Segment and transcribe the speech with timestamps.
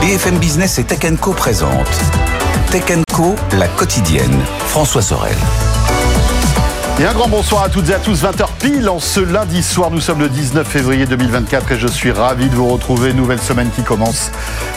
[0.00, 1.88] BFM Business et Tech Co présente
[2.70, 4.44] Tech Co, la quotidienne.
[4.68, 5.36] François Sorel.
[7.00, 9.92] Et un grand bonsoir à toutes et à tous, 20h pile en ce lundi soir.
[9.92, 13.12] Nous sommes le 19 février 2024 et je suis ravi de vous retrouver.
[13.12, 14.32] Nouvelle semaine qui commence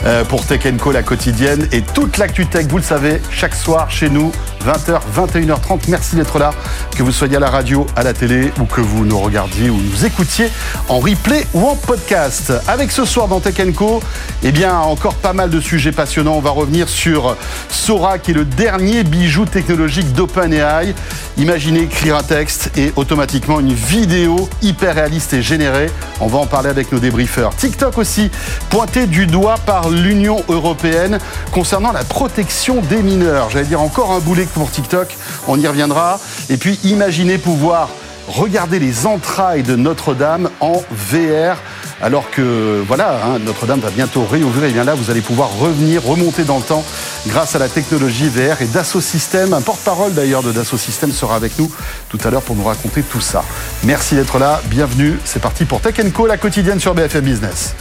[0.06, 1.68] euh, pour Tech Co, la quotidienne.
[1.72, 4.32] Et toute l'actu tech, vous le savez, chaque soir chez nous,
[4.68, 5.80] 20h, 21h30.
[5.88, 6.52] Merci d'être là,
[6.96, 9.78] que vous soyez à la radio, à la télé ou que vous nous regardiez ou
[9.78, 10.52] nous écoutiez
[10.90, 12.54] en replay ou en podcast.
[12.68, 14.00] Avec ce soir dans Tech Co,
[14.44, 16.36] eh bien, encore pas mal de sujets passionnants.
[16.36, 17.36] On va revenir sur
[17.70, 20.94] Sora, qui est le dernier bijou technologique d'OpenAI.
[21.38, 25.90] Imaginez un texte et automatiquement une vidéo hyper réaliste et générée.
[26.20, 27.56] On va en parler avec nos débriefeurs.
[27.56, 28.30] TikTok aussi,
[28.70, 31.20] pointé du doigt par l'Union européenne
[31.52, 33.50] concernant la protection des mineurs.
[33.50, 35.16] J'allais dire encore un boulet pour TikTok,
[35.48, 36.20] on y reviendra.
[36.50, 37.90] Et puis imaginez pouvoir
[38.28, 41.58] regarder les entrailles de Notre-Dame en VR
[42.02, 44.70] alors que voilà, hein, Notre-Dame va bientôt réouvrir.
[44.70, 46.84] Et bien là, vous allez pouvoir revenir, remonter dans le temps
[47.28, 49.54] grâce à la technologie VR et Dassault Systèmes.
[49.54, 51.72] Un porte-parole d'ailleurs de Dassault Systèmes sera avec nous
[52.10, 53.44] tout à l'heure pour nous raconter tout ça.
[53.84, 55.20] Merci d'être là, bienvenue.
[55.26, 57.76] C'est parti pour Tech Co, la quotidienne sur BFM Business.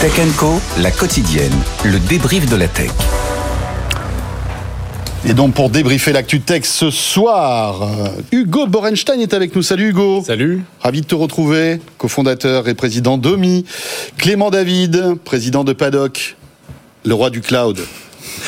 [0.00, 1.52] Tech Co, la quotidienne,
[1.84, 2.90] le débrief de la tech.
[5.26, 9.62] Et donc pour débriefer l'actu tech ce soir, euh, Hugo Borenstein est avec nous.
[9.62, 10.22] Salut Hugo.
[10.24, 10.62] Salut.
[10.80, 13.64] Ravi de te retrouver, cofondateur et président d'OMI.
[14.16, 16.36] Clément David, président de Paddock,
[17.04, 17.80] le roi du cloud.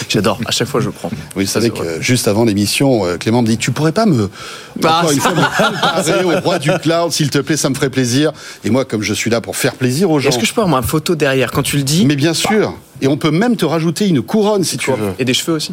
[0.08, 1.10] J'adore, à chaque fois je prends.
[1.34, 4.30] Oui, vous savez que juste avant l'émission, euh, Clément me dit Tu pourrais pas me.
[4.76, 7.74] Bah, encore une fois, me comparer au roi du cloud, s'il te plaît, ça me
[7.74, 8.32] ferait plaisir.
[8.64, 10.30] Et moi, comme je suis là pour faire plaisir aux gens.
[10.30, 12.06] Est-ce que je peux avoir ma photo derrière quand tu le dis?
[12.06, 12.74] Mais bien sûr.
[13.02, 15.12] Et on peut même te rajouter une couronne si tu veux.
[15.18, 15.72] Et des cheveux aussi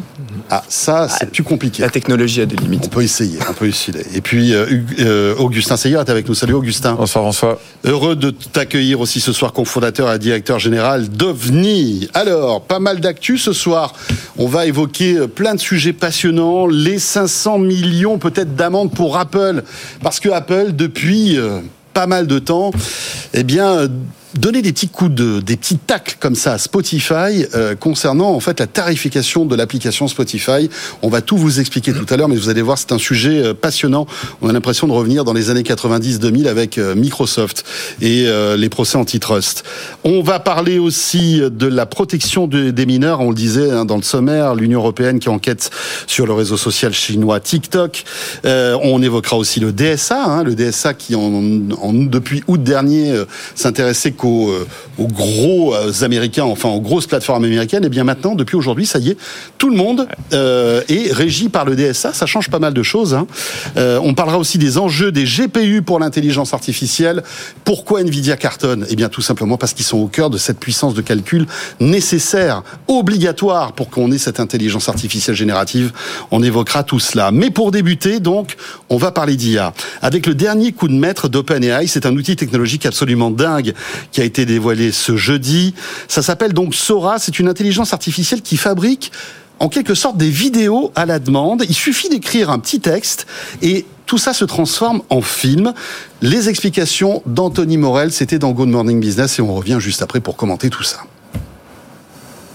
[0.50, 1.82] Ah, ça, c'est plus compliqué.
[1.82, 2.90] La technologie a des On limites.
[2.90, 3.98] peut essayer, on peut essayer.
[4.14, 4.66] Et puis, euh,
[5.00, 6.34] euh, Augustin Seyer est avec nous.
[6.34, 6.94] Salut Augustin.
[6.94, 7.60] Bonsoir François.
[7.84, 12.08] Heureux de t'accueillir aussi ce soir, cofondateur et directeur général d'OVNI.
[12.14, 13.94] Alors, pas mal d'actu ce soir.
[14.38, 16.66] On va évoquer euh, plein de sujets passionnants.
[16.66, 19.62] Les 500 millions peut-être d'amendes pour Apple.
[20.02, 21.60] Parce que Apple, depuis euh,
[21.92, 22.70] pas mal de temps,
[23.34, 23.88] eh bien, euh,
[24.38, 28.40] donner des petits coups de, des petits tacles comme ça à Spotify euh, concernant en
[28.40, 30.70] fait la tarification de l'application Spotify.
[31.02, 33.42] On va tout vous expliquer tout à l'heure, mais vous allez voir, c'est un sujet
[33.42, 34.06] euh, passionnant.
[34.40, 37.64] On a l'impression de revenir dans les années 90-2000 avec euh, Microsoft
[38.00, 39.64] et euh, les procès antitrust.
[40.04, 43.20] On va parler aussi de la protection de- des mineurs.
[43.20, 45.70] On le disait hein, dans le sommaire, l'Union européenne qui enquête
[46.06, 48.04] sur le réseau social chinois TikTok.
[48.44, 51.22] Euh, on évoquera aussi le DSA, hein, le DSA qui en,
[51.80, 53.14] en- depuis août dernier
[53.54, 54.66] s'intéressait euh,
[54.98, 57.84] aux gros euh, américains, enfin aux grosses plateformes américaines.
[57.84, 59.16] Et bien maintenant, depuis aujourd'hui, ça y est,
[59.58, 62.12] tout le monde euh, est régi par le DSA.
[62.12, 63.14] Ça change pas mal de choses.
[63.14, 63.26] hein.
[63.76, 67.22] Euh, on parlera aussi des enjeux des GPU pour l'intelligence artificielle.
[67.64, 68.86] Pourquoi Nvidia cartonne?
[68.90, 71.46] Eh bien, tout simplement parce qu'ils sont au cœur de cette puissance de calcul
[71.80, 75.92] nécessaire, obligatoire pour qu'on ait cette intelligence artificielle générative.
[76.30, 77.30] On évoquera tout cela.
[77.30, 78.56] Mais pour débuter, donc,
[78.88, 79.72] on va parler d'IA.
[80.02, 83.74] Avec le dernier coup de maître d'OpenAI, c'est un outil technologique absolument dingue
[84.12, 85.74] qui a été dévoilé ce jeudi.
[86.08, 87.18] Ça s'appelle donc Sora.
[87.18, 89.12] C'est une intelligence artificielle qui fabrique
[89.60, 91.64] en quelque sorte des vidéos à la demande.
[91.68, 93.26] Il suffit d'écrire un petit texte
[93.62, 95.74] et tout ça se transforme en film.
[96.22, 100.36] Les explications d'Anthony Morel, c'était dans Good Morning Business et on revient juste après pour
[100.36, 101.00] commenter tout ça.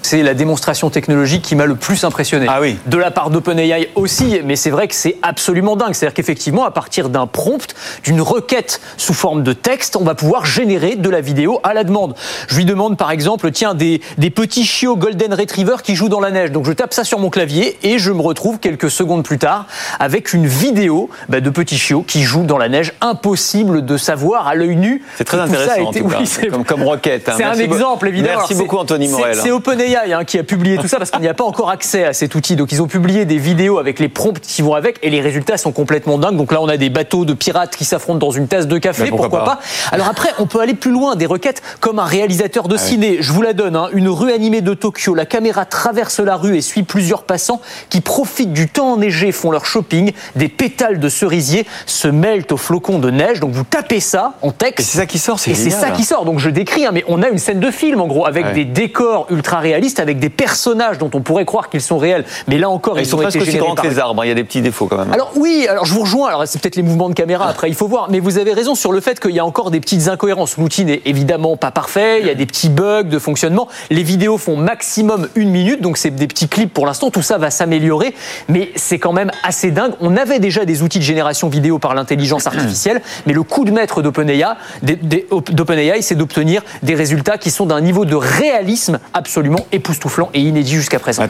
[0.04, 2.46] C'est la démonstration technologique qui m'a le plus impressionné.
[2.50, 2.78] Ah oui.
[2.86, 5.94] De la part d'OpenAI aussi, mais c'est vrai que c'est absolument dingue.
[5.94, 10.46] C'est-à-dire qu'effectivement, à partir d'un prompt, d'une requête sous forme de texte, on va pouvoir
[10.46, 12.16] générer de la vidéo à la demande.
[12.48, 16.20] Je lui demande par exemple, tiens, des, des petits chiots Golden Retriever qui jouent dans
[16.20, 16.52] la neige.
[16.52, 19.66] Donc je tape ça sur mon clavier et je me retrouve quelques secondes plus tard
[20.00, 22.94] avec une vidéo bah, de petits chiots qui jouent dans la neige.
[23.02, 25.02] Impossible de savoir à l'œil nu.
[25.18, 27.30] C'est très ça a intéressant en tout cas, Oui, comme, comme requête.
[27.30, 27.34] hein.
[27.38, 28.36] c'est un exemple, évidemment.
[28.40, 29.38] Merci Alors, beaucoup Anthony Morel.
[29.42, 31.70] C'est OpenAI, OpenAI hein, qui a publié tout ça parce qu'il n'y a pas encore
[31.70, 32.56] accès à cet outil.
[32.56, 35.58] Donc ils ont publié des vidéos avec les prompts qui vont avec et les résultats
[35.58, 36.38] sont complètement dingues.
[36.38, 39.10] Donc là on a des bateaux de pirates qui s'affrontent dans une tasse de café,
[39.10, 39.62] pourquoi pourquoi, pas pas.
[39.92, 43.18] Alors après on peut aller plus loin, des requêtes comme un réalisateur de ciné.
[43.22, 45.16] Je vous la donne, hein, une rue animée de Tokyo.
[45.16, 49.52] La caméra traverse la rue et suit plusieurs passants qui profitent du temps enneigé, font
[49.52, 50.12] leur shopping.
[50.36, 53.40] Des pétales de cerisier se mêlent aux flocons de neige.
[53.40, 54.80] Donc vous tapez ça en texte.
[54.80, 56.26] Et c'est ça qui sort, c'est Et c'est ça qui sort.
[56.26, 58.54] Donc je décris, hein, mais on a une scène de film en gros avec Ouais.
[58.54, 62.58] des décors ultra réalistes, avec des personnages dont on pourrait croire qu'ils sont réels, mais
[62.58, 64.26] là encore Ils sont ont presque été aussi générés grands que par- les arbres, hein.
[64.26, 65.12] il y a des petits défauts quand même.
[65.12, 66.30] alors oui, alors je vous rejoins.
[66.30, 67.48] Alors c'est peut-être les mouvements de caméra.
[67.48, 68.10] Après, il faut voir.
[68.10, 70.58] Mais vous avez raison sur le fait qu'il y a encore des petites incohérences.
[70.58, 72.20] L'outil n'est évidemment pas parfait.
[72.22, 73.68] Il y a des petits bugs de fonctionnement.
[73.90, 77.12] Les vidéos font maximum une minute, donc c'est des petits clips pour l'instant.
[77.12, 78.14] Tout ça va s'améliorer,
[78.48, 79.94] mais c'est quand même assez dingue.
[80.00, 83.72] On avait déjà des outils de génération vidéo par l'intelligence artificielle, mais le coup de
[83.72, 90.42] maître d'OpenAI, c'est d'obtenir des résultats qui sont d'un niveau de réalisme absolument époustouflant et
[90.42, 91.28] inédit jusqu'à présent.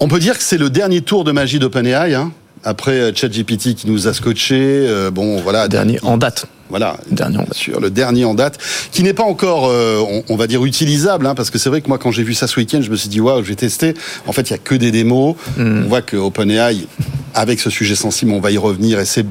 [0.00, 2.14] On peut dire que c'est le dernier tour de magie d'OpenAI.
[2.14, 2.32] Hein
[2.64, 6.46] après euh, ChatGPT qui nous a scotché, euh, bon voilà, Dernier en date.
[6.68, 7.54] Voilà, Dernier en bien date.
[7.56, 8.58] sûr, le dernier en date,
[8.92, 11.80] qui n'est pas encore, euh, on, on va dire, utilisable, hein, parce que c'est vrai
[11.80, 13.56] que moi, quand j'ai vu ça ce week-end, je me suis dit, waouh, je vais
[13.56, 13.94] tester.
[14.26, 15.36] En fait, il y a que des démos.
[15.56, 15.84] Hmm.
[15.84, 16.86] On voit que OpenAI,
[17.34, 19.24] avec ce sujet sensible, on va y revenir, essaie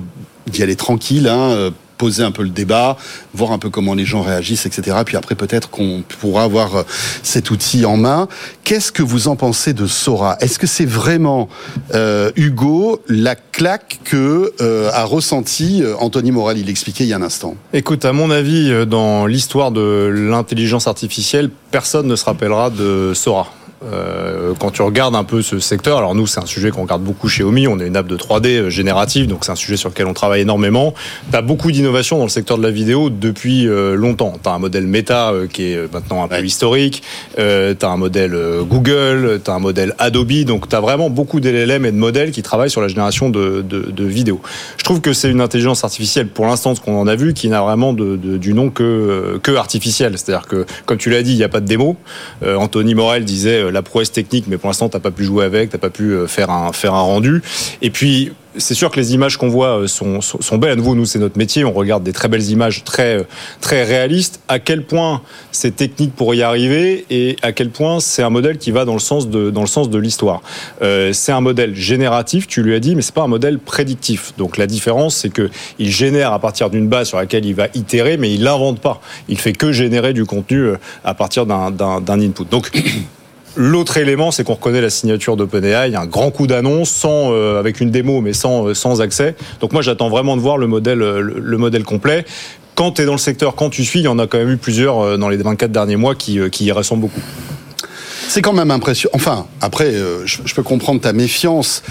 [0.48, 2.98] d'y aller tranquille, hein, euh, poser un peu le débat,
[3.36, 4.98] voir un peu comment les gens réagissent, etc.
[5.06, 6.84] Puis après, peut-être qu'on pourra avoir euh,
[7.22, 8.28] cet outil en main.
[8.64, 10.38] Qu'est-ce que vous en pensez de Sora?
[10.40, 11.50] Est-ce que c'est vraiment,
[11.94, 16.58] euh, Hugo, la claque que euh, a ressenti Anthony Morel?
[16.58, 17.56] Il l'expliquait il y a un instant.
[17.74, 23.52] Écoute, à mon avis, dans l'histoire de l'intelligence artificielle, personne ne se rappellera de Sora.
[23.84, 27.02] Euh, quand tu regardes un peu ce secteur, alors nous c'est un sujet qu'on regarde
[27.02, 29.78] beaucoup chez Omi, on est une app de 3D euh, générative, donc c'est un sujet
[29.78, 30.94] sur lequel on travaille énormément.
[31.32, 34.34] Tu as beaucoup d'innovations dans le secteur de la vidéo depuis euh, longtemps.
[34.44, 36.44] Tu as un modèle Meta qui est maintenant un peu Ouais.
[36.46, 37.04] historique,
[37.38, 38.38] euh, tu as un modèle
[38.70, 42.32] Google, tu as un modèle Adobe, donc tu as vraiment beaucoup d'LLM et de modèles
[42.32, 44.42] qui travaillent sur la génération de, de, de vidéos.
[44.78, 47.48] Je trouve que c'est une intelligence artificielle, pour l'instant, ce qu'on en a vu, qui
[47.50, 50.18] n'a vraiment de, du nom que, que artificielle.
[50.18, 51.96] C'est-à-dire que, comme tu l'as dit, il n'y a pas de démo.
[52.44, 55.70] Euh, Anthony Morel disait la prouesse technique, mais pour l'instant, t'as pas pu jouer avec,
[55.70, 57.42] t'as pas pu euh, faire un, faire un rendu.
[57.82, 60.72] Et puis, c'est sûr que les images qu'on voit euh, sont, sont, belles.
[60.72, 61.64] À nouveau, nous, c'est notre métier.
[61.64, 63.26] On regarde des très belles images, très,
[63.62, 64.42] très réalistes.
[64.48, 65.22] À quel point
[65.52, 68.94] c'est technique pour y arriver et à quel point c'est un modèle qui va dans
[68.94, 70.42] le sens de, dans le sens de l'histoire.
[70.82, 74.34] Euh, c'est un modèle génératif, tu lui as dit, mais c'est pas un modèle prédictif.
[74.38, 77.68] Donc la différence, c'est que il génère à partir d'une base sur laquelle il va
[77.74, 79.02] itérer, mais il l'invente pas.
[79.28, 80.72] Il fait que générer du contenu
[81.04, 81.72] à partir d'un
[82.08, 82.46] input.
[82.50, 82.72] Donc
[83.62, 87.82] L'autre élément, c'est qu'on reconnaît la signature d'OpenAI, un grand coup d'annonce, sans euh, avec
[87.82, 89.36] une démo, mais sans euh, sans accès.
[89.60, 92.24] Donc moi, j'attends vraiment de voir le modèle euh, le, le modèle complet.
[92.76, 94.52] Quand tu es dans le secteur, quand tu suis, il y en a quand même
[94.52, 97.20] eu plusieurs dans les 24 derniers mois qui, qui y ressemblent beaucoup.
[98.30, 99.12] C'est quand même impressionnant.
[99.14, 101.84] Enfin, après, je, peux comprendre ta méfiance,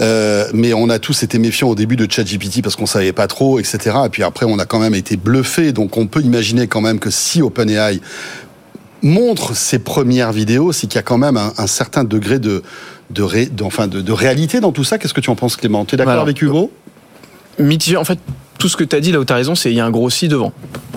[0.00, 3.58] mais on a tous été méfiants au début de ChatGPT parce qu'on savait pas trop,
[3.58, 3.78] etc.
[4.04, 5.72] Et puis après, on a quand même été bluffé.
[5.72, 8.00] Donc, on peut imaginer quand même que si OpenAI
[9.04, 12.62] montre ses premières vidéos, c'est qu'il y a quand même un, un certain degré de
[13.10, 14.98] de, ré- de- enfin, de, de réalité dans tout ça.
[14.98, 15.84] Qu'est-ce que tu en penses, Clément?
[15.84, 16.72] T'es d'accord Alors, avec Hugo?
[17.58, 17.96] Mitigé.
[17.98, 18.18] En fait,
[18.58, 19.84] tout ce que tu as dit là où tu as raison, c'est il y a
[19.86, 20.52] un gros si devant.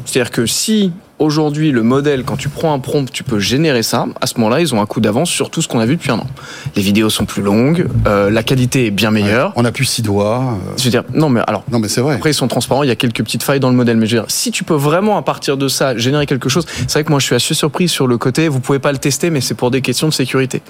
[0.05, 4.05] C'est-à-dire que si aujourd'hui le modèle, quand tu prends un prompt, tu peux générer ça,
[4.21, 6.11] à ce moment-là, ils ont un coup d'avance sur tout ce qu'on a vu depuis
[6.11, 6.27] un an.
[6.75, 9.53] Les vidéos sont plus longues, euh, la qualité est bien meilleure.
[9.55, 10.43] On a plus six doigts.
[10.53, 11.63] euh, Je veux dire, non mais alors.
[11.71, 12.15] Non, mais c'est vrai.
[12.15, 13.97] Après, ils sont transparents, il y a quelques petites failles dans le modèle.
[13.97, 16.65] Mais je veux dire, si tu peux vraiment, à partir de ça, générer quelque chose,
[16.87, 18.97] c'est vrai que moi, je suis assez surpris sur le côté, vous pouvez pas le
[18.97, 20.61] tester, mais c'est pour des questions de sécurité.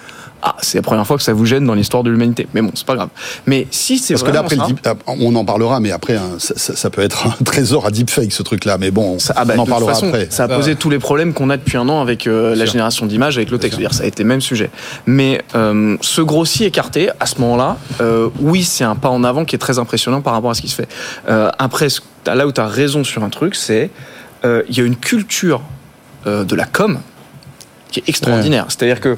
[0.44, 2.48] Ah, c'est la première fois que ça vous gêne dans l'histoire de l'humanité.
[2.54, 3.10] Mais bon, c'est pas grave.
[3.48, 5.92] Mais si c'est Parce que là, après, le ça, deep- ah, on en parlera, mais
[5.92, 8.77] après, hein, ça, ça- ça peut être un trésor à deepfake, ce truc-là.
[8.77, 10.27] Mais bon, Ça, ah bah, on en de toute parlera façon, après.
[10.29, 12.74] Ça a posé tous les problèmes qu'on a depuis un an avec euh, la sûr.
[12.74, 13.77] génération d'images, avec le texte.
[13.79, 14.70] C'est-à-dire, ça a été le même sujet.
[15.08, 19.44] Mais euh, ce grossi écarté, à ce moment-là, euh, oui, c'est un pas en avant
[19.44, 20.88] qui est très impressionnant par rapport à ce qui se fait.
[21.29, 21.88] Euh, après,
[22.27, 23.89] là où tu as raison sur un truc, c'est
[24.46, 25.62] euh, il y a une culture
[26.27, 27.00] euh, de la com
[27.91, 28.65] qui est extraordinaire.
[28.67, 29.17] C'est-à-dire que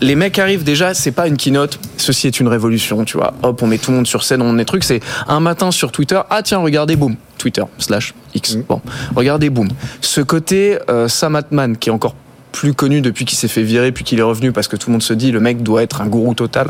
[0.00, 3.34] les mecs arrivent déjà, c'est pas une keynote, ceci est une révolution, tu vois.
[3.42, 5.92] Hop, on met tout le monde sur scène, on est trucs, c'est un matin sur
[5.92, 8.56] Twitter, ah tiens, regardez, boum, Twitter, slash X.
[8.56, 8.80] Bon,
[9.14, 9.68] regardez, boum.
[10.00, 12.14] Ce côté euh, Sam Altman, qui est encore
[12.52, 14.92] plus connu depuis qu'il s'est fait virer puis qu'il est revenu parce que tout le
[14.92, 16.68] monde se dit le mec doit être un gourou total.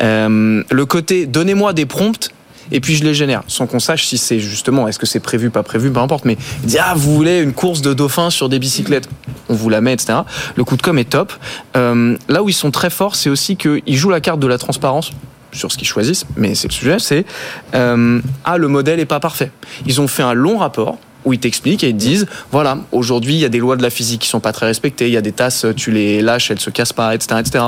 [0.00, 2.30] Euh, le côté donnez-moi des prompts
[2.72, 3.42] et puis je les génère.
[3.46, 6.24] Sans qu'on sache si c'est justement est-ce que c'est prévu pas prévu peu importe.
[6.24, 9.08] Mais il dit ah vous voulez une course de dauphins sur des bicyclettes.
[9.48, 10.18] On vous la met etc
[10.56, 11.32] le coup de com est top.
[11.76, 14.58] Euh, là où ils sont très forts c'est aussi qu'ils jouent la carte de la
[14.58, 15.12] transparence
[15.52, 16.26] sur ce qu'ils choisissent.
[16.36, 17.24] Mais c'est le sujet c'est
[17.74, 19.50] euh, ah le modèle est pas parfait.
[19.86, 23.34] Ils ont fait un long rapport où ils t'expliquent et ils te disent voilà, aujourd'hui,
[23.34, 25.16] il y a des lois de la physique qui sont pas très respectées, il y
[25.16, 27.40] a des tasses, tu les lâches, elles se cassent pas, etc.
[27.40, 27.64] etc.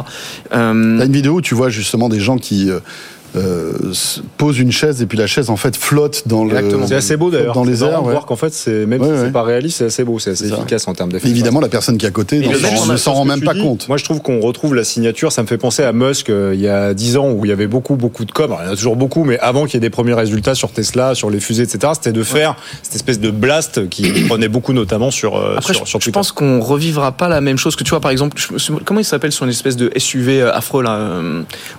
[0.53, 2.71] Euh, T'as une vidéo où tu vois justement des gens qui
[3.37, 3.73] euh,
[4.39, 6.51] posent une chaise et puis la chaise en fait flotte dans le.
[6.57, 6.87] Exactement.
[6.87, 7.55] C'est assez beau d'ailleurs.
[7.55, 8.11] Dans les airs, ouais.
[8.13, 9.21] voir qu'en fait, c'est même Ouais, si ouais.
[9.27, 10.57] c'est pas réaliste, c'est assez beau, c'est assez C'est ça.
[10.57, 11.29] efficace en termes d'effets.
[11.29, 13.89] Évidemment, la personne qui est à côté le ne s'en rend même pas dis, compte.
[13.89, 15.31] Moi, je trouve qu'on retrouve la signature.
[15.33, 17.53] Ça me fait penser à Musk euh, il y a 10 ans où il y
[17.53, 18.55] avait beaucoup, beaucoup de com.
[18.61, 20.73] Il y en a toujours beaucoup, mais avant qu'il y ait des premiers résultats sur
[20.73, 24.73] Tesla, sur les fusées, etc., c'était de faire cette espèce de blast qui prenait beaucoup,
[24.73, 26.15] notamment sur, euh, Après, sur, je, sur je Twitter.
[26.19, 29.05] pense qu'on revivra pas la même chose que tu vois, par exemple, je- comment il
[29.05, 31.21] s'appelle son espèce de SUV euh, affreux là,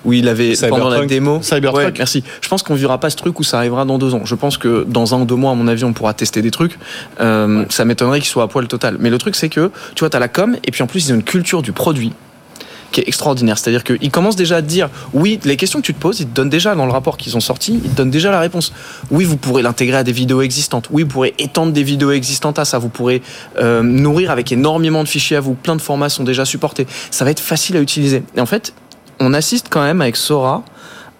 [0.05, 1.40] où il avait pendant la démo.
[1.41, 1.85] Cybertruck.
[1.85, 2.23] Ouais, merci.
[2.41, 4.21] Je pense qu'on vivra pas ce truc où ça arrivera dans deux ans.
[4.25, 6.51] Je pense que dans un ou deux mois, à mon avis, on pourra tester des
[6.51, 6.77] trucs.
[7.19, 8.97] Euh, Ça m'étonnerait qu'il soit à poil total.
[8.99, 11.11] Mais le truc, c'est que tu vois, t'as la com et puis en plus, ils
[11.13, 12.13] ont une culture du produit
[12.91, 13.57] qui est extraordinaire.
[13.57, 16.27] C'est-à-dire qu'ils commencent déjà à te dire, oui, les questions que tu te poses, ils
[16.27, 18.73] te donnent déjà dans le rapport qu'ils ont sorti, ils te donnent déjà la réponse.
[19.09, 20.89] Oui, vous pourrez l'intégrer à des vidéos existantes.
[20.91, 22.79] Oui, vous pourrez étendre des vidéos existantes à ça.
[22.79, 23.21] Vous pourrez
[23.57, 25.53] euh, nourrir avec énormément de fichiers à vous.
[25.53, 26.85] Plein de formats sont déjà supportés.
[27.11, 28.23] Ça va être facile à utiliser.
[28.35, 28.73] Et en fait,
[29.21, 30.63] on assiste quand même avec Sora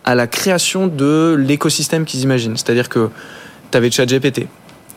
[0.06, 2.58] à la création de l'écosystème qu'ils imaginent.
[2.58, 3.10] C'est-à-dire que
[3.72, 4.48] tu avais ChatGPT,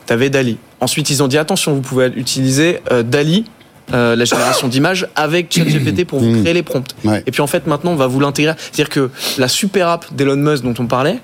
[0.07, 0.59] tu avais Dali.
[0.81, 3.45] Ensuite, ils ont dit attention, vous pouvez utiliser euh, Dali,
[3.93, 6.43] euh, la génération d'images, avec ChatGPT pour vous Mhm.
[6.43, 6.95] créer les prompts.
[7.05, 7.23] Ouais.
[7.27, 8.55] Et puis en fait, maintenant, on va vous l'intégrer.
[8.59, 11.19] C'est-à-dire que la super app d'Elon Musk dont on parlait,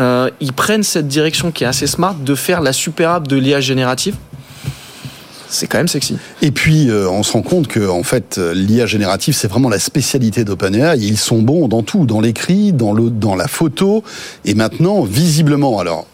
[0.00, 3.36] euh, ils prennent cette direction qui est assez smart de faire la super app de
[3.36, 4.16] l'IA générative.
[5.48, 6.16] C'est quand même sexy.
[6.42, 9.78] Et puis, euh, on se rend compte que, en fait, l'IA générative, c'est vraiment la
[9.78, 10.98] spécialité d'OpenAI.
[10.98, 14.02] Ils sont bons dans tout, dans l'écrit, dans, dans la photo,
[14.44, 16.06] et maintenant, visiblement, alors.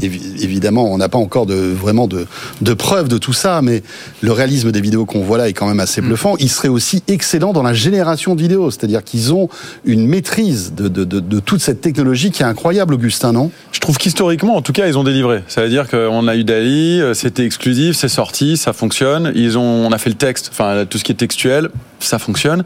[0.00, 2.26] Évi- Évidemment, on n'a pas encore de, vraiment de,
[2.60, 3.82] de preuves de tout ça, mais
[4.20, 6.36] le réalisme des vidéos qu'on voit là est quand même assez bluffant.
[6.38, 9.48] Ils seraient aussi excellents dans la génération de vidéos, c'est-à-dire qu'ils ont
[9.84, 13.50] une maîtrise de, de, de, de toute cette technologie qui est incroyable, Augustin, non?
[13.72, 15.42] Je trouve qu'historiquement, en tout cas, ils ont délivré.
[15.48, 19.32] Ça veut dire qu'on a eu Dali, euh, c'était exclusif, c'est sorti, ça fonctionne.
[19.34, 21.68] Ils ont, on a fait le texte, enfin tout ce qui est textuel,
[22.00, 22.64] ça fonctionne.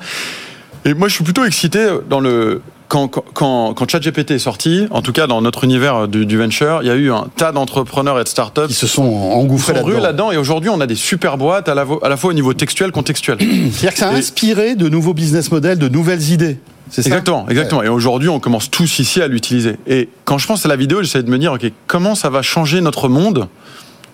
[0.84, 2.60] Et moi, je suis plutôt excité dans le
[2.92, 6.36] quand quand quand, quand ChatGPT est sorti, en tout cas dans notre univers du, du
[6.36, 9.72] venture, il y a eu un tas d'entrepreneurs et de startups Qui se sont engouffrés
[9.72, 10.00] là-dedans.
[10.00, 10.32] là-dedans.
[10.32, 12.52] Et aujourd'hui, on a des super boîtes à la, vo- à la fois au niveau
[12.52, 13.38] textuel, contextuel.
[13.40, 16.58] C'est-à-dire que ça a Et- inspiré de nouveaux business models, de nouvelles idées.
[16.90, 17.82] C'est ça Exactement, exactement.
[17.82, 19.76] Et aujourd'hui, on commence tous ici à l'utiliser.
[19.86, 22.42] Et quand je pense à la vidéo, j'essaie de me dire, ok, comment ça va
[22.42, 23.48] changer notre monde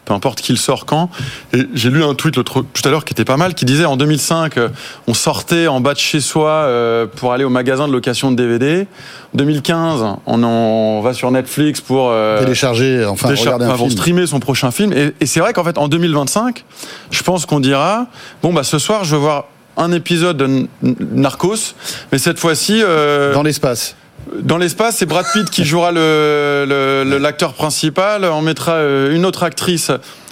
[0.09, 1.11] peu importe qui le sort quand.
[1.53, 3.85] Et j'ai lu un tweet l'autre- tout à l'heure qui était pas mal, qui disait
[3.85, 4.69] en 2005, euh,
[5.07, 8.37] on sortait en bas de chez soi euh, pour aller au magasin de location de
[8.37, 8.87] DVD.
[9.35, 13.77] En 2015, on, en- va sur Netflix pour euh, Télécharger, enfin, téléchar- regarder un enfin,
[13.77, 13.99] pour film.
[13.99, 14.93] streamer son prochain film.
[14.95, 16.65] Et, et c'est vrai qu'en fait, en 2025,
[17.11, 18.07] je pense qu'on dira,
[18.43, 19.45] bon bah ce soir, je veux voir
[19.77, 20.67] un épisode de
[21.13, 21.75] Narcos,
[22.11, 23.95] mais cette fois-ci euh, Dans l'espace.
[24.43, 28.25] Dans l'espace, c'est Brad Pitt qui jouera le- le- le- l'acteur principal.
[28.25, 29.91] On mettra euh, une autre actrice.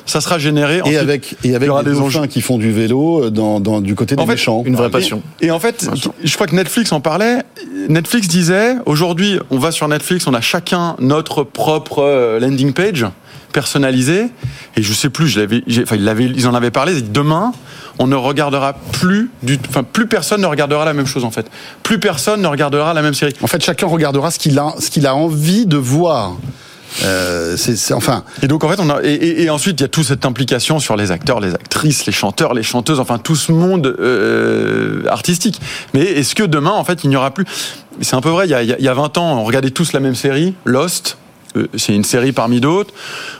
[0.08, 0.80] Ça sera généré.
[0.84, 3.58] Et avec, et avec il y aura des, des qui font du vélo euh, dans,
[3.58, 4.62] dans, du côté des En fait, méchants.
[4.64, 5.20] Une vraie Et- passion.
[5.40, 5.88] Et en fait,
[6.22, 7.38] je crois que Netflix en parlait.
[7.88, 13.04] Netflix disait aujourd'hui, on va sur Netflix, on a chacun notre propre euh, landing page
[13.60, 14.26] personnalisé.
[14.76, 17.00] Et je sais plus, je l'avais, enfin, ils, en avaient parlé.
[17.00, 17.52] Demain,
[17.98, 21.46] on ne regardera plus du, enfin, plus personne ne regardera la même chose en fait.
[21.82, 23.32] Plus personne ne regardera la même série.
[23.40, 26.36] En fait, chacun regardera ce qu'il a, ce qu'il a envie de voir.
[27.04, 29.86] Euh, c'est, enfin, Et donc en fait, on a et, et- et ensuite il y
[29.86, 33.36] a toute cette implication sur les acteurs, les actrices, les chanteurs, les chanteuses, enfin tout
[33.36, 35.60] ce monde euh, artistique.
[35.94, 37.44] Mais est-ce que demain, en fait, il n'y aura plus?
[38.02, 38.46] C'est un peu vrai.
[38.46, 41.16] Il y, a, il y a 20 ans, on regardait tous la même série, Lost.
[41.56, 42.92] Euh, C'est une série parmi d'autres.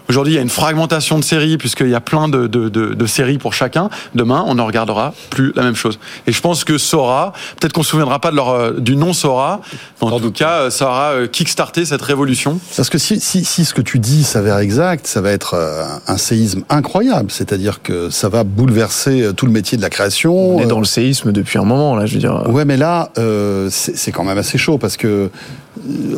[0.09, 2.95] Aujourd'hui, il y a une fragmentation de séries puisqu'il y a plein de, de- de-
[2.95, 3.91] de séries pour chacun.
[4.15, 5.99] Demain, on ne regardera plus la même chose.
[6.27, 9.13] Et je pense que Sora, peut-être qu'on se souviendra pas de leur, euh, du nom
[9.13, 9.61] Sora,
[10.03, 12.61] mais en tout cas, euh, ça aura euh, kickstarté cette révolution.
[12.77, 15.85] parce que si, si, si ce que tu dis s'avère exact, ça va être euh,
[16.07, 17.31] un séisme incroyable.
[17.31, 20.35] C'est-à-dire que ça va bouleverser euh, tout le métier de la création.
[20.57, 22.49] On est Euh, dans le séisme depuis un moment, là, je veux dire.
[22.49, 25.29] Ouais, mais là, euh, c'est quand même assez chaud parce que, euh,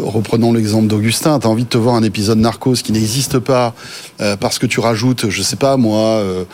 [0.02, 3.74] reprenons l'exemple d'Augustin, t'as envie de te voir un épisode Narcos qui n'existe pas
[4.20, 6.44] euh, parce que tu rajoutes, je sais pas moi, euh,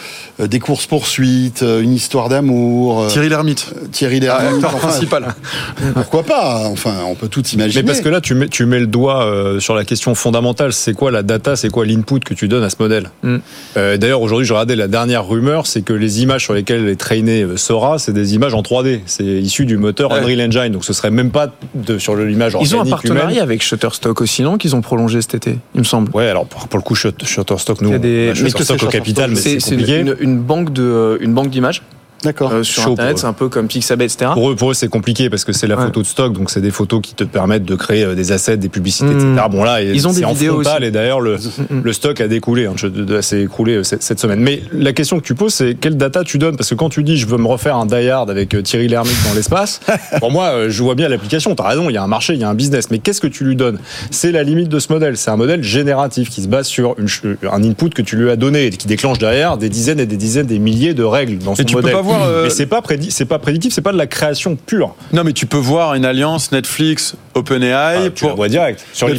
[0.40, 4.88] euh, des courses poursuites, une histoire d'amour, euh, Thierry Lhermitte, Thierry Ah, Lhermitte, acteur enfin,
[4.88, 5.35] principal.
[5.95, 7.83] pourquoi pas Enfin, on peut tout imaginer.
[7.83, 10.73] Mais parce que là, tu mets, tu mets le doigt euh, sur la question fondamentale.
[10.73, 13.11] C'est quoi la data C'est quoi l'input que tu donnes à ce modèle?
[13.23, 13.37] Mm.
[13.76, 16.97] Euh, D'ailleurs, aujourd'hui, je regardais la dernière rumeur, c'est que les images sur lesquelles est
[16.97, 19.00] traîné Sora, c'est des images en 3D.
[19.07, 20.19] C'est issu du moteur Ouais.
[20.19, 23.31] Unreal Engine, donc ce serait même pas de, sur l'image organique Ils ont un partenariat
[23.31, 23.43] humaine.
[23.43, 26.11] avec Shutterstock aussi, non Qu'ils ont prolongé cet été, il me semble.
[26.14, 28.87] Ouais, alors pour, pour le coup, Shut- Shutterstock, nous, des- on a mais Shutterstock au
[28.88, 30.00] capital, mais c'est compliqué.
[30.00, 31.83] une- une banque de une banque d'images
[32.23, 32.52] D'accord.
[32.52, 33.18] euh, sur Internet.
[33.18, 34.30] C'est un peu comme Pixabay, etc.
[34.35, 35.85] Pour eux, pour eux c'est compliqué parce que c'est la Ouais.
[35.87, 38.56] photo de stock, donc c'est des photos qui te permettent de créer euh, des assets,
[38.56, 39.33] des publicités, Mmh.
[39.35, 39.47] etc.
[39.50, 40.88] Bon là, Ils ont des en vidéos frontal aussi.
[40.88, 41.37] et d'ailleurs le,
[41.83, 42.75] le stock a découlé, hein,
[43.21, 44.40] s'est écroulé euh, cette, cette semaine.
[44.40, 46.56] Mais la question que tu poses, c'est quelle data tu donnes?
[46.56, 48.88] Parce que quand tu dis je veux me refaire un Die Hard avec euh, Thierry
[48.88, 49.80] Lhermitte dans l'espace,
[50.21, 51.54] pour moi, je vois bien l'application.
[51.54, 52.90] T'as raison, il y a un marché, il y a un business.
[52.90, 53.78] Mais qu'est-ce que tu lui donnes?
[54.11, 55.16] C'est la limite de ce modèle.
[55.16, 57.09] C'est un modèle génératif qui se base sur une
[57.50, 60.16] un input que tu lui as donné et qui déclenche derrière des dizaines et des
[60.16, 61.92] dizaines, des milliers de règles dans son modèle.
[62.16, 64.94] Voir, euh, Mais c'est pas prédi- c'est pas prédictif, c'est pas de la création pure.
[65.12, 68.06] Non, mais tu peux voir une alliance Netflix, OpenAI.
[68.06, 69.06] Ah, tu la vois direct sur.
[69.06, 69.18] Ouais, Et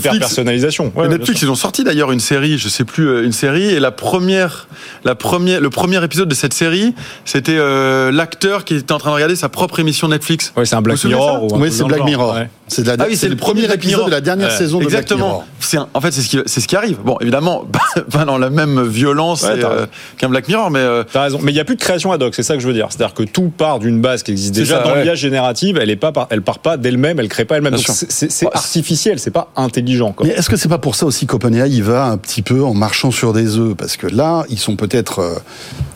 [0.95, 3.79] ouais, Netflix, ils ont sorti d'ailleurs une série, je sais plus, euh, une série, et
[3.79, 4.67] la première,
[5.03, 6.93] la première, le premier épisode de cette série,
[7.25, 10.53] c'était euh, l'acteur qui était en train de regarder sa propre émission Netflix.
[10.55, 11.43] Ouais, c'est un Black Mirror.
[11.43, 12.07] ou un Oui, c'est Black genre.
[12.07, 12.35] Mirror.
[12.35, 12.49] Ouais.
[12.67, 14.05] C'est de la- Ah oui, c'est le premier Black épisode Mirror.
[14.07, 15.27] de la dernière Ouais, saison de Black Exactement.
[15.27, 15.45] Mirror.
[15.59, 16.97] C'est un- en fait c'est ce qui c'est ce qui arrive.
[17.03, 19.85] Bon, évidemment, pas, pas dans la même violence Ouais, euh,
[20.17, 21.39] qu'un Black Mirror, mais euh, T'as raison.
[21.43, 22.87] Mais il n'y a plus de création ad hoc, c'est ça que je veux dire.
[22.89, 25.03] C'est-à-dire que tout part d'une base qui existe déjà ça, dans ouais.
[25.03, 27.75] l'IA générative, elle est pas, elle part pas d'elle-même, elle crée pas elle-même.
[27.77, 30.11] C'est- artificiel, c'est pas intelligent.
[30.11, 30.27] Quoi.
[30.27, 32.73] Mais est-ce que c'est pas pour ça aussi qu'OpenAI il va un petit peu en
[32.73, 33.75] marchant sur des œufs?
[33.75, 35.35] Parce que là, ils sont peut-être euh,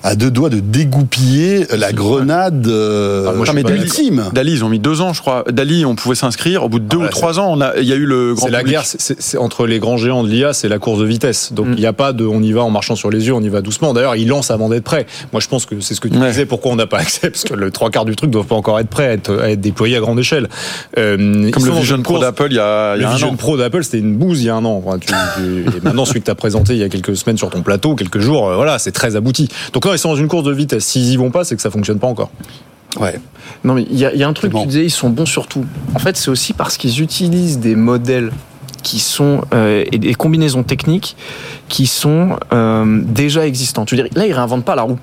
[0.04, 3.64] à deux doigts de dégoupiller la grenade euh, Ah, moi, mais.
[3.64, 5.44] Dali, ils ont mis deux ans, je crois.
[5.52, 6.64] Dali, on pouvait s'inscrire.
[6.64, 8.34] Au bout de deux Ah, ou trois ans, on a, il y a eu le
[8.34, 11.06] grand C'est la guerre, c'est- entre les grands géants de l'IA, c'est la course de
[11.06, 11.54] vitesse.
[11.54, 11.80] Donc il Mm.
[11.80, 13.62] n'y a pas de, on y va en marchant sur les yeux, on y va
[13.62, 13.94] doucement.
[13.94, 15.06] D'ailleurs, ils lancent avant d'être prêts.
[15.34, 16.28] Moi, je pense que c'est ce que tu Ouais.
[16.30, 16.46] disais.
[16.46, 18.80] Pourquoi on n'a pas accès Parce que le trois quarts du truc doivent pas encore
[18.80, 20.48] être prêts à être, à être déployés à grande échelle.
[20.98, 23.30] Euh, Comme le Vision Pro d'Apple il y a, il y Le a un Vision
[23.32, 23.36] an.
[23.36, 24.82] Pro d'Apple, c'était une bouse il y a un an.
[24.86, 27.38] Enfin, tu- tu- et maintenant, celui que tu as présenté il y a quelques semaines
[27.38, 29.50] sur ton plateau, quelques jours, euh, voilà, c'est très abouti.
[29.74, 30.86] Donc non, ils sont dans une course de vitesse.
[30.86, 32.30] S'ils y vont pas, c'est que ça fonctionne pas encore.
[33.00, 33.20] Ouais.
[33.64, 34.62] Non, mais il y, a- il y a un truc, bon.
[34.62, 35.66] tu disais, ils sont bons sur tout.
[35.94, 38.32] En fait, c'est aussi parce qu'ils utilisent des modèles
[38.82, 41.16] qui sont euh, et des combinaisons techniques
[41.68, 43.90] qui sont euh, déjà existantes.
[43.90, 44.98] Tu veux dire, là, ils réinventent pas la roue.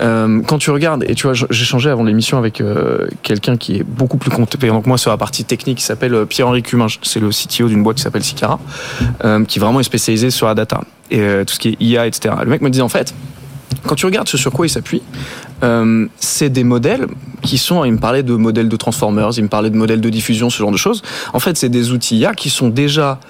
[0.00, 3.76] Euh, quand tu regardes, et tu vois, j'ai changé avant l'émission avec euh, quelqu'un qui
[3.76, 6.86] est beaucoup plus compétent que moi sur la partie technique, qui s'appelle euh, Pierre-Henri Cumin.
[7.02, 8.58] C'est le CTO d'une boîte qui s'appelle Sicara,
[9.48, 12.34] qui vraiment est spécialisé sur la data et tout ce qui est IA, etc.
[12.42, 13.14] Le mec me disait en fait,
[13.86, 15.02] quand tu regardes ce sur quoi il s'appuie,
[16.16, 17.06] c'est des modèles
[17.42, 20.10] qui sont, il me parlait de modèles de Transformers, il me parlait de modèles de
[20.10, 21.02] diffusion, ce genre de choses.
[21.32, 23.20] En fait, c'est des outils IA qui sont déjà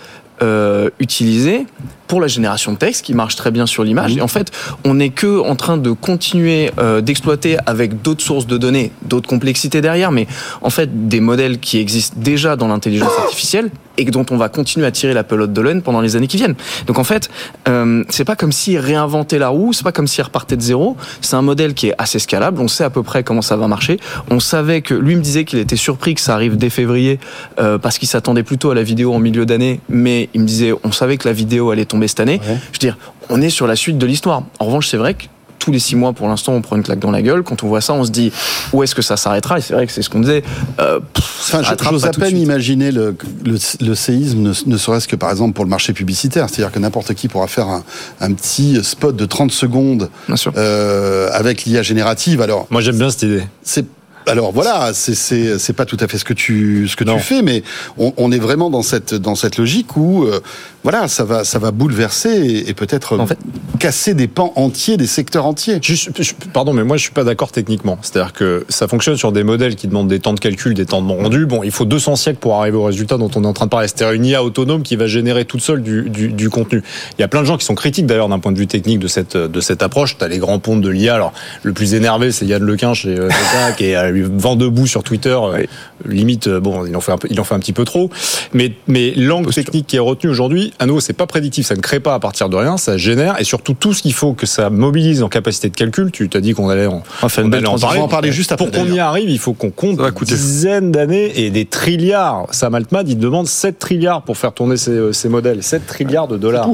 [0.98, 1.66] utilisés
[2.06, 4.16] pour la génération de texte, qui marche très bien sur l'image.
[4.16, 4.50] Et en fait,
[4.84, 9.28] on n'est que en train de continuer euh, d'exploiter avec d'autres sources de données, d'autres
[9.28, 10.26] complexités derrière, mais
[10.60, 14.86] en fait, des modèles qui existent déjà dans l'intelligence artificielle et dont on va continuer
[14.86, 16.54] à tirer la pelote de laine pendant les années qui viennent.
[16.86, 17.28] Donc en fait,
[17.68, 20.96] euh, c'est pas comme s'ils réinventaient la roue, c'est pas comme s'ils repartaient de zéro.
[21.20, 22.60] C'est un modèle qui est assez scalable.
[22.60, 23.98] On sait à peu près comment ça va marcher.
[24.30, 27.18] On savait que lui me disait qu'il était surpris que ça arrive dès février
[27.58, 30.72] euh, parce qu'il s'attendait plutôt à la vidéo en milieu d'année, mais il me disait
[30.84, 32.40] on savait que la vidéo allait tomber cette année.
[32.46, 32.56] Ouais.
[32.72, 32.98] Je veux dire,
[33.30, 34.42] on est sur la suite de l'histoire.
[34.58, 35.24] En revanche, c'est vrai que
[35.58, 37.44] tous les six mois, pour l'instant, on prend une claque dans la gueule.
[37.44, 38.32] Quand on voit ça, on se dit
[38.72, 39.58] où est-ce que ça s'arrêtera?
[39.58, 40.42] Et c'est vrai que c'est ce qu'on disait.
[40.80, 45.14] Euh, pff, Enfin, j'ose à peine imaginer le, le, le séisme, ne, ne serait-ce que
[45.14, 46.48] par exemple pour le marché publicitaire.
[46.48, 47.84] C'est-à-dire que n'importe qui pourra faire un,
[48.20, 50.10] un petit spot de 30 secondes
[50.56, 52.40] euh, avec l'IA générative.
[52.42, 53.44] Alors, Moi, j'aime bien cette idée.
[53.62, 53.86] c'est
[54.26, 57.16] alors voilà, c'est pas tout à fait ce que tu ce que Non.
[57.16, 57.62] tu fais, mais
[57.98, 60.40] on, on est vraiment dans cette dans cette logique où euh,
[60.84, 63.38] voilà, ça va ça va bouleverser et, et peut-être En fait-
[63.78, 65.78] casser des pans entiers, des secteurs entiers.
[65.82, 67.98] Je suis- je- pardon, mais moi je suis pas d'accord techniquement.
[68.02, 71.02] C'est-à-dire que ça fonctionne sur des modèles qui demandent des temps de calcul, des temps
[71.02, 71.46] de rendu.
[71.46, 73.70] Bon, il faut 200 siècles pour arriver au résultat dont on est en train de
[73.70, 73.88] parler.
[73.88, 76.82] C'est-à-dire une IA autonome qui va générer toute seule du, du, du contenu.
[77.18, 78.98] Il y a plein de gens qui sont critiques d'ailleurs d'un point de vue technique
[78.98, 80.16] de cette de cette approche.
[80.18, 81.14] T'as les grands pontes de l'IA.
[81.14, 81.32] Alors
[81.62, 85.02] le plus énervé, c'est Yann Lequin chez euh, Meta, qui est lui vent debout sur
[85.02, 85.36] Twitter.
[85.36, 85.64] Euh,
[86.06, 88.10] Limite, euh, bon, il en fait un peu, il en fait un petit peu trop.
[88.52, 91.66] Mais mais l'angle technique qui est retenu aujourd'hui, à nouveau, c'est pas prédictif.
[91.66, 92.76] Ça ne crée pas à partir de rien.
[92.76, 96.10] Ça génère et surtout tout ce qu'il faut que ça mobilise en capacité de calcul.
[96.10, 98.00] Tu t'as dit qu'on allait en, faire une on allait en parler.
[98.00, 100.34] En parler juste après, Pour qu'on y arrive, il faut qu'on compte coûter.
[100.34, 102.46] dizaines d'années et des trilliards.
[102.50, 105.62] Sam Altman, il demande 7 trilliards pour faire tourner ces, ces modèles.
[105.62, 106.68] 7 trilliards de dollars.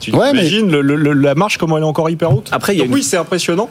[0.00, 2.74] Tu Ouais, mais- imagines le- le- la marche, comment elle est encore hyper haute Après,
[2.76, 3.68] Donc une- oui, c'est impressionnant.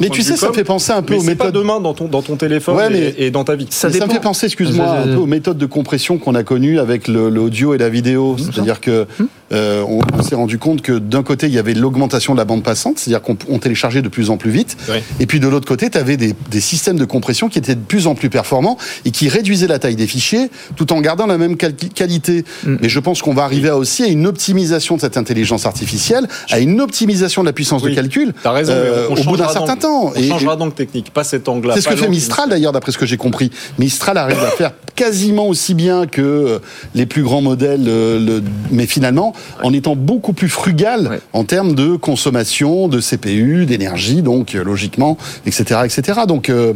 [0.00, 1.62] Mais tu sais, ça me com, fait penser un peu mais aux c'est pas méthodes.
[1.62, 3.66] demain dans ton, dans ton téléphone Ouais, mais- et, et dans ta vie.
[3.70, 6.42] Ça Mais ça me fait penser, excuse-moi, un peu aux méthodes de compression qu'on a
[6.42, 8.36] connues avec le- l'audio et la vidéo.
[8.38, 9.06] C'est-à-dire que
[9.52, 12.44] euh, on, on s'est rendu compte que d'un côté, il y avait l'augmentation de la
[12.44, 14.76] bande passante, c'est-à-dire qu'on on téléchargeait de plus en plus vite.
[15.20, 17.80] Et puis de l'autre côté, tu avais des, des systèmes de compression qui étaient de
[17.80, 21.38] plus en plus performants et qui réduisaient la taille des fichiers tout en gardant la
[21.38, 22.44] même quali- qualité.
[22.64, 22.76] Mm.
[22.80, 26.26] Mais je pense qu'on va arriver à aussi à une optimisation de cette intelligence artificielle,
[26.50, 27.90] à une optimisation de la puissance Oui.
[27.90, 30.12] de calcul T'as raison, euh, au bout d'un certain temps.
[30.14, 31.74] On Et- changera d'angle technique, pas cet angle-là.
[31.74, 33.50] c'est ce que fait Mistral d'ailleurs, d'après ce que j'ai compris.
[33.78, 36.58] Mistral arrive à faire quasiment aussi bien que euh,
[36.94, 41.20] les plus grands modèles, euh, le- mais finalement, en étant beaucoup plus frugal Ouais.
[41.32, 46.20] en termes de consommation, de CPU, d'énergie, donc euh, logiquement, etc., etc.
[46.26, 46.72] Donc, euh,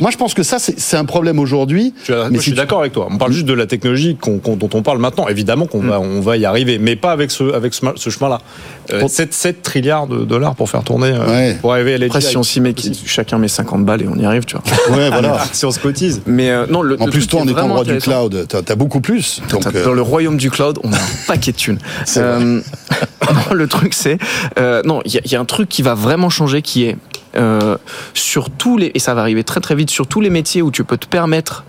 [0.00, 1.94] moi, je pense que ça, c'est un problème aujourd'hui.
[2.00, 3.08] Je suis, moi, Mais je suis d'accord avec toi.
[3.10, 5.28] On parle juste de la technologie qu'on- qu'on- dont on parle maintenant.
[5.28, 8.40] Évidemment qu'on va, on va y arriver, mais pas avec ce, avec ce, chemin-là.
[8.92, 11.54] Euh, 7, 7 trilliards de dollars pour faire tourner, euh, Ouais.
[11.60, 12.74] pour arriver à Après, si on s'y met,
[13.06, 14.96] chacun met 50 balles et on y arrive, tu vois.
[14.96, 15.38] Ouais, voilà.
[15.52, 16.22] si on se cotise.
[16.26, 18.46] Mais euh, non, le, En le plus, toi, en est étant vraiment roi du cloud,
[18.48, 19.40] t'as as beaucoup plus.
[19.50, 21.71] Donc, T'as- euh, Dans le royaume du cloud, on a un paquet de thunes.
[22.16, 22.60] Euh,
[23.48, 24.18] non, le truc, c'est.
[24.58, 26.84] euh, non, il y, a- il y a un truc qui va vraiment changer qui
[26.84, 26.96] est.
[27.36, 27.76] euh,
[28.14, 28.90] sur tous les.
[28.94, 31.06] Et ça va arriver très très vite, sur tous les métiers où tu peux te
[31.06, 31.64] permettre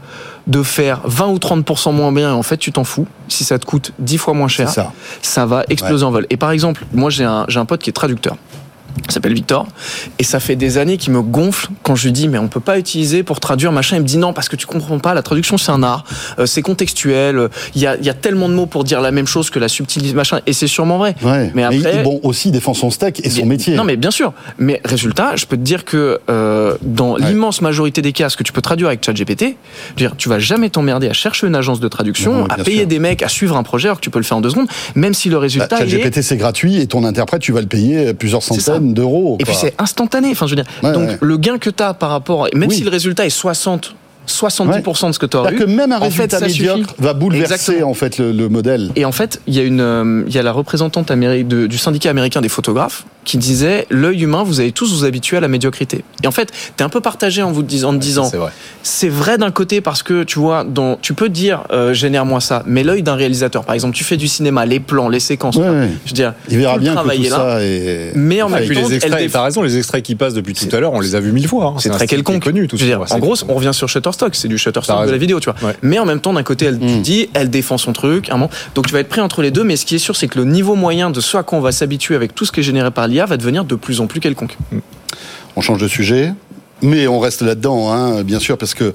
[0.46, 3.58] de faire 20 ou 30% moins bien et en fait tu t'en fous si ça
[3.58, 4.92] te coûte 10 fois moins cher ça.
[5.22, 6.28] ça va exploser en vol.
[6.30, 8.36] Et par exemple, moi j'ai un, j'ai un pote qui est traducteur.
[9.06, 9.68] Il s'appelle Victor.
[10.20, 12.60] Et ça fait des années qu'il me gonfle quand je lui dis mais on peut
[12.60, 13.96] pas utiliser pour traduire machin.
[13.98, 15.14] Il me dit non parce que tu comprends pas.
[15.14, 16.04] La traduction c'est un art.
[16.40, 17.38] Euh, c'est contextuel.
[17.38, 19.50] euh, Il y a, il y a tellement de mots pour dire la même chose
[19.50, 20.40] que la subtilité machin.
[20.46, 21.16] Et c'est sûrement vrai.
[21.24, 21.52] Ouais.
[21.56, 23.76] Mais après- il- bon, aussi, défend son steak et son métier.
[23.76, 24.34] Non, mais bien sûr.
[24.58, 27.22] Mais résultat, je peux te dire que euh, dans Ouais.
[27.28, 29.56] l'immense majorité des cas, ce que tu peux traduire avec ChatGPT,
[29.98, 32.88] dire, tu vas jamais t'emmerder à chercher une agence de traduction, Non, à payer sûr.
[32.88, 34.68] des mecs, à suivre un projet, alors que tu peux le faire en deux secondes,
[34.96, 37.68] même si le Bah, résultat est ChatGPT, c'est gratuit et ton interprète, tu vas le
[37.68, 38.54] payer plusieurs C'est
[38.94, 39.38] d'euros.
[39.40, 40.32] Et puis c'est instantané.
[40.32, 41.18] Enfin, je veux dire, Ouais, donc ouais.
[41.22, 42.76] le gain que tu as par rapport, même Oui.
[42.76, 43.96] si le résultat est 60,
[44.28, 46.62] 70% de ce que tu aurais eu, que même un en fait, résultat ça suffit.
[46.68, 47.90] médiocre va bouleverser Exactement.
[47.90, 48.92] en fait le, le modèle.
[48.96, 51.78] Et en fait, il y a une, euh, il y a la représentante de- du
[51.78, 55.48] syndicat américain des photographes qui disait l'œil humain, vous allez tous vous habituer à la
[55.48, 56.04] médiocrité.
[56.24, 58.52] Et en fait, t'es un peu partagé en vous disant, en te disant, C'est vrai.
[58.84, 62.64] c'est vrai d'un côté parce que tu vois, dans, tu peux dire euh, génère-moi ça,
[62.66, 65.70] mais l'œil d'un réalisateur, par exemple, tu fais du cinéma, les plans, les séquences, Ouais,
[65.70, 65.90] ouais.
[66.06, 67.30] je veux dire, Il verra bien que tout là.
[67.30, 68.12] ça est.
[68.16, 70.54] Mais en Et même puis temps, les extraits, t'as raison, les extraits qui passent depuis
[70.54, 71.68] tout à l'heure, on les a vus mille fois.
[71.68, 71.74] hein.
[71.80, 72.44] c'est un très style qui est quelconque.
[72.44, 72.98] connu, tout Je veux ça.
[72.98, 75.50] dire, C'est- en gros, on revient sur Shutterstock, c'est du Shutterstock de la vidéo, tu
[75.50, 75.70] vois.
[75.70, 75.76] Ouais.
[75.82, 77.02] Mais en même temps, d'un côté, elle Mm.
[77.02, 78.50] dit, elle défend son truc, un moment.
[78.76, 80.38] Donc tu vas être pris entre les deux, mais ce qui est sûr, c'est que
[80.40, 82.64] le niveau moyen de ce à quoi on va s'habituer avec tout ce qui est
[82.64, 84.58] généré par l'IA va devenir de plus en plus quelconque.
[85.56, 86.32] On change de sujet.
[86.84, 88.94] Mais on reste là-dedans, hein, bien sûr, parce que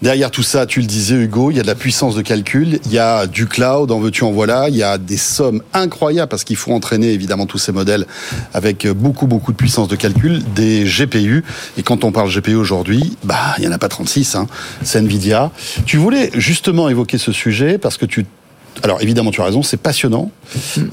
[0.00, 2.80] derrière tout ça, tu le disais Hugo, il y a de la puissance de calcul,
[2.86, 6.30] il y a du cloud, en veux-tu en voilà, il y a des sommes incroyables
[6.30, 8.06] parce qu'il faut entraîner évidemment tous ces modèles
[8.54, 11.44] avec beaucoup beaucoup de puissance de calcul, des GPU.
[11.76, 14.46] Et quand on parle GPU aujourd'hui, bah il y en a pas 36, hein,
[14.82, 15.50] c'est Nvidia.
[15.84, 18.24] Tu voulais justement évoquer ce sujet parce que tu
[18.82, 20.30] alors évidemment, tu as raison, c'est passionnant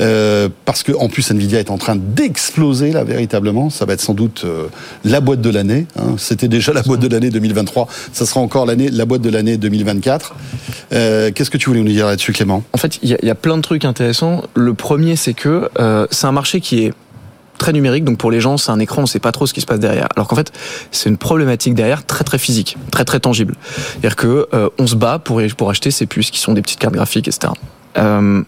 [0.02, 3.70] euh, parce que en plus Nvidia est en train d'exploser là véritablement.
[3.70, 4.68] Ça va être sans doute euh,
[5.04, 5.86] la boîte de l'année.
[5.98, 6.16] hein.
[6.18, 7.88] C'était déjà la boîte de l'année 2023.
[8.12, 10.36] Ça sera encore la boîte de l'année 2024.
[10.94, 12.64] Euh, Qu'est-ce que tu voulais nous dire là-dessus, Clément?
[12.74, 14.44] En fait, il y, a- plein de trucs intéressants.
[14.56, 15.70] Le premier, c'est que
[16.12, 16.94] c'est un marché qui est
[17.64, 19.62] très numérique, donc pour les gens, c'est un écran, on sait pas trop ce qui
[19.62, 20.10] se passe derrière.
[20.18, 20.52] Alors qu'en fait,
[20.92, 23.56] c'est une problématique derrière très très physique, très très tangible.
[23.64, 26.80] C'est-à-dire que euh, on se bat pour pour acheter ces puces qui sont des petites
[26.80, 27.54] cartes graphiques, etc.
[27.96, 28.42] Euh,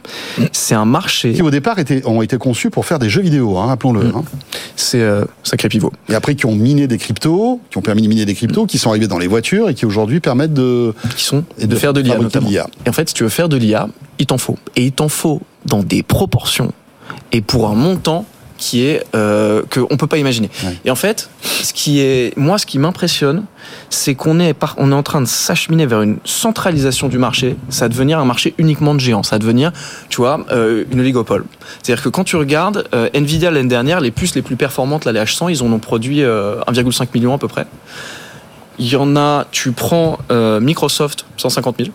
[0.52, 3.68] c'est un marché, Qui au départ ont été conçus pour faire des jeux vidéo, hein,
[3.68, 4.08] rappelons-le.
[4.08, 4.24] hein.
[4.76, 5.94] c'est euh, sacré pivot.
[6.10, 8.80] Et après qui ont miné des cryptos, qui ont permis de miner des cryptos, qui
[8.80, 11.76] sont arrivés dans les voitures et qui aujourd'hui permettent de qui sont Et de, de
[11.78, 12.68] faire de l'IA.
[12.86, 13.88] Et en fait, si tu veux faire de l'IA,
[14.20, 14.58] il t'en faut.
[14.76, 16.74] Et il t'en faut dans des proportions
[17.32, 18.26] et pour un montant
[18.66, 20.50] qui est euh, que on peut pas imaginer.
[20.64, 20.76] Ouais.
[20.86, 23.46] Et en fait, ce qui est moi, ce qui m'impressionne,
[23.92, 27.58] c'est qu'on est par, on est en train de s'acheminer vers une centralisation du marché.
[27.70, 29.22] Ça va devenir un marché uniquement de géants.
[29.22, 29.72] Ça va devenir,
[30.10, 31.46] tu vois, euh, une oligopole.
[31.84, 35.12] C'est-à-dire que quand tu regardes euh, Nvidia l'année dernière, les puces les plus performantes, les
[35.12, 37.68] H100, ils en ont produit euh, 1,5 million à peu près.
[38.80, 41.90] Il y en a, tu prends euh, Microsoft, 150 000,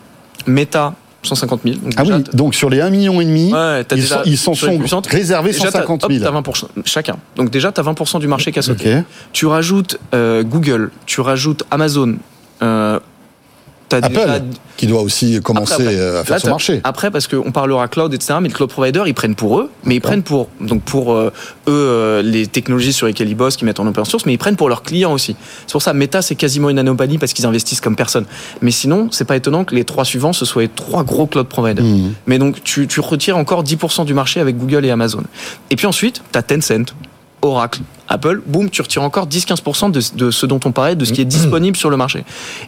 [0.47, 1.77] Meta, 150 000.
[1.77, 4.37] Donc Ah oui, donc sur les 1,5 million, et demi, Ouais, ils, déjà- sont, ils
[5.07, 6.25] réservés déjà, 150 t'as- hop, 000.
[6.25, 7.17] t'as 20% chacun.
[7.37, 8.97] Donc déjà, tu as 20% du marché qui a sauté.
[8.99, 9.05] Ok.
[9.33, 12.17] Tu rajoutes euh, Google, tu rajoutes Amazon.
[12.63, 13.01] Euh,
[13.97, 14.41] Apple, déjà-
[14.77, 15.97] qui doit aussi commencer Après, après.
[15.99, 16.81] euh, à faire Là, son marché.
[16.85, 19.97] Après, parce qu'on parlera cloud, etc., mais le cloud provider, ils prennent pour eux, mais
[19.97, 21.33] ils prennent pour, donc pour euh,
[21.69, 24.39] eux, euh, les technologies sur lesquelles ils bossent, qu'ils mettent en open source, mais ils
[24.39, 25.37] prennent pour leurs clients aussi.
[25.67, 28.25] C'est pour ça, Meta, c'est quasiment une anomalie parce qu'ils investissent comme personne.
[28.63, 31.47] Mais sinon, c'est pas étonnant que les trois suivants, ce soient les trois gros cloud
[31.49, 31.85] providers.
[31.85, 32.15] Mhm.
[32.27, 35.23] Mais donc, tu, tu retires encore 10% du marché avec Google et Amazon.
[35.71, 36.95] Et puis ensuite, tu as Tencent,
[37.43, 41.13] Oracle, Apple, boum, tu retires encore 10-15% de, de ce dont on parlait, de ce
[41.13, 42.25] qui est disponible sur le marché.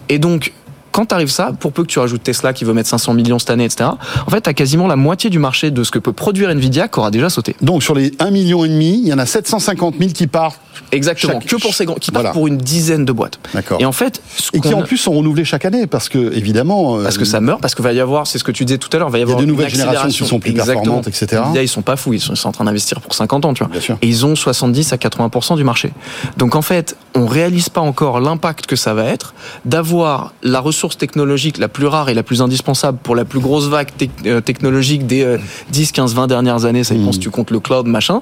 [0.09, 0.53] Et donc,
[0.93, 3.39] quand tu arrives ça, pour peu que tu rajoutes Tesla qui veut mettre 500 millions
[3.39, 3.91] cette année, etc.,
[4.27, 6.89] en fait, tu as quasiment la moitié du marché de ce que peut produire Nvidia
[6.89, 7.57] qui aura déjà sauté.
[7.63, 10.61] Donc sur les 1,5 million, il y en a 750 000 qui partent.
[10.91, 11.35] Exactement.
[11.41, 12.33] Chaque- que pour ces grands, qui partent Voilà.
[12.33, 13.39] pour une dizaine de boîtes.
[13.55, 13.79] D'accord.
[13.81, 16.99] Et en fait, Et qui en plus sont renouvelés chaque année parce que évidemment.
[16.99, 18.79] euh, Parce que ça meurt, parce qu'il va y avoir, c'est ce que tu disais
[18.79, 20.41] tout à l'heure, va y Il y a avoir de une nouvelles générations qui sont
[20.41, 20.81] plus Exactement.
[20.83, 21.43] performantes, etc.
[21.45, 23.55] Nvidia, ils sont pas fous, ils sont, ils sont en train d'investir pour 50 ans,
[23.55, 23.71] tu vois.
[23.73, 23.97] Bien sûr.
[24.03, 25.93] Et ils ont 70 à 80% du marché.
[26.37, 30.82] Donc en fait, on réalise pas encore l'impact que ça va être d'avoir la ressource
[30.83, 33.91] ressource technologique la plus rare et la plus indispensable pour la plus grosse vague
[34.27, 35.39] euh, technologique des euh,
[35.71, 38.21] 10, 15, 20 dernières années, ça dépend si tu comptes le cloud, machin,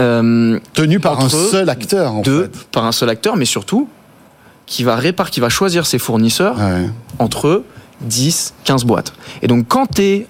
[0.00, 2.68] euh, Tenu par un seul acteur, en de, fait.
[2.72, 3.86] par un seul acteur, mais surtout,
[4.64, 6.88] qui va répar, qui va choisir ses fournisseurs Ouais.
[7.18, 7.64] entre
[8.00, 9.12] 10, 15 boîtes.
[9.42, 10.26] Et donc, quand tu es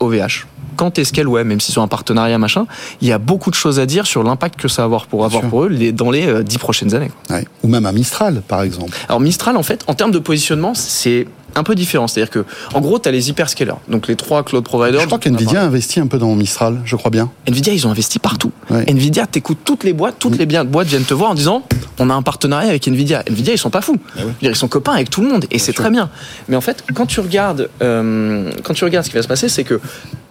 [0.00, 0.46] OVH,
[0.78, 2.66] quand tu es Scaleway, même s'ils sont un partenariat, machin,
[3.02, 5.24] il y a beaucoup de choses à dire sur l'impact que ça va avoir pour,
[5.26, 7.10] avoir pour eux les- dans les euh, 10 prochaines années.
[7.28, 7.44] Ouais.
[7.62, 8.92] Ou même un Mistral, par exemple.
[9.08, 12.06] Alors Mistral, en fait, en termes de positionnement, c'est un peu différent.
[12.06, 15.00] C'est-à-dire que, en gros, tu as les hyperscalers, donc les trois cloud providers.
[15.00, 17.30] Je crois qu'NVIDIA investit un peu dans Mistral, je crois bien.
[17.48, 18.52] Nvidia, ils ont investi partout.
[18.70, 18.84] Ouais.
[18.88, 21.62] Nvidia, t'écoutes toutes les boîtes, toutes les bien- boîtes viennent te voir en disant
[21.98, 23.24] on a un partenariat avec Nvidia.
[23.28, 23.96] Nvidia, ils sont pas fous.
[24.40, 26.10] Dire, Ils sont copains avec tout le monde et c'est très bien.
[26.48, 29.48] Mais en fait, quand tu regardes, euh, quand tu regardes ce qui va se passer,
[29.48, 29.80] c'est que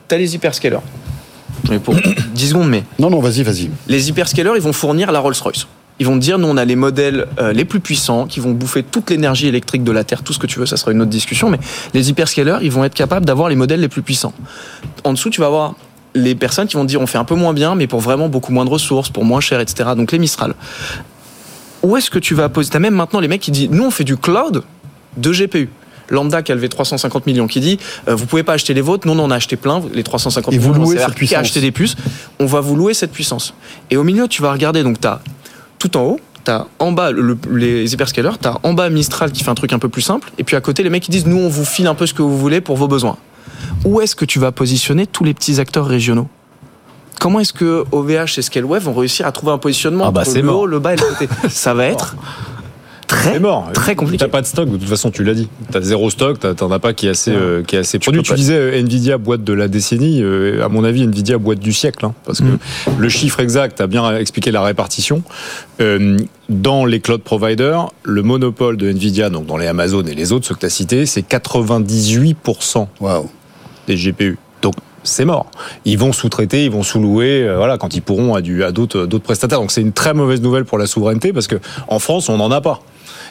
[0.08, 0.80] tu as les hyperscalers.
[1.70, 1.96] Mais pour
[2.34, 3.70] 10 secondes, mais Non, non, vas-y, vas-y.
[3.88, 5.68] les hyperscalers, ils vont fournir la Rolls-Royce.
[6.00, 8.52] Ils vont te dire, nous, on a les modèles euh, les plus puissants qui vont
[8.52, 11.02] bouffer toute l'énergie électrique de la Terre, tout ce que tu veux, ça sera une
[11.02, 11.58] autre discussion, mais
[11.96, 14.34] les hyperscalers, ils vont être capables d'avoir les modèles les plus puissants.
[15.04, 15.74] En dessous, tu vas avoir
[16.14, 18.30] les personnes qui vont te dire, on fait un peu moins bien, mais pour vraiment
[18.30, 19.90] beaucoup moins de ressources, pour moins cher, etc.
[19.98, 20.54] Donc les Mistral.
[21.84, 23.92] Où est-ce que tu vas poser T'as même maintenant les mecs qui disent, nous, on
[23.92, 24.64] fait du cloud
[25.18, 25.70] de GPU.
[26.10, 29.08] Lambda qui a levé 350 millions qui dit euh, vous pouvez pas acheter les vôtres,
[29.08, 31.40] non non on a acheté plein, les 350 Et vous millions, louez ça cette puissance.
[31.40, 31.96] acheter des puces,
[32.40, 33.54] on va vous louer cette puissance.
[33.92, 35.22] Et au milieu tu vas regarder donc tu as
[35.80, 39.32] tout en haut, tu as en bas le- les hyperscalers, tu as en bas Mistral
[39.32, 41.12] qui fait un truc un peu plus simple et puis à côté les mecs qui
[41.12, 43.18] disent nous on vous file un peu ce que vous voulez pour vos besoins.
[43.86, 46.28] Où est-ce que tu vas positionner tous les petits acteurs régionaux?
[47.20, 50.30] Comment est-ce que OVH et Scaleway vont réussir à trouver un positionnement Ah bah, entre
[50.32, 50.60] c'est le mort.
[50.62, 51.28] haut, le bas et le côté?
[51.50, 52.16] Ça va être
[53.08, 53.70] très C'est mort.
[53.74, 54.18] très compliqué.
[54.24, 55.48] T'as pas de stock, de toute façon, tu l'as dit.
[55.72, 57.38] T'as zéro stock, t'en as pas qui est assez, Ouais.
[57.40, 58.22] euh, qui est assez produit.
[58.22, 60.22] peux Tu disais euh, Nvidia boîte de la décennie.
[60.22, 62.60] euh, à mon avis, Nvidia boîte du siècle, hein, parce que Mm.
[63.00, 65.24] le chiffre exact a bien expliqué la répartition.
[65.82, 66.18] Euh,
[66.50, 70.46] dans les cloud providers, le monopole de Nvidia, donc dans les Amazon et les autres,
[70.48, 73.30] ceux que tu as cités, c'est 98% Waouh.
[73.88, 74.38] des GPU.
[74.62, 75.50] Donc c'est mort.
[75.86, 79.06] Ils vont sous-traiter, ils vont sous-louer, euh, voilà, quand ils pourront à, du, à d'autres,
[79.06, 79.60] d'autres prestataires.
[79.60, 81.56] Donc c'est une très mauvaise nouvelle pour la souveraineté parce que
[81.88, 82.82] en France, on n'en a pas.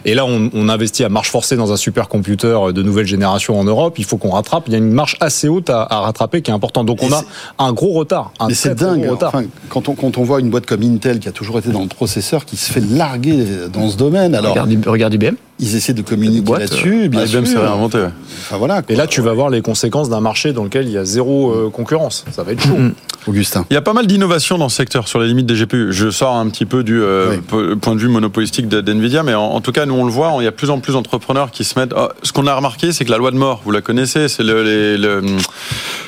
[0.04, 3.64] Et là, on, on investit à marche forcée dans un supercomputer de nouvelle génération en
[3.64, 3.98] Europe.
[3.98, 4.64] Il faut qu'on rattrape.
[4.66, 6.86] Il y a une marche assez haute à, à rattraper qui est importante.
[6.86, 7.22] Donc Et on a
[7.58, 8.32] un gros retard.
[8.38, 9.02] Un Mais très, c'est dingue.
[9.04, 9.32] gros retard.
[9.34, 11.82] Enfin, quand, on, quand on voit une boîte comme Intel qui a toujours été dans
[11.82, 15.34] le processeur, qui se fait larguer dans ce domaine, alors Regarde, regarde IBM.
[15.58, 17.08] ils essaient de communiquer là-dessus.
[17.08, 17.98] Bien IBM s'est réinventé.
[18.42, 18.82] Enfin, voilà.
[18.88, 21.50] Et là, tu vas voir les conséquences d'un marché dans lequel il y a zéro
[21.52, 22.24] euh, concurrence.
[22.30, 22.76] Ça va être chaud.
[22.76, 22.92] Mm.
[23.28, 23.66] Augustin.
[23.70, 25.88] Il y a pas mal d'innovations dans ce secteur sur les limites des GPU.
[25.92, 27.76] Je sors un petit peu du euh, Oui.
[27.80, 30.44] point de vue monopolistique d'NVIDIA, mais en, en tout cas, nous on le voit, il
[30.44, 31.92] y a de plus en plus d'entrepreneurs qui se mettent.
[31.96, 34.42] oh, ce qu'on a remarqué, c'est que la loi de mort, vous la connaissez, c'est
[34.42, 35.38] le, les- le, hum,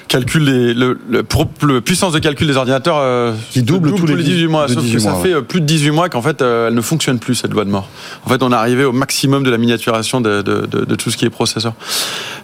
[0.07, 4.07] calcul des, le, le, pro- le puissance de calcul des ordinateurs euh, Qui double tous
[4.07, 4.69] les 18 mois.
[4.69, 6.75] Sauf 18 que ça mois, fait euh, plus de 18 mois qu'en fait, euh, elle
[6.75, 7.89] ne fonctionne plus cette loi de mort.
[8.25, 11.11] En fait, on est arrivé au maximum de la miniaturation de, de, de, de tout
[11.11, 11.75] ce qui est processeur.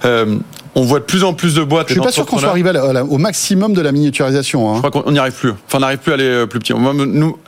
[0.04, 0.36] Euh,
[0.76, 1.88] on voit de plus en plus de boîtes.
[1.88, 3.92] Je suis pas sûr qu'on soit arrivé à la- à la- au maximum de la
[3.92, 4.70] miniaturisation.
[4.70, 4.80] hein.
[4.82, 5.50] Je crois qu'on n'y arrive plus.
[5.50, 6.72] Enfin, on n'arrive plus à aller euh, plus petit.
[6.74, 7.38] Nous,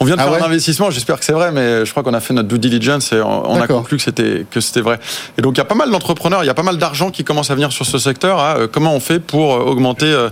[0.00, 0.90] on vient de Ah faire ouais un investissement.
[0.90, 3.54] J'espère que c'est vrai, mais je crois qu'on a fait notre due diligence et on,
[3.60, 4.98] a conclu que c'était que c'était vrai.
[5.38, 7.22] Et donc, il y a pas mal d'entrepreneurs, il y a pas mal d'argent qui
[7.24, 8.38] commence à venir sur ce secteur.
[8.38, 10.30] à, euh, comment on fait pour euh, augmenter euh,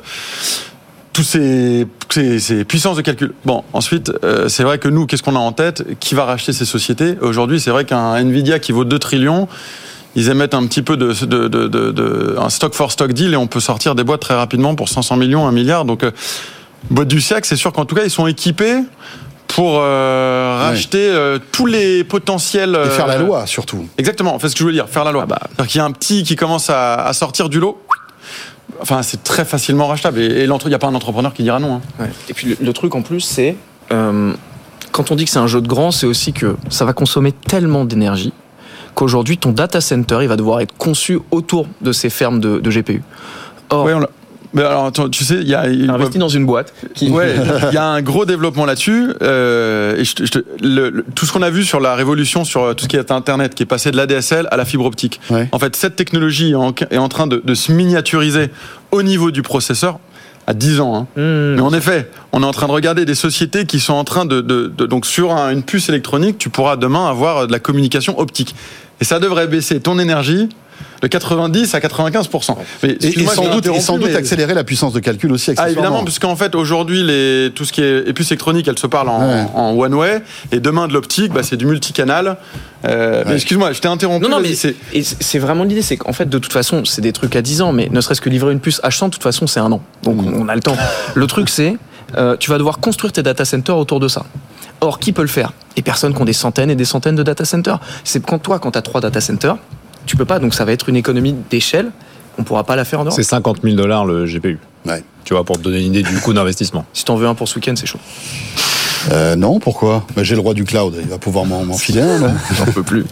[1.13, 3.35] tous ces, ces, ces puissances de calcul?
[3.45, 5.85] Bon, ensuite, euh, c'est vrai que nous, qu'est-ce qu'on a en tête?
[6.01, 7.17] Qui va racheter ces sociétés?
[7.21, 9.47] Aujourd'hui, c'est vrai qu'un Nvidia qui vaut 2 trillions,
[10.15, 13.33] ils émettent un petit peu de, de, de, de- de- un stock for stock deal
[13.33, 15.85] et on peut sortir des boîtes très rapidement pour 500 millions, 1 milliard.
[15.85, 16.11] Donc, euh,
[16.91, 18.77] boîte du siècle, c'est sûr qu'en tout cas, ils sont équipés
[19.49, 20.65] pour euh, Ouais.
[20.69, 22.79] racheter euh, tous les potentiels.
[22.87, 23.87] Et faire la loi, surtout.
[23.99, 25.27] Exactement, en fait, ce que je veux dire, faire la loi.
[25.29, 27.81] C'est-à-dire qu'il y a un petit qui commence à, à sortir du lot.
[28.81, 30.19] Enfin, c'est très facilement rachetable.
[30.21, 31.75] Et, il n'y a pas un entrepreneur qui dira non.
[31.75, 31.81] hein.
[32.01, 32.11] Ouais.
[32.29, 33.57] Et puis le, le truc en plus, c'est
[33.93, 34.33] euh,
[34.91, 37.33] quand on dit que c'est un jeu de grand, c'est aussi que ça va consommer
[37.33, 38.33] tellement d'énergie
[38.95, 42.71] qu'aujourd'hui ton data center il va devoir être conçu autour de ces fermes de, de
[42.71, 43.03] GPU.
[43.71, 44.07] Or, Ouais, on
[44.55, 45.63] mais alors, tu sais, il y a.
[45.63, 47.37] investi dans une boîte qui Ouais,
[47.71, 49.09] il y a un gros développement là-dessus.
[49.23, 51.95] euh, et je te- je te- le- le- tout ce qu'on a vu sur la
[51.95, 54.67] révolution, sur euh, tout ce qui est Internet, qui est passé de l'ADSL à la
[54.67, 55.23] fibre optique.
[55.31, 55.49] Ouais.
[55.53, 58.51] En fait, cette technologie est en, est en train de, de se miniaturiser
[58.91, 59.99] au niveau du processeur
[60.47, 60.95] à 10 ans.
[60.97, 61.07] hein.
[61.21, 61.55] Hmm.
[61.57, 64.25] Mais en effet, on est en train de regarder des sociétés qui sont en train
[64.25, 67.53] de, de- de- donc sur un- une puce électronique, tu pourras demain avoir euh, de
[67.53, 68.55] la communication optique.
[69.01, 70.49] Et ça devrait baisser ton énergie
[71.03, 72.29] de 90 à 95
[72.83, 75.53] Mais Et, et sans doute, et sans doute mais- accélérer la puissance de calcul aussi.
[75.57, 78.87] ah évidemment, puisqu'en fait aujourd'hui les tout ce qui est et puce électronique, elle se
[78.87, 79.45] parle en, Ouais.
[79.55, 82.37] en one way, et demain de l'optique, bah, c'est du multicanal.
[82.85, 83.35] Euh, Ouais.
[83.35, 84.25] excuse-moi, je t'ai interrompu.
[84.25, 87.13] Non, non, mais c'est et vraiment l'idée, c'est qu'en fait, de toute façon, c'est des
[87.13, 89.47] trucs à 10 ans, mais ne serait-ce que livrer une puce H100, de toute façon,
[89.47, 89.81] c'est un an.
[90.03, 90.77] Donc, on a le temps.
[91.15, 91.77] Le truc, c'est,
[92.17, 94.25] euh, tu vas devoir construire tes data centers autour de ça.
[94.81, 95.53] Or, qui peut le faire?
[95.77, 97.79] Les personnes qui ont des centaines et des centaines de data centers.
[98.05, 99.57] C'est quand toi, quand tu as trois data centers,
[100.07, 100.39] tu peux pas.
[100.39, 101.91] Donc ça va être une économie d'échelle.
[102.39, 103.17] On pourra pas la faire en Europe.
[103.17, 104.59] C'est 50 000 dollars le GPU.
[104.87, 105.05] Ouais.
[105.25, 106.85] Tu vois, pour te donner une idée du coût d'investissement.
[106.93, 107.99] Si t'en veux un pour ce week-end, c'est chaud.
[109.11, 110.05] Euh, non, pourquoi?
[110.17, 112.19] Bah, J'ai le roi du cloud, il va pouvoir m'en m'en filer un.
[112.19, 112.35] non?
[112.57, 113.05] J'en peux plus.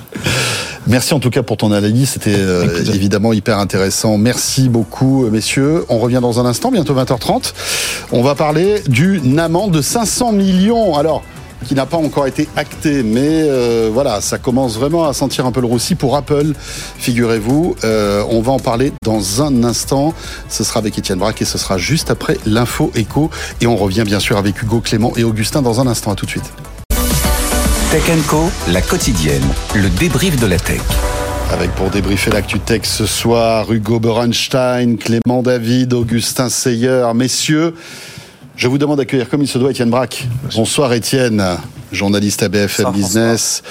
[0.86, 4.16] Merci en tout cas pour ton analyse, c'était euh, évidemment hyper intéressant.
[4.16, 5.84] Merci beaucoup euh, messieurs.
[5.88, 7.52] On revient dans un instant, bientôt 20h30.
[8.12, 10.96] On va parler d'une amende de 500 millions.
[10.96, 11.22] Alors
[11.66, 15.52] qui n'a pas encore été acté, mais euh, voilà, ça commence vraiment à sentir un
[15.52, 16.52] peu le roussi pour Apple,
[16.98, 17.76] figurez-vous.
[17.84, 20.14] Euh, on va en parler dans un instant.
[20.48, 23.30] Ce sera avec Étienne Braque et ce sera juste après l'info écho.
[23.60, 26.12] Et on revient bien sûr avec Hugo Clément et Augustin dans un instant.
[26.12, 26.50] À tout de suite.
[27.90, 29.42] Tech Co, la quotidienne,
[29.74, 30.80] le débrief de la tech.
[31.52, 37.06] Avec pour débriefer l'actu tech ce soir, Hugo Berenstein, Clément David, Augustin Seyer.
[37.14, 37.74] Messieurs,
[38.60, 40.28] je vous demande d'accueillir comme il se doit Étienne Braque.
[40.54, 41.42] Bonsoir Étienne,
[41.92, 43.62] journaliste à BFM Bonsoir, Business.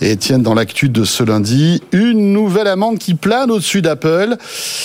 [0.00, 4.36] Et Étienne, dans l'actu de ce lundi, une nouvelle amende qui plane au-dessus d'Apple,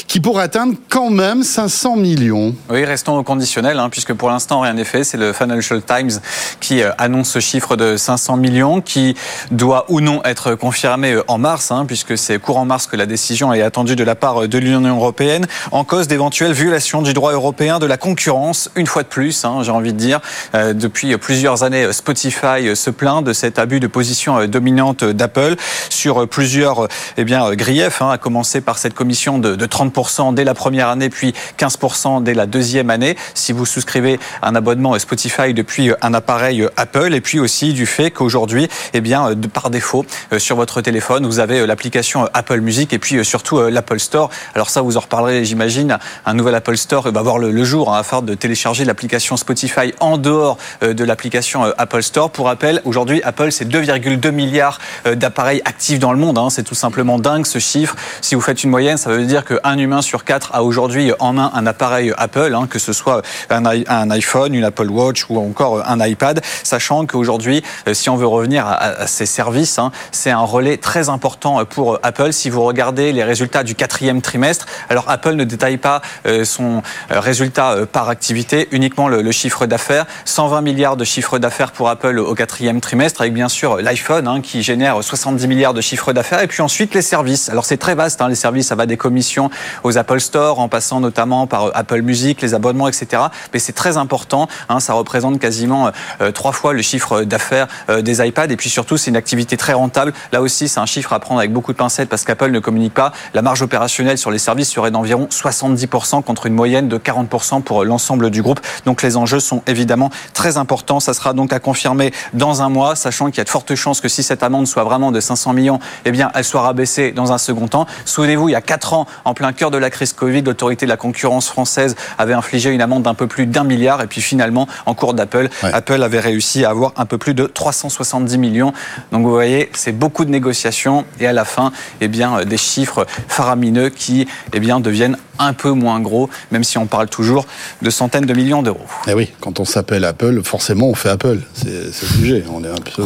[0.07, 2.55] qui pourrait atteindre quand même 500 millions.
[2.69, 5.03] Oui, restons au conditionnel, hein, puisque pour l'instant rien n'est fait.
[5.03, 6.19] C'est le Financial Times
[6.59, 9.15] qui euh, annonce ce chiffre de 500 millions, qui
[9.51, 13.05] doit ou non être confirmé euh, en mars, hein, puisque c'est courant mars que la
[13.05, 17.13] décision est attendue de la part euh, de l'Union européenne, en cause d'éventuelles violations du
[17.13, 20.19] droit européen de la concurrence, une fois de plus, hein, j'ai envie de dire.
[20.55, 25.55] Euh, depuis plusieurs années, Spotify se plaint de cet abus de position euh, dominante d'Apple
[25.89, 29.65] sur euh, plusieurs euh, eh bien, griefs, hein, à commencer par cette commission de, de
[29.65, 34.55] 30% dès la première année, puis 15% dès la deuxième année, si vous souscrivez un
[34.55, 39.69] abonnement Spotify depuis un appareil Apple, et puis aussi du fait qu'aujourd'hui, eh bien, par
[39.69, 40.05] défaut,
[40.37, 44.29] sur votre téléphone, vous avez l'application Apple Music et puis surtout l'Apple Store.
[44.55, 45.97] Alors ça, vous en reparlerez, j'imagine.
[46.25, 50.17] Un nouvel Apple Store va voir le, jour hein, afin de télécharger l'application Spotify en
[50.17, 52.29] dehors de l'application Apple Store.
[52.31, 56.37] Pour rappel, aujourd'hui, Apple, c'est 2,2 milliards euh, d'appareils actifs dans le monde.
[56.37, 56.49] hein.
[56.49, 57.95] C'est tout simplement dingue ce chiffre.
[58.21, 61.33] Si vous faites une moyenne, ça veut dire qu'un humain sur quatre a aujourd'hui en
[61.33, 63.65] main un appareil Apple, hein, que ce soit un,
[64.11, 68.65] iPhone, une Apple Watch ou encore un iPad, sachant qu'aujourd'hui, euh, si on veut revenir
[68.65, 72.33] à, à ces services, hein, c'est un relais très important euh, pour euh, Apple.
[72.33, 76.81] Si vous regardez les résultats du quatrième trimestre, alors Apple ne détaille pas euh, son
[77.11, 80.05] euh, résultat euh, par activité, uniquement le, le chiffre d'affaires.
[80.25, 84.41] 120 milliards de chiffre d'affaires pour Apple au quatrième trimestre, avec bien sûr l'iPhone hein,
[84.41, 87.49] qui génère 70 milliards de chiffre d'affaires, et puis ensuite les services.
[87.49, 89.49] Alors c'est très vaste, hein, les services, ça va des commissions
[89.83, 93.23] aux Apple Store, en passant notamment par euh, Apple Music, les abonnements, etc.
[93.53, 98.01] Mais c'est très important, hein, ça représente quasiment euh, trois fois le chiffre d'affaires euh,
[98.01, 100.13] des iPads, et puis surtout c'est une activité très rentable.
[100.31, 102.93] Là aussi, c'est un chiffre à prendre avec beaucoup de pincettes parce qu'Apple ne communique
[102.93, 103.11] pas.
[103.33, 107.83] La marge opérationnelle sur les services serait d'environ 70% contre une moyenne de 40% pour
[107.83, 108.59] l'ensemble du groupe.
[108.85, 110.99] Donc les enjeux sont évidemment très importants.
[110.99, 114.01] Ça sera donc à confirmer dans un mois, sachant qu'il y a de fortes chances
[114.01, 117.31] que si cette amende soit vraiment de 500 millions, eh bien, elle soit rabaissée dans
[117.31, 117.85] un second temps.
[118.05, 120.89] Souvenez-vous, il y a quatre ans, en plein cœur de la crise Covid, l'autorité de
[120.89, 124.01] la concurrence française avait infligé une amende d'un peu plus d'un milliard.
[124.01, 125.73] Et puis finalement, en cours d'Apple, Ouais.
[125.73, 128.73] Apple avait réussi à avoir un peu plus de 370 millions.
[129.11, 132.57] Donc vous voyez, c'est beaucoup de négociations et à la fin, eh bien, euh, des
[132.57, 137.45] chiffres faramineux qui, eh bien, deviennent un peu moins gros, même si on parle toujours
[137.81, 138.85] de centaines de millions d'euros.
[139.07, 141.39] Eh oui, quand on s'appelle Apple, forcément on fait Apple.
[141.53, 143.03] C'est c'est obligé, on est un peu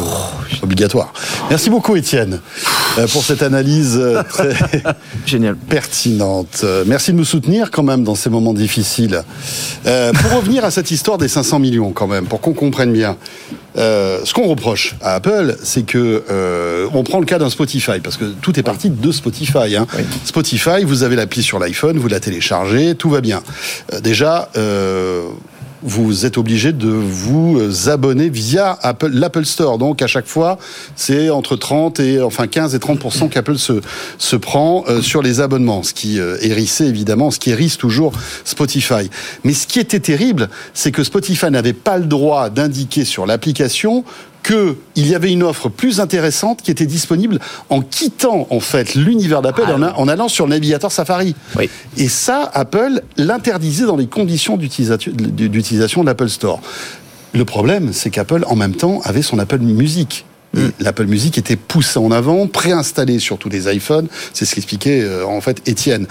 [0.62, 1.14] obligatoire.
[1.50, 2.40] Merci beaucoup Étienne
[2.98, 4.54] euh, pour cette analyse euh, très
[5.26, 5.56] Génial.
[5.56, 6.62] pertinente.
[6.64, 9.24] Euh, Merci de nous soutenir quand même dans ces moments difficiles.
[9.86, 13.18] Euh, pour revenir à cette histoire des 500 millions quand même, pour qu'on comprenne bien,
[13.78, 18.00] euh, ce qu'on reproche à Apple, c'est que euh, on prend le cas d'un Spotify
[18.04, 19.76] parce que tout est parti de Spotify.
[19.76, 19.86] hein.
[20.26, 23.42] Spotify, vous avez l'appli sur l'iPhone, vous la téléchargez, tout va bien.
[23.94, 24.50] Euh, déjà.
[25.84, 29.78] Vous êtes obligé de vous abonner via Apple, l'Apple Store.
[29.78, 30.58] Donc à chaque fois,
[30.96, 33.82] c'est entre 30 et enfin 15 et 30% qu'Apple se
[34.18, 38.14] se prend euh, sur les abonnements, ce qui euh, évidemment, ce qui hérisse toujours
[38.44, 39.10] Spotify.
[39.44, 44.04] Mais ce qui était terrible, c'est que Spotify n'avait pas le droit d'indiquer sur l'application
[44.48, 49.42] qu'il y avait une offre plus intéressante qui était disponible en quittant en fait l'univers
[49.42, 51.36] d'Apple en, a- en allant sur le navigateur Safari.
[51.58, 51.70] Oui.
[51.98, 56.62] Et ça, Apple l'interdisait dans les conditions d'utilisation de l'Apple Store.
[57.34, 60.26] Le problème, c'est qu'Apple, en même temps, avait son Apple Music.
[60.56, 64.08] Et L'Apple Music était poussé en avant, préinstallé sur tous les iPhones.
[64.34, 66.08] C'est ce qu'expliquait euh, en fait Étienne.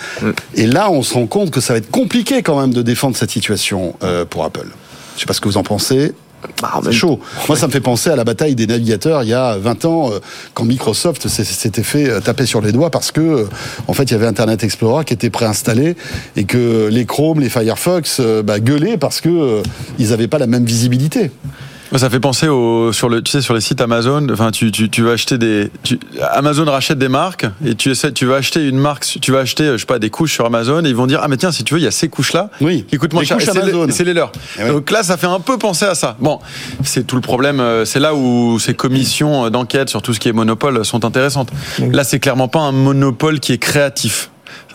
[0.55, 3.17] Et là, on se rend compte que ça va être compliqué quand même de défendre
[3.17, 4.67] cette situation euh, pour Apple.
[5.17, 6.13] Je sais pas ce que vous en pensez.
[6.63, 7.21] Bah, C'est chaud.
[7.49, 10.11] Moi, ça me fait penser à la bataille des navigateurs il y a 20 ans,
[10.11, 10.19] euh,
[10.55, 13.45] quand Microsoft s'était fait euh, taper sur les doigts parce que, euh,
[13.89, 15.97] en fait, il y avait Internet Explorer qui était préinstallé
[16.37, 19.63] et que les Chrome, les Firefox, bah, gueulaient parce que
[19.99, 21.31] ils n'avaient pas la même visibilité.
[21.97, 24.27] Moi, ça fait penser au sur le tu sais sur les sites Amazon.
[24.31, 25.99] Enfin, tu tu, tu vas acheter des tu-
[26.33, 29.65] Amazon rachète des marques et tu essaies tu vas acheter une marque, tu vas acheter
[29.73, 31.65] je sais pas des couches sur Amazon et ils vont dire ah mais tiens si
[31.65, 32.85] tu veux il y a ces couches là Oui.
[32.87, 33.39] qui coûtent moins cher.
[33.41, 34.31] c'est les- leurs.
[34.59, 34.69] Eh ouais.
[34.73, 36.17] Donc là, ça fait un peu penser à ça.
[36.21, 36.39] Bon,
[36.85, 37.61] c'est tout le problème.
[37.61, 41.49] euh, C'est là où ces commissions d'enquête sur tout ce qui est monopole sont intéressantes.
[41.79, 44.29] Là, c'est clairement pas un monopole qui est créatif.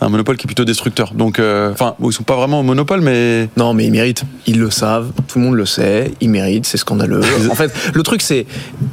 [0.04, 1.12] Un monopole qui est plutôt destructeur.
[1.14, 4.24] Donc, euh, enfin, bon, ils sont pas vraiment au monopole, mais Non, mais ils méritent.
[4.46, 5.12] Ils le savent.
[5.28, 6.12] Tout le monde le sait.
[6.20, 6.66] Ils méritent.
[6.66, 7.20] C'est scandaleux.
[7.50, 8.46] En fait, le truc, c'est,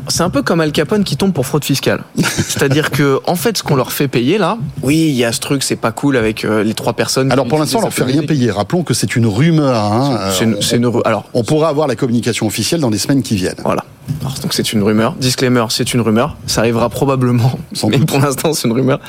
[0.07, 2.03] c'est un peu comme Al Capone qui tombe pour fraude fiscale.
[2.17, 5.39] C'est-à-dire que, en fait, ce qu'on leur fait payer là, oui, il y a ce
[5.39, 7.31] truc, c'est pas cool avec euh, les trois personnes.
[7.31, 8.51] Alors qui pour l'instant, on leur fait rien payer.
[8.51, 9.75] Rappelons que c'est une rumeur.
[9.75, 10.31] hein.
[10.37, 13.23] C'est une, Euh, une ru- alors, on pourra avoir la communication officielle dans les semaines
[13.23, 13.55] qui viennent.
[13.63, 13.83] Voilà.
[14.41, 15.13] Donc c'est une rumeur.
[15.13, 16.35] Disclaimer, c'est une rumeur.
[16.45, 17.57] Ça arrivera probablement.
[17.73, 18.07] Sans mais doute.
[18.07, 18.99] pour l'instant, c'est une rumeur.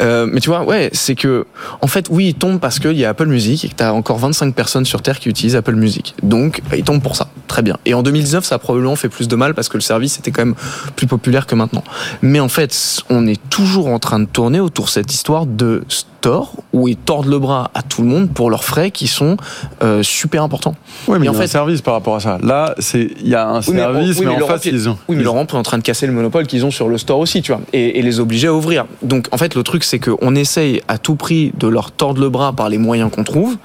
[0.00, 1.46] Euh, mais tu vois, ouais, c'est que,
[1.80, 3.92] en fait, oui, il tombe parce qu'il y a Apple Music et que tu as
[3.92, 6.14] encore 25 personnes sur Terre qui utilisent Apple Music.
[6.22, 7.28] Donc, bah, il tombe pour ça.
[7.48, 7.76] Très bien.
[7.84, 10.30] Et en 2019, ça a probablement fait plus de mal parce que le service était
[10.30, 10.54] quand même
[10.96, 11.84] plus populaire que maintenant.
[12.22, 15.84] Mais en fait, on est toujours en train de tourner autour de cette histoire de
[16.26, 19.36] store où ils tordent le bras à tout le monde pour leurs frais qui sont
[19.82, 20.74] euh, super importants.
[21.06, 22.38] oui, mais Et en il y a un fait- service par rapport à ça.
[22.42, 24.74] Là, c'est il y a un Oui, mais- service, oui, mais, mais en face, il-
[24.74, 24.98] ils ont.
[25.08, 27.20] Oui, mais l'Europe est en train de casser le monopole qu'ils ont sur le store
[27.20, 28.86] aussi, tu vois, et, et les obliger à ouvrir.
[29.02, 32.28] Donc, en fait, le truc, c'est qu'on essaye à tout prix de leur tordre le
[32.28, 33.56] bras par les moyens qu'on trouve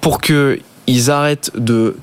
[0.00, 1.96] pour qu'ils arrêtent de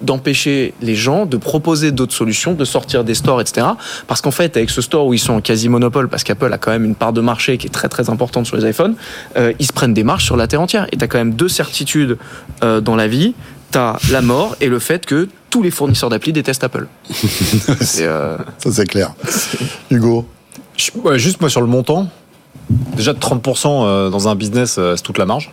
[0.00, 3.66] d'empêcher les gens de proposer d'autres solutions, de sortir des stores, etc.
[4.06, 6.70] Parce qu'en fait, avec ce store où ils sont en quasi-monopole, parce qu'Apple a quand
[6.70, 8.94] même une part de marché qui est très très importante sur les iPhones,
[9.36, 10.86] euh, ils se prennent des marches sur la terre entière.
[10.92, 12.18] Et tu as quand même deux certitudes
[12.62, 13.34] euh, dans la vie.
[13.72, 16.86] Tu as la mort et le fait que tous les fournisseurs d'appli détestent Apple.
[17.80, 19.12] C'est, euh, Ça c'est clair.
[19.90, 20.26] Hugo?
[21.16, 22.08] Juste moi sur le montant,
[22.96, 25.50] déjà 30% euh, dans un business, c'est toute la marge.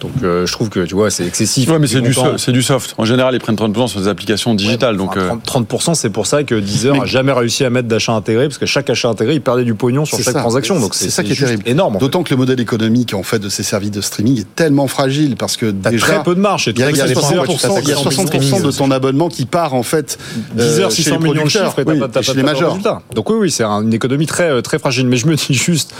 [0.00, 1.70] Donc euh, je trouve que tu vois, c'est excessif.
[1.70, 2.94] Ouais, mais c'est du, c'est soft.
[2.98, 4.98] En général, ils prennent 30% sur des applications digitales.
[4.98, 7.70] donc, euh, Enfin, 30%, 30%, c'est pour ça que Deezer Mais- a jamais réussi à
[7.70, 10.40] mettre d'achat intégré, parce que chaque achat intégré, il perdait du pognon sur chaque ça.
[10.40, 10.78] transaction.
[10.78, 11.62] Donc C'est ça qui est terrible.
[11.64, 11.96] énorme.
[11.96, 12.04] en fait.
[12.04, 15.34] D'autant que le modèle économique en fait de ces services de streaming est tellement fragile
[15.36, 16.66] parce que déjà très peu de marge.
[16.66, 17.52] il y a, il y a très dépendant, 60%, tu
[17.84, 20.18] il y a t'attaques 60% de ton abonnement qui part en fait
[20.58, 22.68] euh, Deezer, chez 600 les millions de chiffres et oui, pas, chez les de majors.
[22.70, 23.00] résultats.
[23.14, 25.06] Donc oui, oui, c'est un- une économie très, euh, très fragile.
[25.06, 25.94] Mais je me dis juste,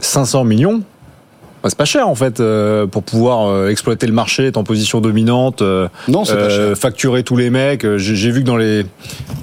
[0.00, 0.82] 500 millions,
[1.68, 5.00] c'est pas cher en fait euh, pour pouvoir euh, exploiter le marché, être en position
[5.00, 6.76] dominante, euh, Non, c'est pas cher.
[6.76, 7.86] facturer tous les mecs.
[7.96, 8.86] J'ai vu que dans les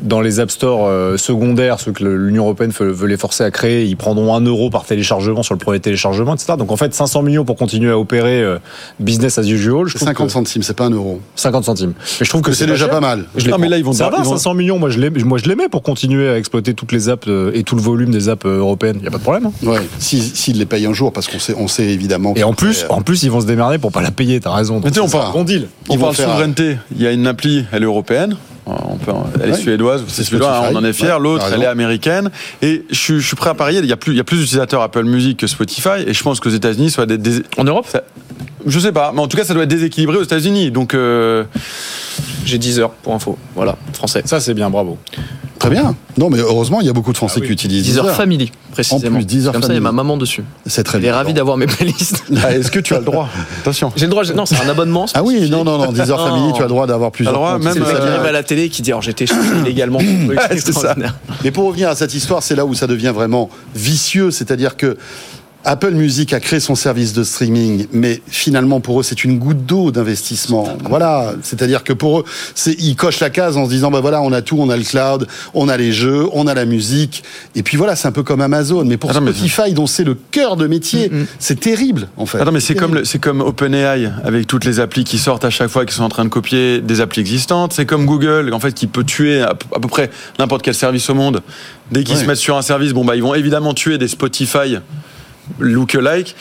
[0.01, 3.51] dans les app stores euh, secondaires, ceux que l'Union européenne veut, veut les forcer à
[3.51, 6.53] créer, ils prendront un euro par téléchargement sur le premier téléchargement, etc.
[6.57, 8.57] Donc en fait, 500 millions pour continuer à opérer euh,
[8.99, 9.85] business as usual.
[9.87, 11.19] Je C'est trouve 50 que- centimes, c'est pas un euro.
[11.35, 11.93] 50 centimes.
[12.19, 12.89] Mais je trouve que c'est déjà cher.
[12.93, 13.25] pas mal.
[13.35, 14.79] Je Non, mais là, ils vont ça va, ils vont- 500 millions.
[14.79, 17.51] Moi, je les, moi, je les mets pour continuer à exploiter toutes les apps euh,
[17.53, 18.97] et tout le volume des apps européennes.
[18.99, 19.45] Il y a pas de problème.
[19.47, 19.67] hein.
[19.67, 22.06] Ouais, s'ils s'ils les payent un jour, parce qu'on sait, on sait évidemment.
[22.35, 24.39] Et en plus, en plus, ils vont se démerder pour pas la payer.
[24.39, 24.81] T'as raison.
[24.83, 25.67] Mais tu sais, on parle- bon deal.
[25.89, 26.77] On vont parle faire- souveraineté.
[26.95, 28.35] Il y a une appli, elle est européenne.
[28.65, 29.57] On peut, elle est Ouais.
[29.57, 31.15] suédoise, c'est C'est suédois, hein, on en est fier.
[31.15, 32.31] Ouais, L'autre, elle est américaine.
[32.61, 34.25] Et je, suis- je suis prêt à parier, il y a plus, il y a
[34.25, 36.03] plus d'utilisateurs Apple Music que Spotify.
[36.05, 38.03] Et je pense qu'aux États-Unis, soit des, des- En Europe ça-
[38.65, 40.71] je sais pas, mais en tout cas, ça doit être déséquilibré aux États-Unis.
[40.71, 41.45] Donc, euh,
[42.45, 43.37] J'ai 10 heures pour info.
[43.55, 44.21] Voilà, français.
[44.25, 44.69] Ça, c'est bien.
[44.69, 44.97] Bravo.
[45.71, 45.95] Très bien.
[46.17, 47.47] Non, mais heureusement, il y a beaucoup de Français Ah oui.
[47.47, 48.15] qui utilisent 10 heures Deezer.
[48.17, 49.15] family, précisément.
[49.15, 49.83] En plus, 10 heures Comme ça, il y a family.
[49.83, 50.43] ma maman dessus.
[50.65, 51.15] C'est très Elle est bien.
[51.15, 52.23] ravie d'avoir mes playlists.
[52.43, 53.29] ah, est-ce que tu as le droit?
[53.61, 53.91] Attention.
[53.95, 55.05] J'ai le droit, non, c'est un abonnement.
[55.13, 56.35] Ah oui, non, non, non, 10 heures Non.
[56.35, 58.05] famille, tu as le droit d'avoir plusieurs droit, même, C'est le C'est mec très qui
[58.05, 58.13] bien.
[58.15, 59.25] arrive à la télé qui dit alors j'étais
[59.61, 59.99] illégalement.
[59.99, 60.53] c'est ça.
[60.53, 61.15] extraordinaire.
[61.43, 64.97] Mais pour revenir à cette histoire, c'est là où ça devient vraiment vicieux, c'est-à-dire que
[65.69, 69.65] Apple Music a créé son service de streaming, mais finalement pour eux c'est une goutte
[69.65, 70.69] d'eau d'investissement.
[70.87, 72.23] Voilà, c'est-à-dire que pour eux,
[72.55, 74.77] c'est ils cochent la case en se disant bah voilà on a tout, on a
[74.77, 77.21] le cloud, on a les jeux, on a la musique,
[77.53, 78.85] et puis voilà c'est un peu comme Amazon.
[78.85, 82.39] Mais pour Spotify dont c'est le cœur de métier, c'est terrible en fait.
[82.39, 85.69] Attends, mais c'est comme, c'est comme OpenAI avec toutes les applis qui sortent à chaque
[85.69, 87.73] fois, qui sont en train de copier des applis existantes.
[87.73, 90.09] C'est comme Google, en fait, qui peut tuer à, peu- à peu près
[90.39, 91.41] n'importe quel service au monde.
[91.91, 92.21] Dès qu'ils Ouais.
[92.21, 94.77] se mettent sur un service, bon, bah, ils vont évidemment tuer des Spotify
[95.59, 96.35] look-alike.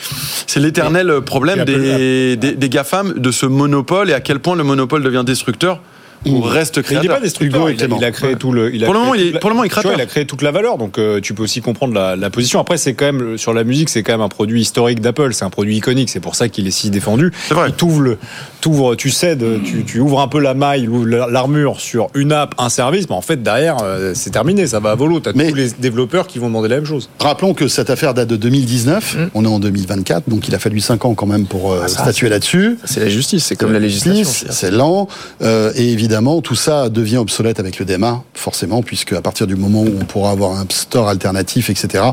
[0.47, 4.63] C'est l'éternel problème des, des, des GAFAM, de ce monopole et à quel point le
[4.63, 5.81] monopole devient destructeur
[6.25, 7.15] ou reste Mais il n'est créateur.
[7.17, 7.61] pas destructeur.
[7.61, 8.73] Hugo et Il a, il a créé tout le.
[8.73, 9.69] il a Pour le créé moment, il toute est- la- pour le moment, il est
[9.69, 9.99] tu vois, créateur.
[9.99, 12.59] il a créé toute la valeur, donc euh, tu peux aussi comprendre la, la position.
[12.59, 15.33] Après, c'est quand même sur la musique, c'est quand même un produit historique d'Apple.
[15.33, 16.09] C'est un produit iconique.
[16.09, 17.31] C'est pour ça qu'il est si défendu.
[17.47, 17.69] C'est vrai.
[17.69, 20.89] Il t'ouvre tu cèdes, tu, tu ouvres un peu la maille,
[21.29, 23.07] l'armure sur une app, un service.
[23.09, 24.67] Mais en fait, derrière, euh, c'est terminé.
[24.67, 25.19] Ça va à volo.
[25.21, 27.09] T'as Mais- tous les développeurs qui vont demander la même chose.
[27.19, 30.79] Rappelons que cette affaire date de 2019, on est en 2024, donc il a fallu
[30.81, 32.77] 5 ans quand même pour euh, statuer là-dessus.
[32.83, 34.29] C'est la justice, c'est comme la législation.
[34.49, 35.07] C'est lent,
[35.41, 39.55] euh, et évidemment tout ça devient obsolète avec le DMA, forcément, puisque à partir du
[39.55, 42.03] moment où on pourra avoir un store alternatif, etc.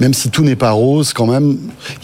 [0.00, 1.58] Même si tout n'est pas rose, quand même.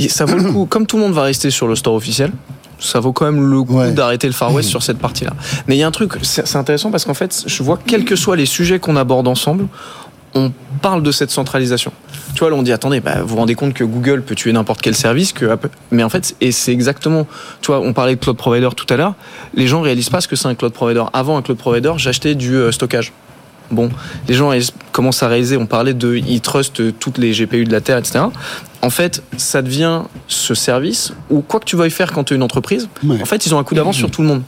[0.09, 2.31] Ça vaut le coup, comme tout le monde va rester sur le store officiel,
[2.79, 3.91] ça vaut quand même le coup Ouais.
[3.93, 5.33] d'arrêter le Far West sur cette partie-là.
[5.67, 8.05] Mais il y a un truc, c'est c'est intéressant parce qu'en fait, je vois quels
[8.05, 9.67] que soient les sujets qu'on aborde ensemble,
[10.39, 11.93] on parle de cette centralisation.
[12.35, 14.53] Tu vois, là, on dit attendez, bah, vous vous rendez compte que Google peut tuer
[14.53, 17.27] n'importe quel service, que Apple- mais en fait, et c'est exactement,
[17.61, 19.15] tu vois, on parlait de cloud provider tout à l'heure.
[19.55, 21.03] Les gens réalisent pas ce que c'est un cloud provider.
[21.13, 23.13] Avant un cloud provider, j'achetais du euh, stockage.
[23.71, 23.91] Bon,
[24.29, 24.51] les gens
[24.93, 28.21] commencent à réaliser, on parlait de ils trustent toutes les GPU de la Terre, etc.
[28.81, 32.37] En fait, ça devient ce service où quoi que tu veuilles faire quand tu es
[32.37, 33.21] une entreprise, Ouais.
[33.21, 34.43] en fait, ils ont un coup d'avance sur tout le monde.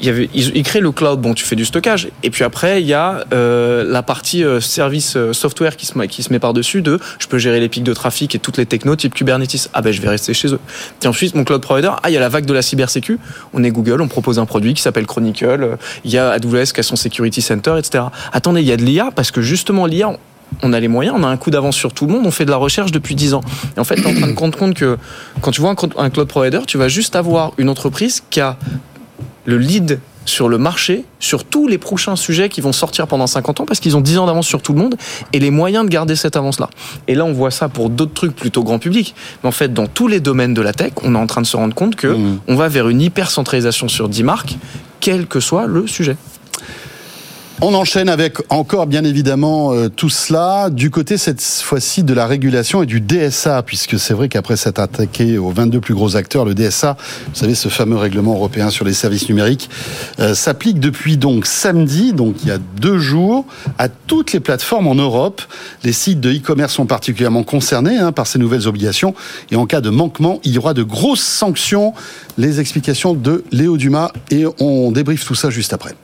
[0.00, 2.82] Il y avait, ils, créent le cloud, bon, tu fais du stockage, et puis après,
[2.82, 6.98] il y a euh, la partie euh, service euh, software qui se, met- par-dessus de
[7.18, 9.70] je peux gérer les pics de trafic et toutes les technos type Kubernetes.
[9.72, 10.60] Ah ben, je vais rester chez eux.
[11.02, 13.18] Et ensuite, mon cloud provider, ah, il y a la vague de la cybersécu.
[13.54, 16.80] On est Google, on propose un produit qui s'appelle Chronicle, il y a AWS qui
[16.80, 18.04] a son Security Center, etc.
[18.32, 20.12] Attendez, il y a de l'IA, parce que justement, l'IA,
[20.62, 22.44] on a les moyens, on a un coup d'avance sur tout le monde, on fait
[22.44, 23.40] de la recherche depuis 10 ans.
[23.76, 24.98] Et en fait, tu en train de compte compte que
[25.40, 28.56] quand tu vois un cloud provider, tu vas juste avoir une entreprise qui a
[29.46, 33.60] le lead sur le marché, sur tous les prochains sujets qui vont sortir pendant 50
[33.60, 34.96] ans, parce qu'ils ont 10 ans d'avance sur tout le monde,
[35.32, 36.68] et les moyens de garder cette avance-là.
[37.06, 39.14] Et là, on voit ça pour d'autres trucs plutôt grand public.
[39.44, 41.46] Mais en fait, dans tous les domaines de la tech, on est en train de
[41.46, 42.38] se rendre compte que Mhm.
[42.48, 44.56] on va vers une hyper-centralisation sur 10 marques,
[44.98, 46.16] quel que soit le sujet.
[47.62, 52.26] On enchaîne avec encore bien évidemment euh, tout cela du côté cette fois-ci de la
[52.26, 56.44] régulation et du DSA puisque c'est vrai qu'après s'être attaqué aux 22 plus gros acteurs,
[56.44, 56.98] le DSA,
[57.28, 59.70] vous savez ce fameux règlement européen sur les services numériques,
[60.20, 63.46] euh, s'applique depuis donc samedi, donc il y a deux jours,
[63.78, 65.40] à toutes les plateformes en Europe.
[65.82, 69.14] Les sites de e-commerce sont particulièrement concernés hein, par ces nouvelles obligations
[69.50, 71.94] et en cas de manquement, il y aura de grosses sanctions.
[72.36, 75.94] Les explications de Léo Dumas et on débriefe tout ça juste après.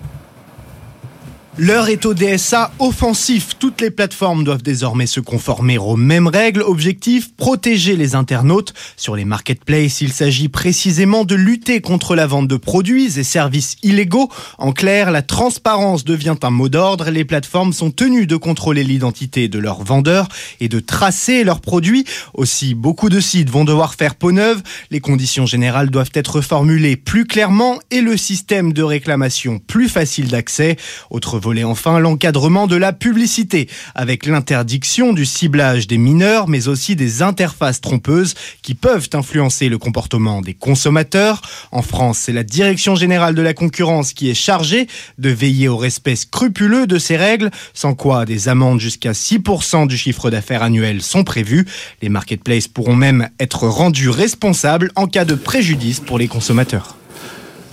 [1.58, 3.58] L'heure est au DSA offensif.
[3.58, 6.62] Toutes les plateformes doivent désormais se conformer aux mêmes règles.
[6.62, 8.72] Objectif, protéger les internautes.
[8.96, 13.76] Sur les marketplaces, il s'agit précisément de lutter contre la vente de produits et services
[13.82, 14.30] illégaux.
[14.56, 17.10] En clair, la transparence devient un mot d'ordre.
[17.10, 20.28] Les plateformes sont tenues de contrôler l'identité de leurs vendeurs
[20.58, 22.06] et de tracer leurs produits.
[22.32, 24.62] Aussi, beaucoup de sites vont devoir faire peau neuve.
[24.90, 30.28] Les conditions générales doivent être formulées plus clairement et le système de réclamation plus facile
[30.28, 30.78] d'accès.
[31.42, 37.20] Volet enfin, l'encadrement de la publicité, avec l'interdiction du ciblage des mineurs, mais aussi des
[37.20, 41.42] interfaces trompeuses qui peuvent influencer le comportement des consommateurs.
[41.72, 44.86] En France, c'est la Direction générale de la concurrence qui est chargée
[45.18, 49.96] de veiller au respect scrupuleux de ces règles, sans quoi des amendes jusqu'à 6% du
[49.96, 51.66] chiffre d'affaires annuel sont prévues.
[52.00, 56.96] Les marketplaces pourront même être rendus responsables en cas de préjudice pour les consommateurs.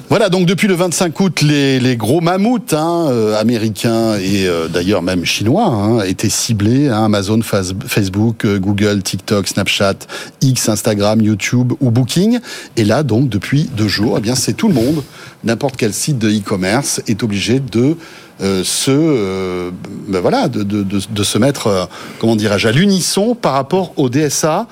[0.09, 5.03] Voilà, donc depuis le 25 août, les, gros mammouths hein, euh, américains et euh, d'ailleurs
[5.03, 6.87] même chinois hein, étaient ciblés.
[6.87, 9.93] hein, Amazon, Facebook, euh, Google, TikTok, Snapchat,
[10.41, 12.39] X, Instagram, YouTube ou Booking.
[12.75, 15.03] Et là, donc, depuis deux jours, eh bien, c'est tout le monde.
[15.43, 17.95] N'importe quel site de e-commerce est obligé de
[18.39, 19.69] se,
[20.07, 21.87] ben voilà, de, se mettre,
[22.19, 24.67] comment dirais-je, à l'unisson par rapport au DSA.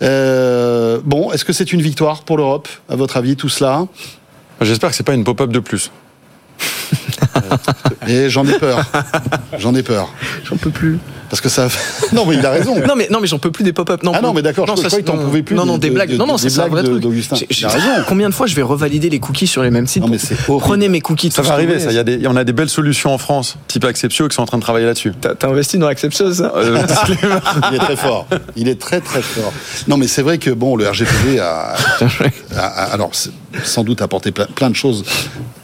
[0.00, 3.86] Bon, est-ce que c'est une victoire pour l'Europe, à votre avis, tout cela?
[4.60, 5.90] J'espère que c'est pas une pop-up de plus.
[8.06, 8.84] Et j'en ai peur.
[9.58, 10.12] J'en ai peur.
[10.44, 10.98] J'en peux plus.
[11.30, 11.68] Parce que ça.
[12.14, 12.74] non, mais il a raison.
[12.86, 14.02] Non mais non mais j'en peux plus des pop-up.
[14.02, 15.68] Non, Ah non, mais d'accord, je ça, croyais que t'en non, pouvais plus Non des-
[15.68, 16.10] non des de- blagues.
[16.12, 17.02] de- non non des c'est ça un vrai de- truc.
[17.04, 17.86] a raison.
[18.08, 20.16] Combien de fois je vais revalider les cookies sur les mêmes sites Non, mais.
[20.58, 21.30] Prenez mes cookies.
[21.30, 21.90] Ça va arriver, ça.
[21.90, 24.42] Il y, a des, on a des belles solutions en France, type Acceptio, qui sont
[24.42, 25.12] en train de travailler là-dessus.
[25.20, 26.82] T'as investi dans Acception ça Euh,
[27.70, 28.26] Il est très fort.
[28.56, 29.52] Il est très très fort.
[29.86, 31.74] Non, mais c'est vrai que bon, le RGPD a,
[32.56, 33.10] a- a- alors
[33.64, 35.04] sans doute apporté plein, de choses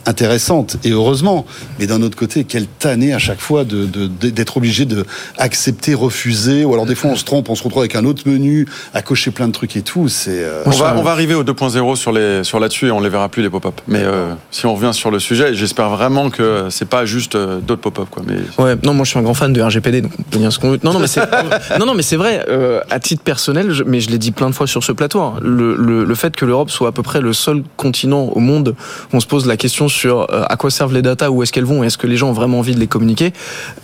[0.07, 1.47] intéressantes et heureusement.
[1.79, 5.05] Mais d'un autre côté, quelle tannée à chaque fois de de- de- d'être obligé de
[5.39, 8.23] accepter, refuser, ou alors des fois on se trompe, on se retrouve avec un autre
[8.27, 10.09] menu à cocher plein de trucs et tout.
[10.09, 13.01] C'est euh, on, va, on va arriver au 2.0 sur, les, sur là-dessus et on
[13.01, 13.81] les verra plus les pop-up.
[13.87, 17.61] Mais euh, si on revient sur le sujet, j'espère vraiment que c'est pas juste euh,
[17.61, 18.09] d'autres pop-up.
[18.11, 18.23] Quoi.
[18.27, 20.53] Mais Ouais, non, moi je suis un grand fan de RGPD, donc on peut dire
[20.53, 20.81] ce qu'on veut.
[20.83, 21.21] Non, non, mais c'est,
[21.79, 22.45] non, non, mais c'est vrai.
[22.49, 25.21] euh, à titre personnel, je- mais je l'ai dit plein de fois sur ce plateau.
[25.21, 28.41] hein, le, le, le fait que l'Europe soit à peu près le seul continent au
[28.41, 28.75] monde
[29.13, 31.53] où on se pose la question sur euh, à quoi servent les datas, où est-ce
[31.53, 33.33] qu'elles vont, et est-ce que les gens ont vraiment envie de les communiquer,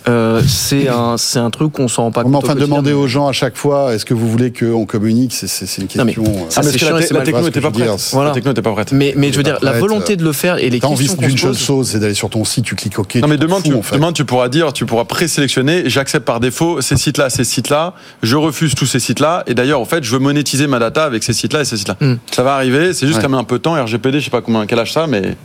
[0.09, 2.33] euh, c'est un, c'est un truc qu'on s'en rend pas compte.
[2.33, 2.77] est en au train de quotidien.
[2.81, 5.47] demander aux gens à chaque fois, est-ce que vous voulez qu'on communique C'est
[5.81, 6.49] une Non, mais question.
[6.49, 7.85] ça, Ah, que chiant la, la techno n'était pas veux prête.
[7.87, 7.95] dire.
[8.11, 8.29] Voilà.
[8.29, 8.91] La techno n'était pas prête.
[8.91, 11.27] Mais, mais je veux dire, la volonté de le faire et les envie questions qu'on
[11.27, 13.15] d'une se seule chose, c'est d'aller sur ton site, tu cliques OK.
[13.15, 13.95] Non mais demain, fous, tu, en fait.
[13.95, 17.93] demain tu pourras dire, tu pourras présélectionner, j'accepte par défaut ces sites-là, ces sites-là,
[18.23, 21.23] je refuse tous ces sites-là, et d'ailleurs en fait je veux monétiser ma data avec
[21.23, 21.97] ces sites-là et ces sites-là.
[21.99, 22.15] Hmm.
[22.31, 24.65] Ça va arriver, c'est juste met un peu de temps, RGPD je sais pas combien,
[24.65, 25.35] quel âge ça, mais...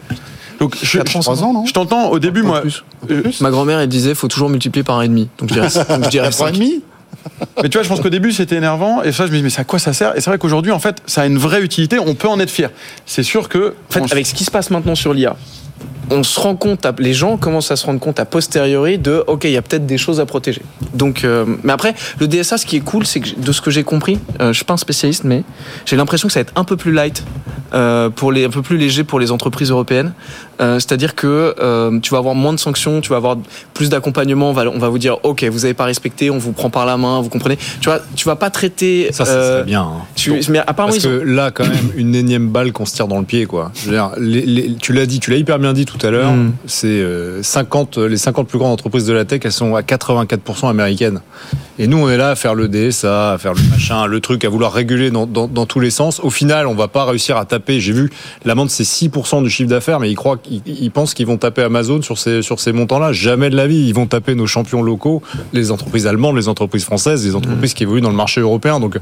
[0.60, 2.60] Donc je, Quatre ans, non je t'entends au début Un moi...
[2.62, 2.82] plus.
[3.10, 5.28] euh, Ma grand-mère, elle disait, faut toujours multiplier par un et demi.
[5.38, 6.52] Donc je dirais, donc je dirais et cinq.
[6.52, 6.82] demi
[7.60, 9.50] mais tu vois, je pense qu'au début c'était énervant et ça je me dis mais
[9.58, 10.16] à quoi ça sert?
[10.16, 11.98] Et c'est vrai qu'aujourd'hui en fait ça a une vraie utilité.
[11.98, 12.70] On peut en être fier.
[13.04, 15.36] C'est sûr que en fait avec ce qui se passe maintenant sur l'IA,
[16.10, 19.44] on se rend compte, les gens commencent à se rendre compte a posteriori de, ok,
[19.44, 20.62] il y a peut-être des choses à protéger.
[20.94, 23.70] Donc, euh, mais après, le DSA, ce qui est cool, c'est que de ce que
[23.70, 25.42] j'ai compris, euh, je suis pas un spécialiste, mais
[25.84, 27.24] j'ai l'impression que ça va être un peu plus light,
[27.74, 30.12] euh, pour les, un peu plus léger pour les entreprises européennes.
[30.60, 31.54] Euh, c'est-à-dire que
[32.00, 33.36] tu vas avoir moins de sanctions, tu vas avoir
[33.74, 34.50] plus d'accompagnement.
[34.50, 36.86] On va, on va vous dire, ok, vous n'avez pas respecté, on vous prend par
[36.86, 37.56] la main, vous comprenez.
[37.80, 39.08] Tu vois, tu vas pas traiter.
[39.12, 39.82] Ça, serait bien.
[39.82, 40.02] hein.
[40.14, 42.94] Tu, mais apparemment, Parce ils ont- que là, quand même, une énième balle qu'on se
[42.94, 43.70] tire dans le pied, quoi.
[43.74, 46.10] Je veux dire, les- les- tu l'as dit, tu l'as hyper bien dit tout à
[46.10, 46.32] l'heure.
[46.32, 46.52] Mm.
[46.66, 50.68] C'est euh, 50, les 50 plus grandes entreprises de la tech, elles sont à 84%
[50.68, 51.20] américaines.
[51.78, 54.44] Et nous, on est là à faire le DSA, à faire le machin, le truc,
[54.44, 56.20] à vouloir réguler dans, dans, dans tous les sens.
[56.20, 57.80] Au final, on va pas réussir à taper.
[57.80, 58.10] J'ai vu
[58.46, 62.00] l'amende, c'est 6% du chiffre d'affaires, mais ils croient, ils pensent qu'ils vont taper Amazon
[62.00, 63.12] sur ces sur ces montants-là.
[63.12, 65.22] Jamais de la vie, ils vont taper nos champions locaux,
[65.52, 68.80] les entreprises allemandes, les entreprises françaises, les entreprises qui évoluent dans le marché européen.
[68.80, 68.98] Donc,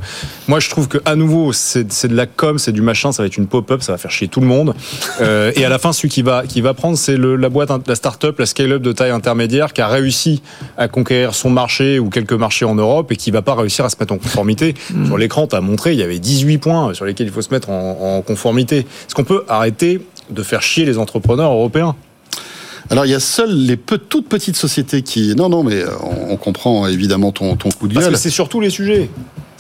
[0.49, 3.23] moi, je trouve que à nouveau, c'est c'est de la com, c'est du machin, ça
[3.23, 4.75] va être une pop-up, ça va faire chier tout le monde.
[5.21, 7.95] Euh, et à la fin, celui qui va qui va prendre, c'est la boîte, la
[7.95, 10.43] start-up, la scale-up de taille intermédiaire qui a réussi
[10.77, 13.89] à conquérir son marché ou quelques marchés en Europe et qui va pas réussir à
[13.89, 14.75] se mettre en conformité.
[15.07, 17.51] Sur l'écran, tu as montré, il y avait 18 points sur lesquels il faut se
[17.55, 18.79] mettre en, en conformité.
[18.81, 21.97] Est-ce qu'on peut arrêter de faire chier les entrepreneurs européens?
[22.91, 25.35] Alors, il y a seules les peu- toutes petites sociétés qui.
[25.35, 28.15] Non, non, mais euh, on, on comprend évidemment ton, ton coup de Parce gueule.
[28.15, 29.09] que c'est sur tous les sujets.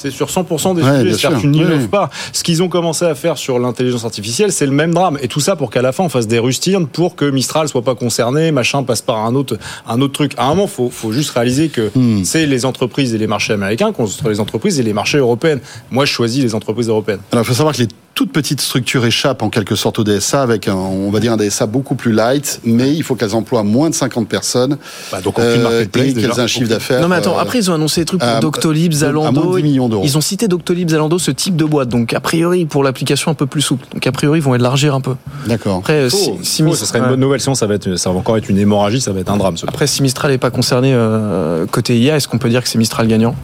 [0.04, 1.14] C'est sur 100% des Ouais, sujets.
[1.16, 1.88] C'est-à-dire tu n'innoves Oui.
[1.88, 2.10] pas.
[2.34, 5.16] Ce qu'ils ont commencé à faire sur l'intelligence artificielle, c'est le même drame.
[5.22, 7.80] Et tout ça pour qu'à la fin, on fasse des rustines pour que Mistral soit
[7.80, 9.56] pas concerné, machin passe par un autre,
[9.88, 10.32] un autre truc.
[10.36, 12.22] À un moment, faut, faut juste réaliser que Hmm.
[12.22, 15.58] c'est les entreprises et les marchés américains contre les entreprises et les marchés européens.
[15.90, 17.20] Moi, je choisis les entreprises européennes.
[17.32, 20.40] Alors, il faut savoir que les toutes petites structures échappent en quelque sorte au DSA
[20.42, 23.62] avec un, on va dire un DSA beaucoup plus light, mais il faut qu'elles emploient
[23.64, 24.76] moins de 50 personnes
[25.10, 27.00] Bah, donc, aucune euh, marketplace, et qu'elles aient un chiffre d'affaires.
[27.02, 29.42] Non mais attends, euh, après ils ont annoncé des trucs pour à- Doctolib, à Zalando.
[29.42, 30.02] moins de 10 millions d'euros.
[30.04, 31.88] Ils ont cité Doctolib, Zalando, ce type de boîte.
[31.88, 33.84] Donc a priori pour l'application un peu plus souple.
[33.92, 35.16] Donc a priori ils vont élargir un peu.
[35.46, 35.78] D'accord.
[35.78, 37.40] Après, euh, si, Mis- ça serait une bonne nouvelle.
[37.40, 39.56] Sinon, ça va, être, ça va encore être une hémorragie, ça va être un drame.
[39.56, 42.68] Ce Après si Mistral n'est pas concerné euh, côté IA, est-ce qu'on peut dire que
[42.68, 43.34] c'est Mistral gagnant?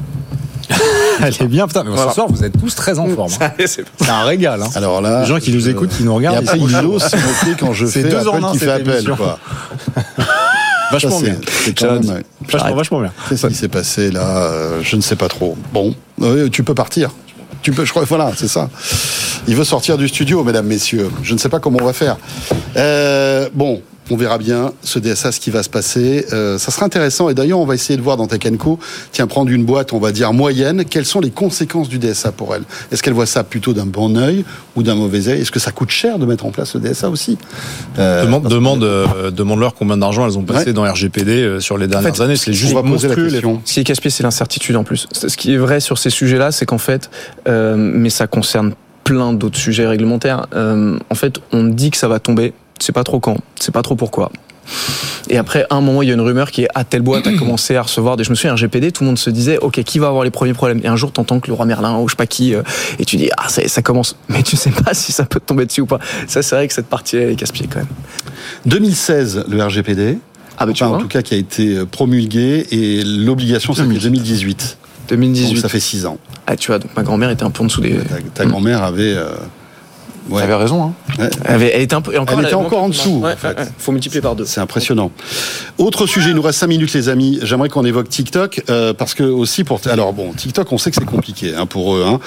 [1.23, 1.85] Elle est bien, putain.
[1.85, 2.11] Mais Voilà.
[2.11, 3.33] ce soir, vous êtes tous très en forme.
[3.41, 3.51] hein.
[3.67, 4.63] C'est C'est un régal.
[4.63, 4.69] Hein.
[4.75, 6.99] Alors là, Les gens qui nous je- écoutent, qui nous regardent, après, ils sont
[7.59, 9.05] quand je C'est fais deux appel qui fait appel.
[9.17, 9.39] Quoi.
[10.93, 12.01] vachement Ça, c'est- bien.
[12.03, 12.53] c'est.
[12.53, 13.13] Vachement, vachement bien.
[13.29, 15.57] Qu'est-ce qui s'est passé là Euh, Je ne sais pas trop.
[15.73, 17.11] Bon, euh, tu peux partir.
[17.63, 18.71] Tu peux, je crois, voilà, c'est ça.
[19.47, 21.11] Il veut sortir du studio, mesdames, messieurs.
[21.23, 22.17] Je ne sais pas comment on va faire.
[22.77, 26.27] Euh, bon, on verra bien ce DSA, ce qui va se passer.
[26.33, 27.29] Euh, ça sera intéressant.
[27.29, 28.79] Et d'ailleurs, on va essayer de voir dans Tech Co,
[29.13, 32.55] tiens, prendre une boîte, on va dire moyenne, quelles sont les conséquences du DSA pour
[32.55, 32.63] elle?
[32.93, 34.45] Est-ce qu'elle voit ça plutôt d'un bon œil
[34.77, 37.09] ou d'un mauvais œil Est-ce que ça coûte cher de mettre en place le DSA
[37.11, 37.39] aussi?
[37.99, 40.73] Euh, Demande, euh, demande-leur combien d'argent elles ont passé Ouais.
[40.73, 42.37] dans RGPD euh, sur les dernières fait, années.
[42.37, 43.61] C'est On juste va poser la question.
[43.65, 45.07] Ce qui est casse-pied, c'est l'incertitude en plus.
[45.13, 47.11] Ce qui est vrai sur ces sujets-là, c'est qu'en fait,
[47.49, 50.47] euh, mais ça concerne plein d'autres sujets réglementaires.
[50.55, 52.53] euh, en fait, on dit que ça va tomber.
[52.81, 54.33] C'est pas trop quand, c'est pas trop pourquoi.
[55.29, 57.27] Et après, à un moment, il y a une rumeur qui est à telle boîte
[57.27, 58.25] a commencé à recevoir des.
[58.25, 60.55] Je me souviens, RGPD, tout le monde se disait, ok, qui va avoir les premiers
[60.55, 60.81] problèmes?
[60.83, 62.63] Et un jour, t'entends que le roi Merlin ou je sais pas qui, euh,
[62.99, 64.17] et tu dis, ah, ça, ça commence.
[64.29, 65.99] Mais tu sais pas si ça peut te tomber dessus ou pas.
[66.27, 67.89] Ça, c'est vrai que cette partie-là elle est casse-pied quand même.
[68.67, 70.19] 2016, le RGPD.
[70.59, 73.89] Ah, bah tu Enfin, en vois, tout cas, qui a été promulgué et l'obligation, c'était
[73.99, 74.79] 2018.
[75.11, 75.61] Donc 2018.
[75.61, 76.19] ça fait 6 ans.
[76.47, 77.97] Ah, tu vois, donc ma grand-mère était un peu en dessous des.
[77.97, 79.15] Ta, ta grand-mère avait.
[79.15, 79.31] euh,
[80.29, 80.83] ouais, raison.
[80.85, 80.93] Hein.
[81.19, 82.13] ouais, Elle, avait- elle était un peu.
[82.15, 83.49] et encore, Elle était avait encore en dessous, Ouais, en fait.
[83.49, 83.69] ouais, ouais.
[83.79, 84.45] Faut multiplier par deux.
[84.45, 85.11] c'est impressionnant.
[85.79, 87.39] Autre sujet, il nous reste 5 minutes, les amis.
[87.43, 89.81] J'aimerais qu'on évoque TikTok, euh, parce que aussi pour.
[89.87, 92.21] Alors bon, TikTok, on sait que c'est compliqué hein, pour eux hein,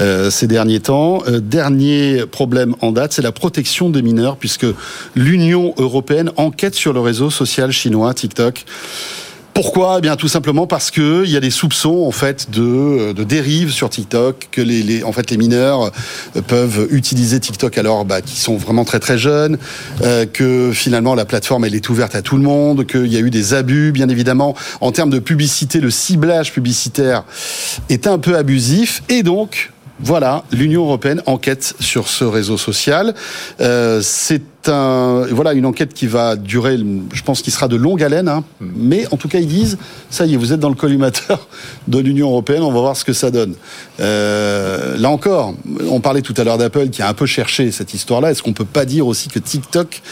[0.00, 1.22] euh, ces derniers temps.
[1.26, 4.66] Euh, dernier problème en date, c'est la protection des mineurs, puisque
[5.14, 8.64] l'Union européenne enquête sur le réseau social chinois TikTok.
[9.62, 13.12] Pourquoi Eh bien, tout simplement parce que il y a des soupçons en fait de,
[13.12, 15.02] de dérives sur TikTok, que les,
[15.36, 15.90] mineurs
[16.34, 17.76] euh, peuvent utiliser TikTok.
[17.76, 19.58] Alors bah, qui sont vraiment très très jeunes,
[20.00, 23.28] euh, que finalement la plateforme est ouverte à tout le monde, qu'il y a eu
[23.28, 24.56] des abus, bien évidemment.
[24.80, 27.24] En termes de publicité, le ciblage publicitaire
[27.90, 29.02] est un peu abusif.
[29.10, 29.72] Et donc
[30.02, 33.14] voilà, l'Union européenne enquête sur ce réseau social.
[33.60, 36.78] Euh, c'est un, voilà, une enquête qui va durer,
[37.12, 38.28] je pense, qu'il sera de longue haleine.
[38.28, 38.44] Hein.
[38.60, 39.78] Mais en tout cas, ils disent,
[40.10, 41.46] ça y est, vous êtes dans le collimateur
[41.88, 42.62] de l'Union européenne.
[42.62, 43.54] On va voir ce que ça donne.
[44.00, 45.54] Euh, là encore,
[45.90, 48.30] on parlait tout à l'heure d'Apple qui a un peu cherché cette histoire-là.
[48.30, 50.02] Est-ce qu'on peut pas dire aussi que TikTok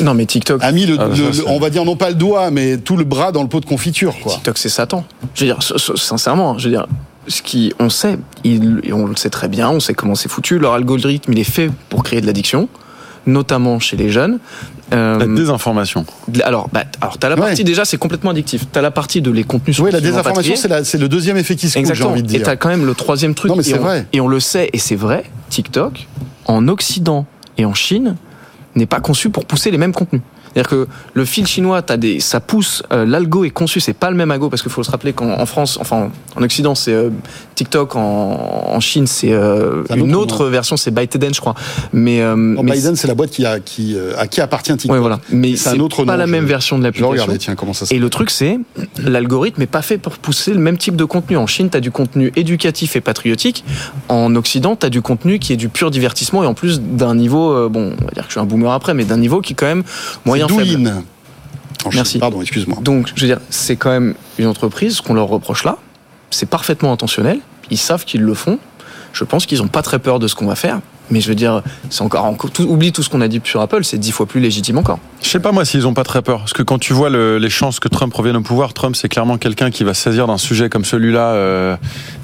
[0.00, 0.62] Non, mais TikTok.
[0.62, 2.96] a mis le, Ah, le- c'est- on va dire non pas le doigt, mais tout
[2.96, 4.32] le bras dans le pot de confiture, quoi.
[4.32, 5.04] TikTok, c'est Satan.
[5.34, 5.58] Je veux dire,
[5.96, 6.86] sincèrement, je veux dire,
[7.28, 10.28] ce qui, on sait, il- et on le sait très bien, on sait comment c'est
[10.28, 10.58] foutu.
[10.58, 12.68] Leur algorithme, il est fait pour créer de l'addiction,
[13.26, 14.38] notamment chez les jeunes.
[14.92, 16.04] euh, La désinformation.
[16.44, 17.40] alors, bah, alors t'as la Ouais.
[17.40, 18.66] partie déjà, c'est complètement addictif.
[18.70, 19.78] T'as la partie de les contenus.
[19.80, 22.10] Oui, la désinformation, c'est le deuxième effet qui se coule, j'ai Exactement.
[22.10, 22.42] envie de Et dire.
[22.46, 23.48] t'as quand même le troisième truc.
[23.48, 24.06] Non, mais et c'est on- vrai.
[24.12, 25.24] Et on le sait, et c'est vrai.
[25.48, 26.06] TikTok,
[26.46, 27.24] en Occident
[27.56, 28.16] et en Chine,
[28.74, 30.20] n'est pas conçu pour pousser les mêmes contenus.
[30.54, 34.10] C'est-à-dire que le fil chinois, t'as des, ça pousse, euh, l'algo est conçu, c'est pas
[34.10, 36.92] le même algo parce qu'il faut se rappeler qu'en en France, enfin en Occident c'est
[36.92, 37.10] euh,
[37.56, 38.00] TikTok, en,
[38.68, 41.54] en Chine c'est euh, une autre version, c'est ByteDance je crois.
[41.92, 44.92] Mais, Non, mais Biden, c'est la boîte qui a, qui, à qui appartient TikTok.
[44.92, 45.18] Ouais, voilà.
[45.30, 47.32] Mais C'est un autre pas nom, la même version de l'application.
[47.38, 48.58] tiens, comment ça se Et le truc, c'est
[48.98, 51.36] l'algorithme n'est pas fait pour pousser le même type de contenu.
[51.36, 53.64] En Chine, tu as du contenu éducatif et patriotique.
[54.08, 57.14] En Occident, tu as du contenu qui est du pur divertissement et en plus d'un
[57.16, 59.54] niveau, bon, on va dire que je suis un boomer après, mais d'un niveau qui
[59.54, 59.82] est quand même
[60.24, 60.64] moyen Douyin.
[60.64, 61.02] Chine.
[61.92, 62.18] Merci.
[62.18, 62.78] Pardon, excuse-moi.
[62.80, 65.76] Donc, je veux dire, c'est quand même une entreprise, ce qu'on leur reproche là,
[66.30, 67.40] c'est parfaitement intentionnel.
[67.70, 68.58] Ils savent qu'ils le font.
[69.12, 70.80] Je pense qu'ils n'ont pas très peur de ce qu'on va faire.
[71.10, 73.60] Mais je veux dire, c'est encore, encore tout, oublie tout ce qu'on a dit sur
[73.60, 74.98] Apple, c'est dix fois plus légitime encore.
[75.22, 76.38] Je sais pas moi s'ils ont pas très peur.
[76.40, 79.08] Parce que quand tu vois le- les chances que Trump revienne au pouvoir, Trump c'est
[79.08, 81.32] clairement quelqu'un qui va saisir d'un sujet comme celui-là.
[81.32, 81.76] euh,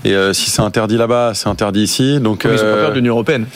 [0.04, 2.20] et euh, si c'est interdit là-bas, c'est interdit ici.
[2.20, 3.46] Donc Ils n'ont pas euh, peur de l'Union Européenne.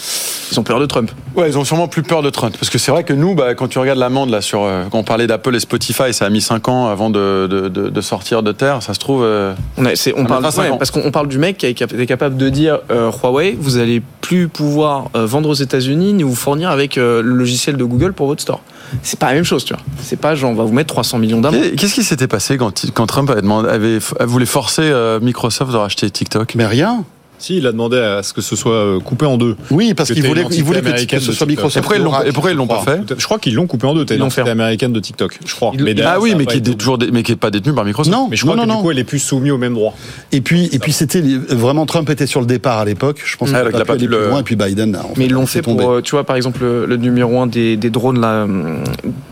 [0.52, 1.10] Ils ont peur de Trump.
[1.34, 2.54] Ouais, ils ont sûrement plus peur de Trump.
[2.58, 4.98] Parce que c'est vrai que nous, bah, quand tu regardes l'amende là sur, euh, quand
[4.98, 8.00] on parlait d'Apple et Spotify, ça a mis 5 ans avant de, de, de- de
[8.00, 8.82] sortir de terre.
[8.82, 9.22] Ça se trouve.
[9.24, 9.94] euh, On, a-
[10.26, 12.48] parle cinq ouais, parce qu'on on parle du mec qui est cap- est capable de
[12.50, 16.98] dire euh, Huawei, vous allez plus pouvoir euh, vendre aux États-Unis ni vous fournir avec
[16.98, 18.60] euh, le logiciel de Google pour votre store.
[19.02, 19.82] C'est pas la même chose, tu vois.
[20.02, 21.60] C'est pas genre on va vous mettre 300 millions d'amende.
[21.62, 25.72] Qu'est- Qu'est-ce qui s'était passé quand, quand Trump avait demandé, avait, voulait forcer euh, Microsoft
[25.72, 26.54] de racheter TikTok?
[26.56, 27.04] Mais rien.
[27.44, 29.54] Si, il a demandé à ce que ce soit euh, coupé en deux.
[29.70, 31.46] Oui, parce qu'il voulait, il voulait que, que ce soit.
[31.46, 31.76] Microsoft.
[31.76, 32.92] Et pourquoi ils l'ont- et pourquoi ils l'ont je pas crois.
[32.94, 34.06] fait Je crois qu'ils l'ont coupé en deux.
[34.06, 34.48] T'as Ils l'ont l'entité fait.
[34.50, 35.72] américaine de TikTok, je crois.
[35.78, 38.16] Mais Ah oui, mais qui, est toujours dé- mais qui est pas détenu par Microsoft.
[38.16, 39.74] Non, Mais je crois non, que non, du coup, elle est plus soumise au même
[39.74, 39.94] droit.
[40.32, 43.20] Et puis, et puis c'était vraiment Trump était sur le départ à l'époque.
[43.22, 44.40] Je pense Ah, qu'il donc a pas plus le- loin.
[44.40, 45.86] Et puis Biden, Mais ils l'ont fait pour, tomber.
[45.98, 48.78] euh, tu vois, par exemple, le, numéro un des, drones, là, hum,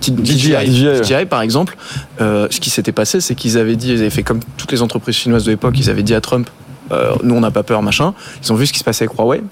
[0.03, 1.77] DJI, par exemple,
[2.21, 4.83] euh, ce qui s'était passé, c'est qu'ils avaient dit, ils avaient fait comme toutes les
[4.83, 6.49] entreprises chinoises de l'époque, ils avaient dit à Trump,
[6.93, 8.15] euh, nous on n'a pas peur, machin.
[8.45, 9.43] Ils ont vu ce qui se passait avec Huawei.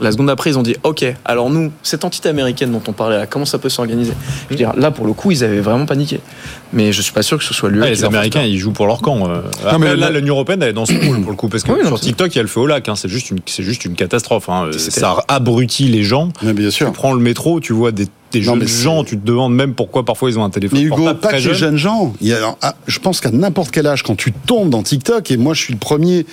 [0.00, 3.18] La seconde après, ils ont dit, ok, alors nous, cette entité américaine dont on parlait
[3.18, 4.12] là, comment ça peut s'organiser
[4.44, 6.20] Je veux dire, là, pour le coup, ils avaient vraiment paniqué.
[6.72, 7.80] Mais je suis pas sûr que ce soit lui.
[7.82, 9.28] Ah, les Américains, ils jouent pour leur camp.
[9.28, 9.40] euh.
[9.64, 11.48] Après, mais là, l'Union Européenne, elle est dans ce rôle pour le coup.
[11.48, 12.88] Parce que Oui, non, sur c'est- TikTok, il y a le feu au lac.
[12.88, 12.94] hein.
[12.94, 14.48] C'est juste, une- c'est juste une catastrophe.
[14.48, 14.70] hein.
[14.78, 16.28] Ça abrutit les gens.
[16.44, 19.24] Mais bien Tu prends le métro, tu vois des, des Non, jeunes gens, tu te
[19.26, 21.54] demandes même pourquoi parfois ils ont un téléphone Mais Hugo, portable pas très que les
[21.54, 21.54] jeune.
[21.54, 22.12] jeunes gens.
[22.20, 25.30] Il y a, ah, je pense qu'à n'importe quel âge, quand tu tombes dans TikTok,
[25.30, 26.26] et moi je suis le premier,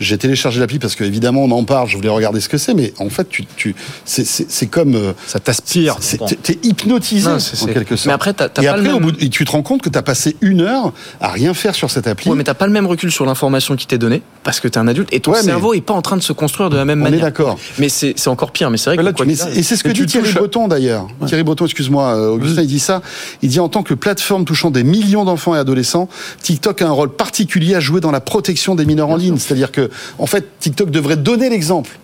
[0.00, 2.92] j'ai téléchargé l'appli parce qu'évidemment on en parle, je voulais regarder ce que c'est, mais
[2.98, 3.74] en fait, tu, tu,
[4.04, 4.94] c'est, comme.
[4.94, 5.96] euh, Ça t'aspire.
[6.42, 8.06] t'es, hypnotisé Non, en quelque sorte.
[8.06, 9.62] Mais après, t'as- t'as et pas le après, au bout de- et tu te rends
[9.62, 12.30] compte que tu as passé une heure à rien faire sur cette appli.
[12.30, 14.78] Ouais, mais t'as pas le même recul sur l'information qui t'est donnée parce que t'es
[14.78, 16.76] un adulte et ton Ouais, mais- cerveau est pas en train de se construire de
[16.76, 17.26] la même on est manière.
[17.26, 17.58] d'accord.
[17.78, 18.70] Mais c'est c'est encore pire.
[18.70, 20.32] Mais c'est vrai que là, quoi Mais et c'est ce que Et tu dit Thierry
[20.32, 21.06] Breton d'ailleurs.
[21.26, 23.02] Thierry Breton, excuse-moi, euh, Augustin, il dit ça.
[23.42, 26.08] Il dit en tant que plateforme touchant des millions d'enfants et adolescents,
[26.42, 29.36] TikTok a un rôle particulier à jouer dans la protection des mineurs en ligne.
[29.38, 31.98] C'est-à-dire que, en fait, TikTok devrait donner l'exemple.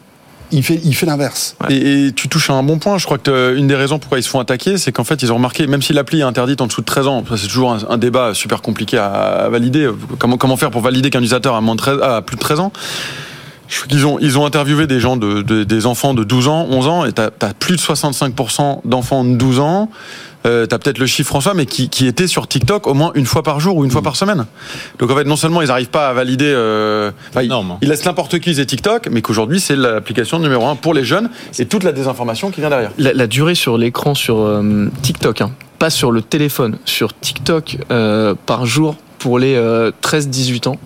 [0.51, 1.57] Il fait, il fait l'inverse.
[1.69, 2.97] Et, et tu touches à un bon point.
[2.97, 5.23] Je crois que euh, une des raisons pourquoi ils se font attaquer, c'est qu'en fait,
[5.23, 7.73] ils ont remarqué, même si l'appli est interdite en dessous de 13 ans, c'est toujours
[7.73, 9.91] un, un débat super compliqué à, à valider.
[10.19, 12.61] Comment, comment faire pour valider qu'un utilisateur a, moins de 13, a plus de 13
[12.61, 12.73] ans?
[13.89, 16.87] Qu'ils ont, ils ont interviewé des gens, de, de- des enfants de 12 ans, 11
[16.89, 19.91] ans, et t'as as plus de 65% d'enfants de 12 ans.
[20.47, 23.27] Euh, t'as peut-être le chiffre François, mais qui, qui étaient sur TikTok au moins une
[23.27, 24.47] fois par jour ou une fois par semaine.
[25.01, 27.11] Donc en fait, non seulement ils n'arrivent pas à valider, euh,
[27.45, 27.49] ils,
[27.83, 31.29] ils laissent n'importe qui utiliser TikTok, mais qu'aujourd'hui c'est l'application numéro un pour les jeunes
[31.59, 32.93] et toute la désinformation qui vient derrière.
[32.99, 35.51] la, la durée sur l'écran sur euh, TikTok, hein,
[35.81, 39.57] pas sur le téléphone, sur TikTok euh, par jour pour les
[40.03, 40.77] 13-18 ans.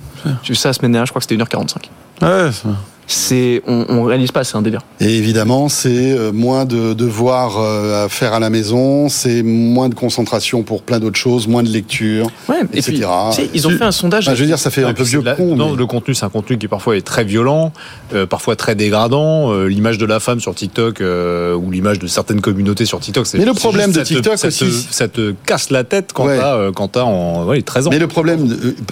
[0.42, 1.76] J'ai vu ça la semaine dernière, je crois que c'était 1h45.
[2.22, 2.68] Ouais, ça-
[3.08, 4.80] C'est, on, on réalise pas, c'est un délire.
[5.00, 9.88] Et évidemment, c'est euh, moins de devoirs euh, à faire à la maison, c'est moins
[9.88, 12.28] de concentration pour plein d'autres choses, moins de lecture.
[12.48, 12.92] Ouais, et Etc.
[12.92, 13.00] puis,
[13.30, 14.26] tu sais, ils ont fait un sondage.
[14.28, 15.56] Enfin, je veux dire, ça fait un peu vieux la- con.
[15.56, 17.72] non, mais- le contenu, c'est un contenu qui parfois est très violent,
[18.14, 19.52] euh, parfois très dégradant.
[19.52, 23.26] Euh, l'image de la femme sur TikTok euh, ou l'image de certaines communautés sur TikTok.
[23.26, 25.84] c'est- Mais le problème juste de ça te- TikTok ça te- ça te casse la
[25.84, 26.38] tête quand Ouais.
[26.38, 27.90] t'as euh, quand t'as en ouais, 13 ans.
[27.90, 28.48] Mais le problème,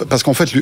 [0.09, 0.53] parce qu'en fait,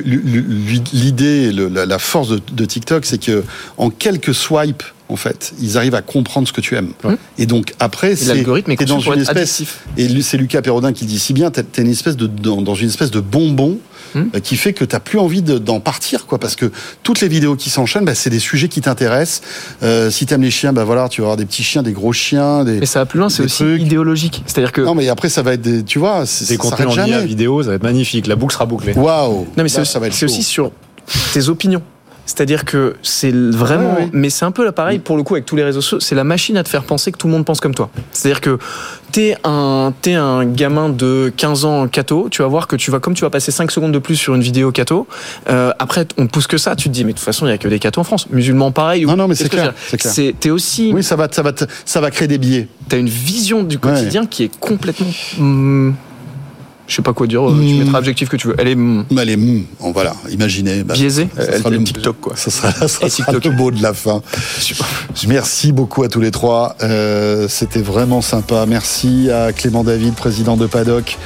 [0.92, 3.42] l'idée, la la force de, de TikTok, c'est que
[3.78, 6.92] en quelques swipes, en fait, ils arrivent à comprendre ce que tu aimes.
[7.38, 9.60] Et donc après, c'est l'algorithme est dans une espèce.
[9.60, 9.80] addictif.
[9.96, 11.50] Et c'est Lucas Perrodin qui dit si bien.
[11.50, 13.78] T'es une espèce de dans, dans une espèce de bonbon.
[14.16, 14.28] Hum.
[14.34, 16.72] euh, qui fait que t'as plus envie de- d'en partir quoi parce que
[17.04, 19.40] toutes les vidéos qui s'enchaînent bah, c'est des sujets qui t'intéressent
[19.84, 22.12] euh, si t'aimes les chiens bah voilà tu vas avoir des petits chiens des gros
[22.12, 23.82] chiens des Mais ça va plus loin, c'est aussi trucs.
[23.82, 24.42] idéologique.
[24.46, 26.92] C'est-à-dire que non mais après ça va être des tu vois c'est- Des ça contenus
[26.96, 28.26] s'arrête en vidéo, ça va être magnifique.
[28.26, 28.94] La boucle sera bouclée.
[28.94, 30.32] waouh Non, mais c'est Là, aussi, ça va être c'est chaud.
[30.34, 30.72] aussi sur
[31.32, 31.82] tes opinions.
[32.30, 34.10] C'est-à-dire que c'est vraiment, Ouais, ouais.
[34.12, 35.98] mais c'est un peu là pareil pour le coup avec tous les réseaux sociaux.
[35.98, 37.90] C'est la machine à te faire penser que tout le monde pense comme toi.
[38.12, 38.58] C'est-à-dire que
[39.10, 43.00] t'es un, t'es un gamin de 15 ans catho, tu vas voir que tu vas,
[43.00, 45.08] comme tu vas passer 5 secondes de plus sur une vidéo catho,
[45.48, 47.52] euh, après on pousse que ça, tu te dis mais de toute façon il y
[47.52, 48.28] a que des cathos en France.
[48.30, 49.04] Musulmans pareil.
[49.06, 51.50] Non, non, mais c'est clair, c'est t'es aussi, Oui, ça va, ça va,
[51.84, 52.68] ça va créer des billets.
[52.88, 55.10] t'as une vision du quotidien qui est complètement,
[55.40, 55.94] hum,
[56.90, 57.48] je sais pas quoi dire.
[57.48, 57.78] euh, Tu Hmm.
[57.78, 58.54] mettras l'adjectif que tu veux.
[58.58, 60.82] Elle est hum, Mais Allez, hum, on, voilà, imaginez.
[60.82, 61.28] bah, biaisée.
[61.36, 62.32] ça Elle sera fait le- TikTok, quoi.
[62.36, 63.44] Ça sera, ça sera TikTok.
[63.44, 64.20] le mot de la fin.
[65.28, 66.76] Merci beaucoup à tous les trois.
[66.82, 68.64] Euh, C'était vraiment sympa.
[68.66, 71.16] Merci à Clément David, président de Paddock.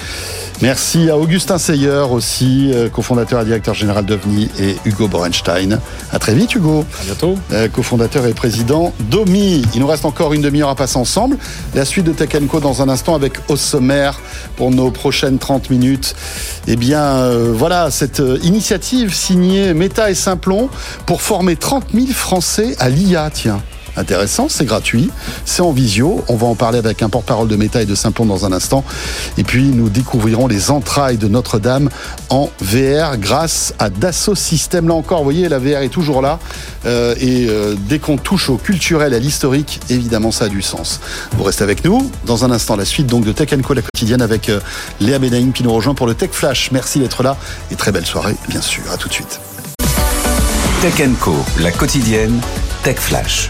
[0.62, 5.80] Merci à Augustin Seyer aussi, euh, cofondateur et directeur général d'OVNI, et Hugo Borenstein.
[6.12, 6.84] À très vite, Hugo.
[7.00, 7.34] À bientôt.
[7.52, 9.62] Euh, cofondateur et président d'OMI.
[9.74, 11.38] Il nous reste encore une demi-heure à passer ensemble.
[11.74, 14.20] La suite de Tech Co dans un instant avec au sommaire
[14.56, 16.14] pour nos prochaines 30 minutes.
[16.66, 20.68] Eh bien, euh, voilà, cette euh, initiative signée Meta et Simplon
[21.06, 23.62] pour former 30 000 Français à l'IA, tiens.
[23.96, 25.10] Intéressant, c'est gratuit,
[25.44, 26.24] c'est en visio.
[26.28, 28.84] On va en parler avec un porte-parole de Meta et de Simplon dans un instant.
[29.38, 31.88] Et puis, nous découvrirons les entrailles de Notre-Dame
[32.30, 34.88] en VR grâce à Dassault Systèmes.
[34.88, 36.38] Là encore, vous voyez, la VR est toujours là.
[36.86, 41.00] Euh, et euh, dès qu'on touche au culturel à l'historique, évidemment, ça a du sens.
[41.36, 42.10] Vous restez avec nous.
[42.26, 44.60] Dans un instant, la suite donc de Tech Co, la quotidienne, avec euh,
[45.00, 46.70] Léa Benaïm qui nous rejoint pour le Tech Flash.
[46.72, 47.36] Merci d'être là
[47.70, 48.82] et très belle soirée, bien sûr.
[48.92, 49.40] À tout de suite.
[50.82, 52.40] Tech Co, la quotidienne,
[52.82, 53.48] Tech Flash.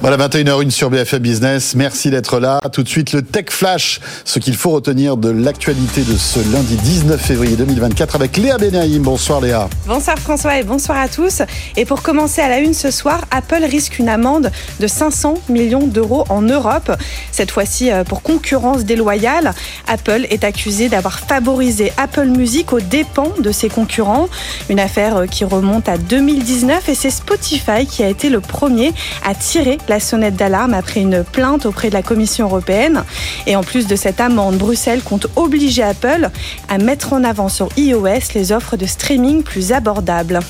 [0.00, 1.74] Voilà, 21h01 sur BFM Business.
[1.74, 2.60] Merci d'être là.
[2.72, 6.76] Tout de suite, le Tech Flash, ce qu'il faut retenir de l'actualité de ce lundi
[6.76, 9.02] 19 février 2024 avec Léa Benaïm.
[9.02, 9.68] Bonsoir Léa.
[9.88, 11.42] Bonsoir François et bonsoir à tous.
[11.76, 15.88] Et pour commencer à la une ce soir, Apple risque une amende de 500 millions
[15.88, 16.92] d'euros en Europe.
[17.32, 19.52] Cette fois-ci euh, pour concurrence déloyale.
[19.88, 24.28] Apple est accusé d'avoir favorisé Apple Music aux dépens de ses concurrents.
[24.68, 28.92] Une affaire euh, qui remonte à 2019 et c'est Spotify qui a été le premier
[29.26, 33.04] à tirer la sonnette d'alarme après une plainte auprès de la Commission européenne.
[33.46, 36.30] Et en plus de cette amende, Bruxelles compte obliger Apple
[36.68, 40.40] à mettre en avant sur iOS les offres de streaming plus abordables.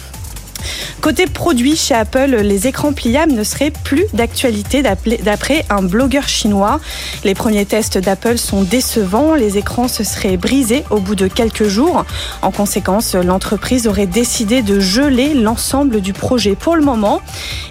[1.00, 6.80] Côté produit, chez Apple, les écrans pliables ne seraient plus d'actualité d'après un blogueur chinois.
[7.24, 9.34] Les premiers tests d'Apple sont décevants.
[9.34, 12.04] Les écrans se seraient brisés au bout de quelques jours.
[12.42, 17.20] En conséquence, l'entreprise aurait décidé de geler l'ensemble du projet pour le moment.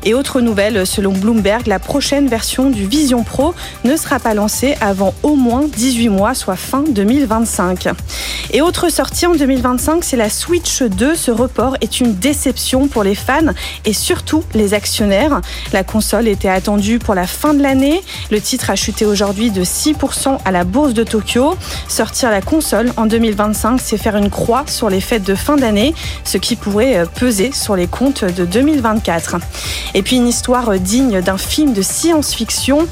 [0.04, 4.76] Et autre nouvelle, selon Bloomberg, la prochaine version du Vision Pro ne sera pas lancée
[4.80, 7.90] avant au moins 18 mois, soit fin 2025.
[8.54, 11.16] Et autre sortie en 2025, c'est la Switch 2.
[11.16, 13.54] Ce report est une déception pour les fans
[13.86, 15.42] et surtout les actionnaires.
[15.74, 18.02] La console était attendue pour la fin de l'année.
[18.30, 21.56] Le titre a chuté aujourd'hui de 6% à la bourse de Tokyo.
[21.88, 25.96] Sortir la console en 2025, c'est faire une croix sur les fêtes de fin d'année,
[26.24, 29.38] ce qui pourrait euh, peser sur les comptes de 2024.
[29.96, 32.88] Et puis une histoire digne d'un film de science-fiction.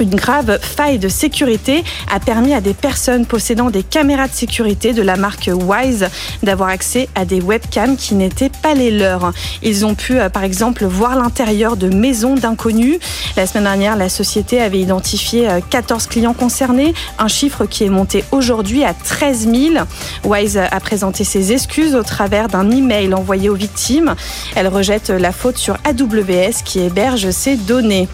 [0.00, 4.92] Une grave faille de sécurité a permis à des personnes possédant des caméras de sécurité
[4.92, 6.08] de la marque Wise
[6.42, 9.32] d'avoir accès à des webcams qui n'étaient pas les leurs.
[9.62, 12.98] Ils ont pu, euh, par exemple, voir l'intérieur de maisons d'inconnus.
[13.36, 17.90] La semaine dernière, la société avait identifié euh, 14 clients concernés, un chiffre qui est
[17.90, 19.84] monté aujourd'hui à 13 000.
[20.24, 24.16] Wise a présenté ses excuses au travers d'un email envoyé aux victimes.
[24.56, 28.08] Elle rejette la faute sur AWS qui héberge ces données.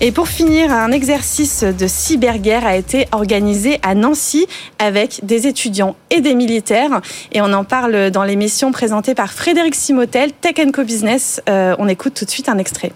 [0.00, 1.25] Et pour finir, un exercice
[1.62, 4.46] de cyberguerre a été organisé à Nancy
[4.78, 7.00] avec des étudiants et des militaires.
[7.32, 11.42] Et on en parle dans l'émission présentée par Frédéric Simotel, Tech Co Business.
[11.48, 12.92] Euh, on écoute tout de suite un extrait.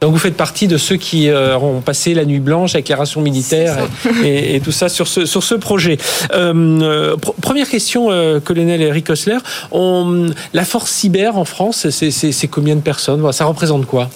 [0.00, 2.94] Donc vous faites partie de ceux qui euh, ont passé la nuit blanche avec les
[2.94, 3.78] rations militaires
[4.22, 5.96] et, et- et tout ça sur ce, sur ce projet.
[6.32, 9.38] Euh, euh, pr- première question, euh, colonel Eric Osler.
[9.72, 13.32] On, la force cyber en France, c'est- combien de personnes?
[13.32, 14.10] Ça représente quoi?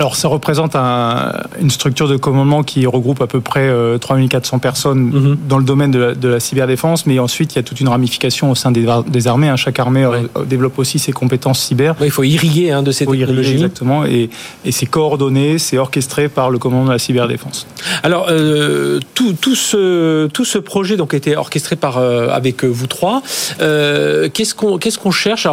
[0.00, 1.30] Alors ça représente un-
[1.60, 5.36] une structure de commandement qui regroupe à peu près euh, 3400 personnes Mhm.
[5.46, 7.88] dans le domaine de la, de la cyberdéfense, mais ensuite il y a toute une
[7.90, 9.48] ramification au sein des, des armées.
[9.50, 9.56] hein.
[9.56, 11.96] Chaque armée euh, développe aussi ses compétences cyber.
[12.00, 13.52] Ouais, Il faut irriguer hein, de ces technologies.
[13.52, 14.30] exactement, et,
[14.64, 17.66] et c'est coordonné, c'est orchestré par le commandement de la cyberdéfense.
[18.02, 22.64] Alors euh, tout, tout ce tout ce projet donc a été orchestré par euh, avec
[22.64, 23.20] vous trois.
[23.58, 25.46] Qu'est-ce qu'on qu'est-ce qu'on cherche?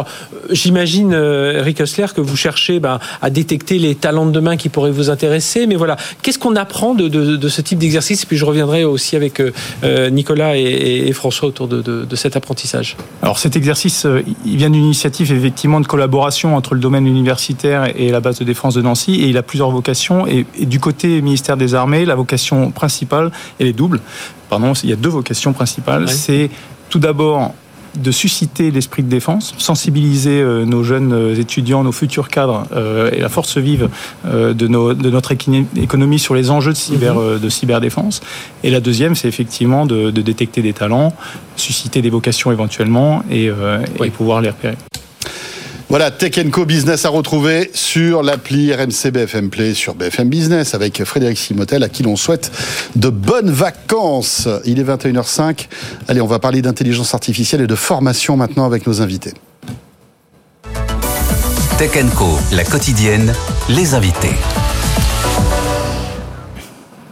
[0.50, 4.90] J'imagine Eric Hessler que vous cherchez ben, à détecter les talents de demain qui pourraient
[5.00, 5.66] vous intéresser.
[5.66, 8.22] Mais voilà, qu'est-ce qu'on apprend de, de, de ce type d'exercice?
[8.22, 9.52] Et puis je reviendrai aussi avec euh,
[9.84, 12.96] euh, Nicolas et, et- et François autour de, cet apprentissage.
[13.22, 17.80] Alors cet exercice, euh, il vient d'une initiative effectivement de collaboration entre le domaine universitaire
[17.96, 20.26] et la base de défense de Nancy, et il a plusieurs vocations.
[20.26, 24.00] Et, et du côté ministère des Armées, la vocation principale, elle est double.
[24.50, 26.08] Pardon, il y a deux vocations principales.
[26.08, 26.50] C'est
[26.90, 27.54] tout d'abord
[27.98, 33.10] de susciter l'esprit de défense, sensibiliser euh, nos jeunes euh, étudiants, nos futurs cadres euh,
[33.12, 33.88] et la force vive
[34.24, 37.38] de, nos, de notre économie sur les enjeux de, cyber, mhm.
[37.38, 38.20] de cyberdéfense.
[38.62, 41.12] Et la deuxième, c'est effectivement de, de, détecter des talents,
[41.56, 43.50] susciter des vocations éventuellement et,
[44.02, 44.76] et pouvoir les repérer.
[45.88, 51.02] Voilà, Tech Co Business à retrouver sur l'appli RMC BFM Play, sur BFM Business, avec
[51.02, 52.52] Frédéric Simotel, à qui l'on souhaite
[52.94, 54.48] de bonnes vacances.
[54.66, 55.66] Il est 21h05.
[56.06, 59.32] Allez, on va parler d'intelligence artificielle et de formation maintenant avec nos invités.
[61.78, 63.32] Tech Co, la quotidienne,
[63.70, 64.34] les invités.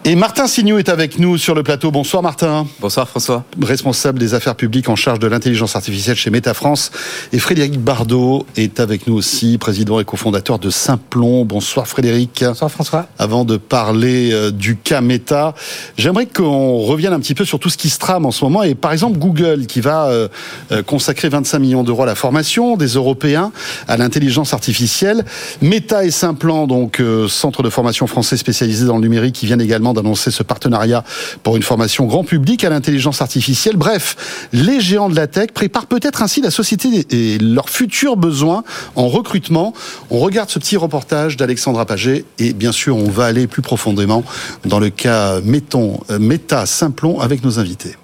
[0.09, 1.91] Et Martin Signou est avec nous sur le plateau.
[1.91, 2.69] Bonsoir Martin.
[2.79, 3.43] Bonsoir François.
[3.61, 6.93] Responsable des affaires publiques en charge de l'intelligence artificielle chez Meta France.
[7.33, 11.45] Et Frédéric Bardot est avec nous aussi, président et cofondateur de Simplon.
[11.45, 12.45] Bonsoir Frédéric.
[12.47, 13.09] Bonsoir François.
[13.19, 15.57] Avant de parler euh, du cas Meta,
[15.99, 18.63] j'aimerais qu'on revienne un petit peu sur tout ce qui se trame en ce moment.
[18.63, 20.29] Et par exemple Google qui va euh,
[20.71, 23.51] euh, consacrer 25 millions d'euros à la formation des Européens
[23.89, 25.25] à l'intelligence artificielle.
[25.63, 29.96] Meta et Simplon, donc centre de formation français spécialisé dans le numérique, qui viennent également
[29.97, 31.05] d'annoncer ce partenariat
[31.43, 33.77] pour une formation grand public à l'intelligence artificielle.
[33.77, 38.63] Bref, les géants de la tech préparent peut-être ainsi la société et leurs futurs besoins
[38.95, 39.73] en recrutement.
[40.11, 44.23] On regarde ce petit reportage d'Alexandra Paget et bien sûr, on va aller plus profondément
[44.65, 47.97] dans le cas, mettons, euh, Meta Simplon avec nos invités.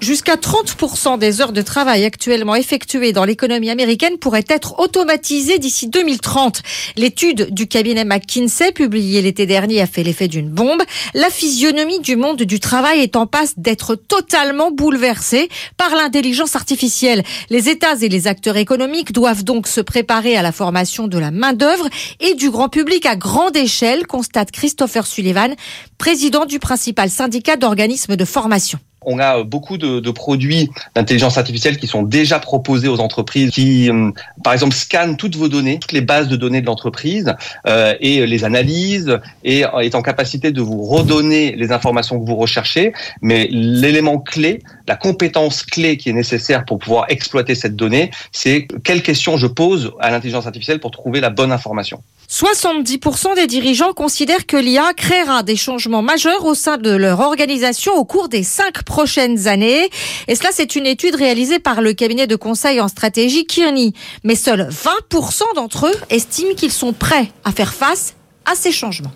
[0.00, 5.88] Jusqu'à 30% des heures de travail actuellement effectuées dans l'économie américaine pourraient être automatisées d'ici
[5.88, 6.62] 2030.
[6.96, 10.82] L'étude du cabinet McKinsey, publiée l'été dernier, a fait l'effet d'une bombe.
[11.14, 17.22] La physionomie du monde du travail est en passe d'être totalement bouleversée par l'intelligence artificielle.
[17.48, 21.30] Les États et les acteurs économiques doivent donc se préparer à la formation de la
[21.30, 21.88] main-d'œuvre
[22.20, 25.54] et du grand public à grande échelle, constate Christopher Sullivan,
[25.96, 31.86] président du principal syndicat d'organismes de formation on a beaucoup de, produits d'intelligence artificielle qui
[31.86, 34.10] sont déjà proposés aux entreprises, qui, euh,
[34.42, 37.34] par exemple, scannent toutes vos données, toutes les bases de données de l'entreprise
[37.66, 42.36] euh, et les analysent et est en capacité de vous redonner les informations que vous
[42.36, 42.92] recherchez.
[43.22, 48.68] Mais l'élément clé, la compétence clé qui est nécessaire pour pouvoir exploiter cette donnée, c'est
[48.84, 52.02] quelles questions je pose à l'intelligence artificielle pour trouver la bonne information.
[52.34, 57.94] 70% des dirigeants considèrent que l'IA créera des changements majeurs au sein de leur organisation
[57.94, 59.88] au cours des cinq prochaines années.
[60.26, 63.92] Et cela, c'est une étude réalisée par le cabinet de conseil en stratégie Kearney.
[64.24, 68.14] Mais seuls 20% d'entre eux estiment qu'ils sont prêts à faire face
[68.46, 69.12] à ces changements.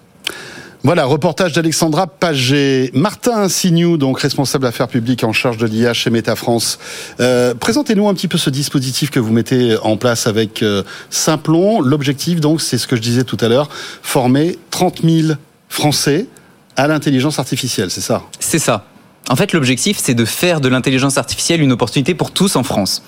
[0.89, 2.91] Voilà, reportage d'Alexandra Paget.
[2.95, 6.79] Martin Signou, donc responsable affaires publiques en charge de l'IA chez Meta France.
[7.21, 11.83] Euh, présentez-nous un petit peu ce dispositif que vous mettez en place avec euh, Simplon.
[11.83, 13.69] L'objectif, donc, c'est ce que je disais tout à l'heure,
[14.01, 15.35] former 30 000
[15.69, 16.27] Français
[16.75, 18.23] à l'intelligence artificielle, c'est ça?
[18.41, 18.87] C'est ça.
[19.29, 23.03] En fait, l'objectif, c'est de faire de l'intelligence artificielle une opportunité pour tous en France.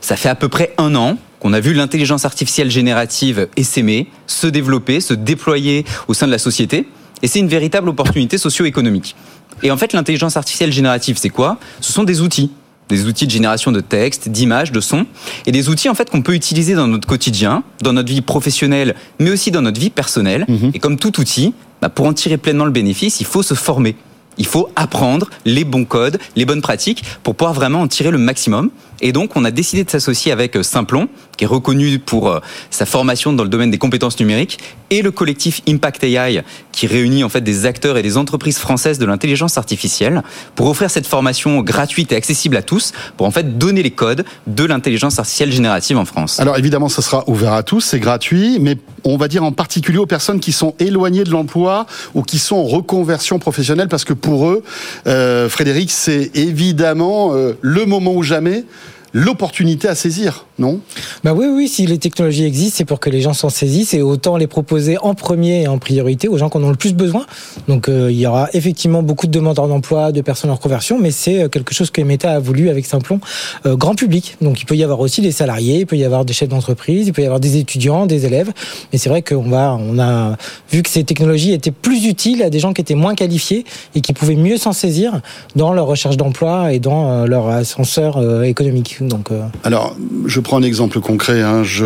[0.00, 4.46] Ça fait à peu près un an qu'on a vu l'intelligence artificielle générative essaimer, se
[4.46, 6.88] développer, se déployer au sein de la société.
[7.22, 9.16] Et c'est une véritable opportunité socio-économique.
[9.62, 11.58] Et en fait, l'intelligence artificielle générative, c'est quoi?
[11.80, 12.50] Ce sont des outils
[12.88, 15.06] des outils de génération de texte, d'images, de sons,
[15.46, 18.94] et des outils en fait qu'on peut utiliser dans notre quotidien, dans notre vie professionnelle,
[19.18, 20.46] mais aussi dans notre vie personnelle.
[20.48, 20.70] Mhm.
[20.74, 23.94] Et comme tout outil, bah, pour en tirer pleinement le bénéfice, il faut se former.
[24.38, 28.18] Il faut apprendre les bons codes, les bonnes pratiques pour pouvoir vraiment en tirer le
[28.18, 28.70] maximum.
[29.00, 31.08] Et donc, on a décidé de s'associer avec euh, Simplon,
[31.38, 34.58] qui est reconnu pour euh, sa formation dans le domaine des compétences numériques,
[34.90, 38.98] et le collectif Impact AI, qui réunit en fait des acteurs et des entreprises françaises
[38.98, 40.22] de l'intelligence artificielle,
[40.54, 44.24] pour offrir cette formation gratuite et accessible à tous, pour en fait donner les codes
[44.46, 46.40] de l'intelligence artificielle générative en France.
[46.40, 49.98] Alors évidemment, ça sera ouvert à tous, c'est gratuit, mais on va dire en particulier
[49.98, 54.12] aux personnes qui sont éloignées de l'emploi ou qui sont en reconversion professionnelle, parce que
[54.12, 54.64] pour eux,
[55.06, 58.64] euh, Frédéric, c'est évidemment le moment ou jamais
[59.12, 60.80] l'opportunité à saisir, non
[61.24, 64.02] Bah oui, oui, si les technologies existent, c'est pour que les gens s'en saisissent et
[64.02, 66.94] autant les proposer en premier et en priorité aux gens qui en ont le plus
[66.94, 67.26] besoin.
[67.68, 71.10] Donc euh, il y aura effectivement beaucoup de demandeurs d'emploi, de personnes en reconversion, mais
[71.10, 73.20] c'est euh, quelque chose que Meta a voulu avec Simplon
[73.66, 74.36] euh, grand public.
[74.40, 77.06] Donc il peut y avoir aussi des salariés, il peut y avoir des chefs d'entreprise,
[77.06, 78.52] il peut y avoir des étudiants, des élèves.
[78.92, 80.36] Mais c'est vrai qu'on va, on a
[80.72, 84.00] vu que ces technologies étaient plus utiles à des gens qui étaient moins qualifiés et
[84.00, 85.20] qui pouvaient mieux s'en saisir
[85.54, 88.98] dans leur recherche d'emploi et dans leur ascenseur économique.
[89.00, 89.96] Donc, euh, Alors,
[90.26, 91.42] je prends un exemple concret.
[91.42, 91.62] Hein.
[91.62, 91.84] Je,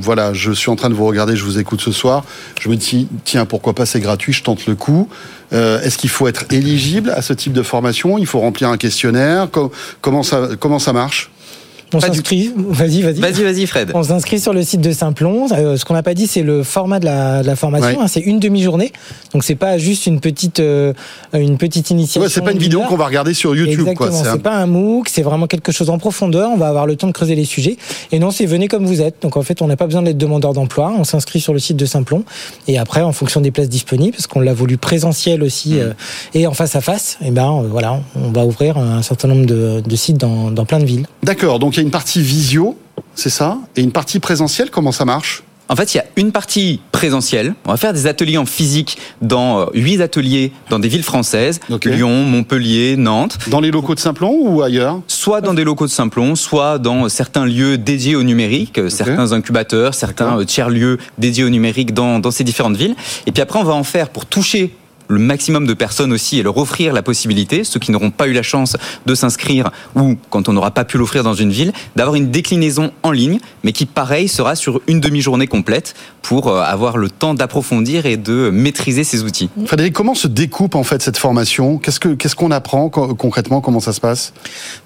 [0.00, 2.24] voilà, je suis en train de vous regarder, je vous écoute ce soir.
[2.60, 5.08] Je me dis, tiens, pourquoi pas, c'est gratuit, je tente le coup.
[5.52, 8.16] Euh, est-ce qu'il faut être éligible à ce type de formation?
[8.16, 9.48] Il faut remplir un questionnaire
[10.00, 11.32] Comment ça, comment ça marche?
[11.94, 12.52] On s'inscrit.
[12.56, 13.20] Vas-y, vas-y.
[13.20, 13.90] Vas-y, vas-y, Fred.
[13.94, 15.46] On s'inscrit sur le site de Simplon.
[15.52, 17.88] Euh, ce qu'on n'a pas dit, c'est le format de la, de la formation.
[17.98, 18.04] Ouais.
[18.04, 18.92] hein, c'est une demi-journée.
[19.32, 20.92] Donc c'est pas juste une petite, euh,
[21.32, 22.20] une petite initiation.
[22.22, 24.10] Ouais, c'est pas une vidéo qu'on va regarder sur YouTube, Exactement.
[24.22, 25.08] C'est un- pas un MOOC.
[25.08, 26.50] C'est vraiment quelque chose en profondeur.
[26.52, 27.76] On va avoir le temps de creuser les sujets.
[28.12, 29.22] Et non, c'est venez comme vous êtes.
[29.22, 30.92] Donc en fait, on n'a pas besoin d'être demandeur d'emploi.
[30.98, 32.24] On s'inscrit sur le site de Simplon.
[32.68, 35.42] Et après, en fonction des places disponibles, parce qu'on l'a voulu présentiel Mmh.
[35.42, 35.92] aussi euh,
[36.34, 39.46] et en face à face, et ben euh, voilà, on va ouvrir un certain nombre
[39.46, 41.06] de, de sites dans, dans plein de villes.
[41.22, 42.78] D'accord, donc il y a une partie visio,
[43.14, 45.42] c'est ça Et une partie présentielle, comment ça marche?
[45.68, 47.54] En fait, il y a une partie présentielle.
[47.66, 51.60] On va faire des ateliers en physique dans euh, huit ateliers dans des villes françaises
[51.84, 53.38] Lyon, Montpellier, Nantes.
[53.48, 55.00] Dans les locaux de Simplon ou ailleurs?
[55.08, 59.32] Soit dans des locaux de Simplon, soit dans certains lieux dédiés au numérique, euh, certains
[59.32, 62.96] incubateurs, certains euh, tiers-lieux dédiés au numérique dans, dans ces différentes villes.
[63.26, 64.74] Et puis après, on va en faire pour toucher
[65.14, 68.32] le maximum de personnes aussi et leur offrir la possibilité, ceux qui n'auront pas eu
[68.32, 72.14] la chance de s'inscrire ou quand on n'aura pas pu l'offrir dans une ville, d'avoir
[72.16, 76.96] une déclinaison en ligne, mais qui pareil sera sur une demi-journée complète pour euh, avoir
[76.96, 79.48] le temps d'approfondir et de maîtriser ces outils.
[79.66, 81.78] Frédéric, comment se découpe en fait cette formation?
[81.78, 83.60] Qu'est-ce que qu'est-ce qu'on apprend co- concrètement?
[83.60, 84.32] Comment ça se passe?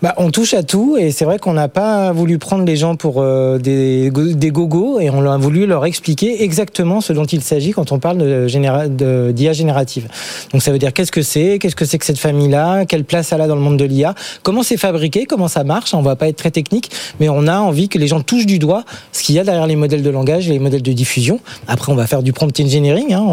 [0.02, 2.96] Bah, on touche à tout et c'est vrai qu'on n'a pas voulu prendre les gens
[2.96, 7.42] pour euh, des, des gogos et on a voulu leur expliquer exactement ce dont il
[7.42, 10.08] s'agit quand on parle de généra- de- d'IA générative.
[10.52, 13.32] Donc ça veut dire qu'est-ce que c'est, qu'est-ce que c'est que cette famille-là, quelle place
[13.32, 15.94] elle a dans le monde de l'IA, comment c'est fabriqué, comment ça marche?
[15.94, 16.90] On va pas être très technique,
[17.20, 19.66] mais on a envie que les gens touchent du doigt ce qu'il y a derrière
[19.66, 21.40] les modèles de langage et les modèles de diffusion.
[21.66, 23.24] Après, on va faire du prompt engineering, hein,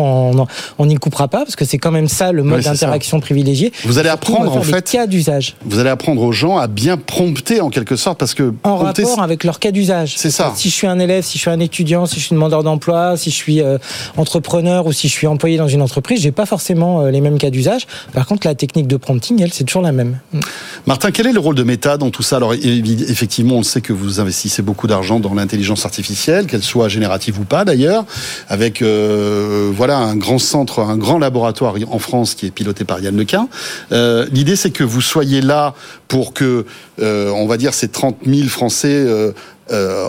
[0.78, 3.72] on n'y coupera pas parce que c'est quand même ça le mode d'interaction privilégié.
[3.84, 5.56] Vous allez Surtout, apprendre en fait cas d'usage.
[5.66, 9.04] Vous allez apprendre aux gens à bien prompter en quelque sorte parce que en prompter,
[9.04, 10.16] rapport avec leur cas d'usage.
[10.18, 10.54] C'est ça.
[10.56, 13.18] Si je suis un élève, si je suis un étudiant, si je suis demandeur d'emploi,
[13.18, 13.78] si je suis euh,
[14.18, 17.38] entrepreneur ou si je suis employé dans une entreprise, j'ai pas forcément euh, les mêmes
[17.38, 17.86] cas d'usage.
[18.14, 20.20] Par contre, la technique de prompting, elle, c'est toujours la même.
[20.88, 22.38] Martin, quel est le rôle de Meta dans tout ça?
[22.38, 27.40] Alors effectivement, on sait que vous investissez beaucoup d'argent dans l'intelligence artificielle, qu'elle soit générative
[27.40, 28.06] ou pas d'ailleurs,
[28.50, 33.00] avec euh, voilà un grand centre, un grand laboratoire en France qui est piloté par
[33.02, 33.48] Yann Lequin.
[33.92, 35.74] Euh, L'idée, c'est que vous soyez là
[36.08, 36.66] pour que,
[37.02, 39.32] euh, on va dire, ces 30 000 Français euh,
[39.72, 40.08] euh,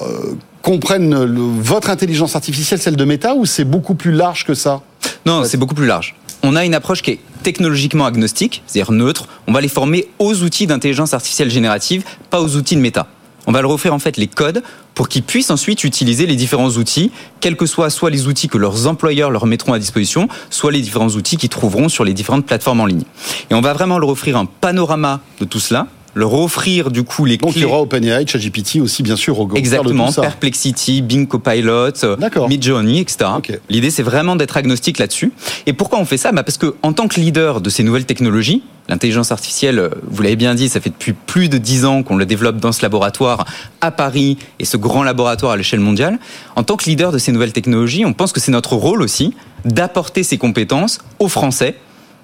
[0.63, 4.83] comprennent le- votre intelligence artificielle, celle de Meta, ou c'est beaucoup plus large que ça?
[5.25, 6.15] Non, c'est beaucoup plus large.
[6.43, 9.29] On a une approche qui est technologiquement agnostique, c'est-à-dire neutre.
[9.47, 13.07] On va les former aux outils d'intelligence artificielle générative, pas aux outils de méta.
[13.47, 14.63] On va leur offrir en fait les codes
[14.95, 18.87] pour qu'ils puissent ensuite utiliser les différents outils, quels que soient les outils que leurs
[18.87, 22.81] employeurs leur mettront à disposition, soit les différents outils qu'ils trouveront sur les différentes plateformes
[22.81, 23.05] en ligne.
[23.51, 25.87] Et on va vraiment leur offrir un panorama de tout cela,
[26.17, 29.47] leur offrir du coup les Donc il y aura OpenAI, ChatGPT aussi, bien sûr, au
[29.47, 30.23] de Exactement, tout ça.
[30.23, 32.17] Perplexity, Bing Copilot, euh,
[32.49, 33.27] Midjourney, etc.
[33.69, 35.33] L'idée, c'est vraiment d'être agnostique là-dessus.
[35.67, 36.33] Et pourquoi on fait ça?
[36.33, 40.23] Bah Parce que en tant que leader de ces nouvelles technologies, l'intelligence artificielle, euh, vous
[40.23, 42.81] l'avez bien dit, ça fait depuis plus de dix ans qu'on le développe dans ce
[42.81, 43.45] laboratoire
[43.83, 46.19] à Paris et ce grand laboratoire à l'échelle mondiale.
[46.57, 49.35] En tant que leader de ces nouvelles technologies, on pense que c'est notre rôle aussi
[49.67, 51.75] d'apporter ces compétences aux Français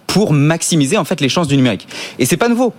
[0.07, 1.87] pour maximiser en fait les chances du numérique.
[2.19, 2.73] Et c'est pas nouveau.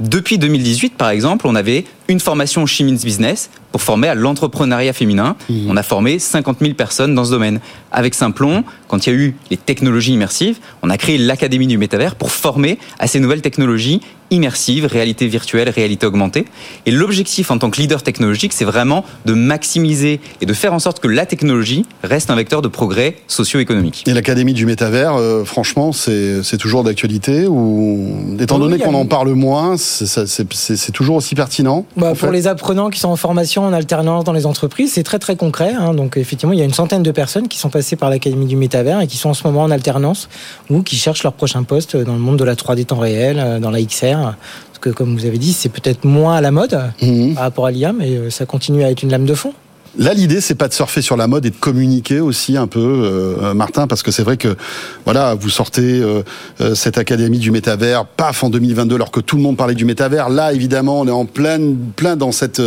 [0.00, 5.36] Depuis 2018, par exemple, on avait une formation Chimins Business pour former à l'entrepreneuriat féminin.
[5.68, 7.60] On a formé 50 000 personnes dans ce domaine.
[7.92, 11.78] Avec Simplon, quand il y a eu les technologies immersives, on a créé l'Académie du
[11.78, 14.00] métavers pour former à ces nouvelles technologies
[14.30, 16.44] immersives, réalité virtuelle, réalité augmentée.
[16.86, 20.78] Et l'objectif en tant que leader technologique, c'est vraiment de maximiser et de faire en
[20.78, 24.04] sorte que la technologie reste un vecteur de progrès socio-économique.
[24.06, 29.32] Et l'Académie du métavers, euh, franchement, c'est toujours d'actualité ou étant donné qu'on en parle
[29.32, 31.86] moins, c'est toujours aussi pertinent?
[32.00, 35.02] Bah, pour fait les apprenants qui sont en formation, en alternance dans les entreprises, c'est
[35.02, 35.72] très très concret.
[35.78, 35.94] hein.
[35.94, 38.56] Donc effectivement, il y a une centaine de personnes qui sont passées par l'Académie du
[38.56, 40.28] Métavers et qui sont en ce moment en alternance
[40.70, 43.58] ou qui cherchent leur prochain poste dans le monde de la 3D temps réel, euh,
[43.60, 44.16] dans la XR.
[44.16, 47.34] Parce que comme vous avez dit, c'est peut-être moins à la mode Mhm.
[47.34, 49.52] par rapport à l'IA, mais euh, ça continue à être une lame de fond.
[49.98, 52.78] Là, l'idée, c'est pas de surfer sur la mode et de communiquer aussi un peu,
[52.80, 54.56] euh, Martin, parce que c'est vrai que,
[55.04, 56.22] voilà, vous sortez euh,
[56.60, 59.84] euh, cette académie du métavers, paf, en 2022, alors que tout le monde parlait du
[59.84, 60.28] métavers.
[60.28, 61.58] Là, évidemment, on est en plein,
[61.96, 62.62] plein dans cette,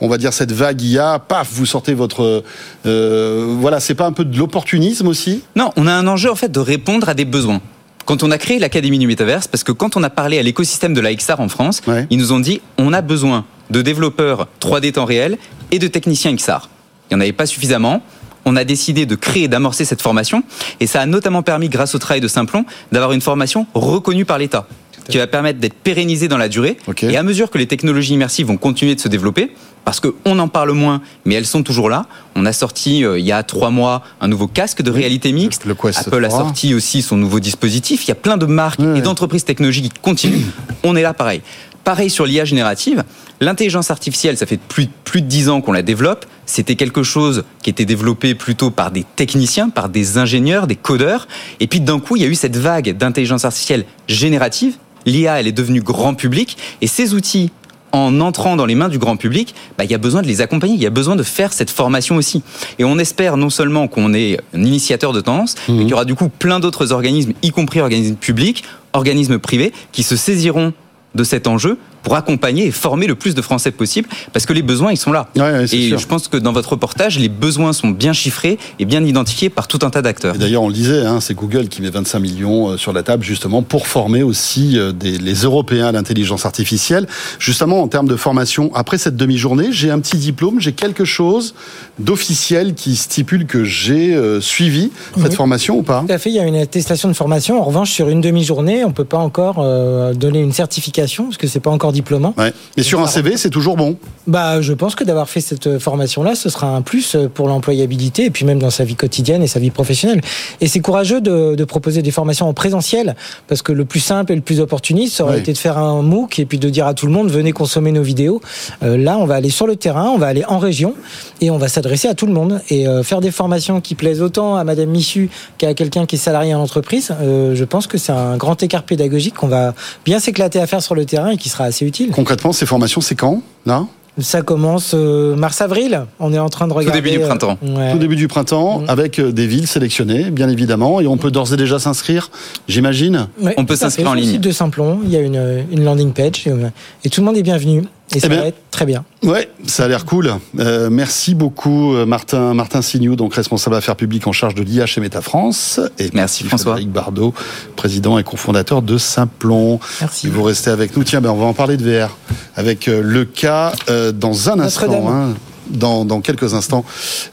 [0.00, 1.18] on va dire, cette vague IA.
[1.18, 2.44] Paf, vous sortez votre,
[2.84, 5.42] euh, voilà, c'est pas un peu de l'opportunisme aussi?
[5.56, 7.62] Non, on a un enjeu en fait de répondre à des besoins.
[8.04, 10.94] Quand on a créé l'Académie du Métaverse, parce que quand on a parlé à l'écosystème
[10.94, 14.92] de la XR en France, ils nous ont dit on a besoin de développeurs 3D
[14.92, 15.38] temps réel
[15.70, 16.68] et de techniciens XR.
[17.10, 18.02] Il n'y en avait pas suffisamment.
[18.44, 20.42] On a décidé de créer et d'amorcer cette formation.
[20.80, 24.38] Et ça a notamment permis, grâce au travail de Simplon, d'avoir une formation reconnue par
[24.38, 24.66] l'État
[25.08, 26.76] qui va permettre d'être pérennisée dans la durée.
[27.02, 29.52] Et à mesure que les technologies immersives vont continuer de se développer,
[29.84, 32.06] parce qu'on en parle moins, mais elles sont toujours là.
[32.34, 35.64] On a sorti euh, il y a trois mois un nouveau casque de réalité mixte.
[36.08, 36.40] Apple a 3.
[36.40, 38.04] sorti aussi son nouveau dispositif.
[38.04, 40.44] Il y a plein de marques et d'entreprises technologiques qui continuent.
[40.82, 41.40] On est là pareil.
[41.86, 43.04] Pareil sur l'IA générative.
[43.40, 46.26] L'intelligence artificielle, ça fait plus, plus de 10 ans qu'on la développe.
[46.44, 51.28] C'était quelque chose qui était développé plutôt par des techniciens, par des ingénieurs, des codeurs.
[51.60, 54.74] Et puis d'un coup, il y a eu cette vague d'intelligence artificielle générative.
[55.04, 56.58] L'IA, elle est devenue grand public.
[56.80, 57.52] Et ces outils
[57.92, 60.40] en entrant dans les mains du grand public, bah, il y a besoin de les
[60.40, 62.42] accompagner, il y a besoin de faire cette formation aussi.
[62.80, 66.04] Et on espère non seulement qu'on est un initiateur de tendance, mais qu'il y aura
[66.04, 70.72] du coup plein d'autres organismes, y compris organismes publics, organismes privés, qui se saisiront
[71.16, 74.62] de cet enjeu pour accompagner et former le plus de Français possible, parce que les
[74.62, 75.28] besoins, ils sont là.
[75.34, 75.98] et sûr.
[75.98, 79.66] je pense que dans votre reportage, les besoins sont bien chiffrés et bien identifiés par
[79.66, 80.36] tout un tas d'acteurs.
[80.36, 83.24] D'ailleurs, on le disait, hein, c'est Google qui met 25 millions euh, sur la table
[83.24, 87.08] justement pour former aussi euh, des, les Européens à l'intelligence artificielle.
[87.40, 91.54] Justement, en termes de formation, après cette demi-journée, j'ai un petit diplôme, j'ai quelque chose
[91.98, 95.34] d'officiel qui stipule que j'ai euh, suivi cette Oui.
[95.34, 96.04] formation ou pas?
[96.06, 97.60] Tout à fait, il y a une attestation de formation.
[97.60, 101.48] En revanche, sur une demi-journée, on peut pas encore euh, donner une certification parce que
[101.48, 102.34] c'est pas encore diplômant.
[102.36, 102.52] Ouais.
[102.76, 103.96] Mais sur un CV, c'est toujours bon.
[104.26, 108.30] Bah, je pense que d'avoir fait cette formation-là, ce sera un plus pour l'employabilité et
[108.30, 110.20] puis même dans sa vie quotidienne et sa vie professionnelle.
[110.60, 113.16] Et c'est courageux de, de proposer des formations en présentiel
[113.48, 115.40] parce que le plus simple et le plus opportuniste, ça aurait Ouais.
[115.40, 117.92] été de faire un MOOC et puis de dire à tout le monde venez consommer
[117.92, 118.40] nos vidéos.
[118.82, 120.94] Euh, là, on va aller sur le terrain, on va aller en région
[121.40, 124.22] et on va s'adresser à tout le monde et euh, faire des formations qui plaisent
[124.22, 127.10] autant à Madame Missu qu'à quelqu'un qui est salarié en entreprise.
[127.22, 129.74] euh, je pense que c'est un grand écart pédagogique qu'on va
[130.04, 132.10] bien s'éclater à faire sur le terrain et qui sera assez utile.
[132.10, 133.86] Concrètement, ces formations, c'est quand Là?
[134.18, 136.06] Ça commence euh, mars-avril.
[136.20, 137.02] On est en train de regarder.
[137.02, 137.58] début du printemps.
[137.62, 137.92] euh, ouais.
[137.92, 141.52] Tout début du printemps, avec euh, des villes sélectionnées, bien évidemment, et on peut d'ores
[141.52, 142.30] et déjà s'inscrire,
[142.66, 143.28] j'imagine?
[143.42, 144.30] Ouais, On peut tout s'inscrire en Sur le ligne.
[144.32, 146.68] site de Simplon, il y a une, une landing page et, euh,
[147.04, 147.82] et tout le monde est bienvenu.
[148.14, 149.04] Et ça Eh bien, va être très bien.
[149.24, 150.32] Ouais, ça a l'air cool.
[150.58, 154.86] Euh, merci beaucoup euh, Martin Martin Signou, donc responsable affaires publiques en charge de l'IA
[154.86, 155.80] chez Meta France.
[155.98, 156.72] Et Merci, François.
[156.72, 157.34] Frédéric Bardot,
[157.74, 159.80] président et cofondateur de Simplon.
[160.00, 160.28] Merci.
[160.28, 161.02] Et vous restez avec nous.
[161.04, 162.16] Tiens, ben on va en parler de VR
[162.54, 164.86] avec euh, le cas euh, dans un instant.
[164.86, 165.06] Notre-Dame.
[165.06, 165.34] hein.
[165.70, 166.84] Dans, quelques instants,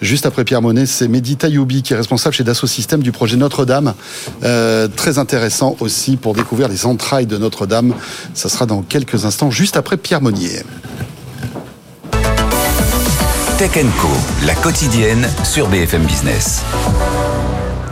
[0.01, 3.37] juste après Pierre Monet, c'est Mehdi Tayoubi qui est responsable chez Dassault Systèmes du projet
[3.37, 3.93] Notre-Dame.
[4.43, 7.93] Euh, très intéressant aussi pour découvrir les entrailles de Notre-Dame.
[8.33, 10.63] Ça sera dans quelques instants, juste après Pierre Monnier.
[13.57, 14.09] Tech Co,
[14.45, 16.63] la quotidienne sur BFM Business.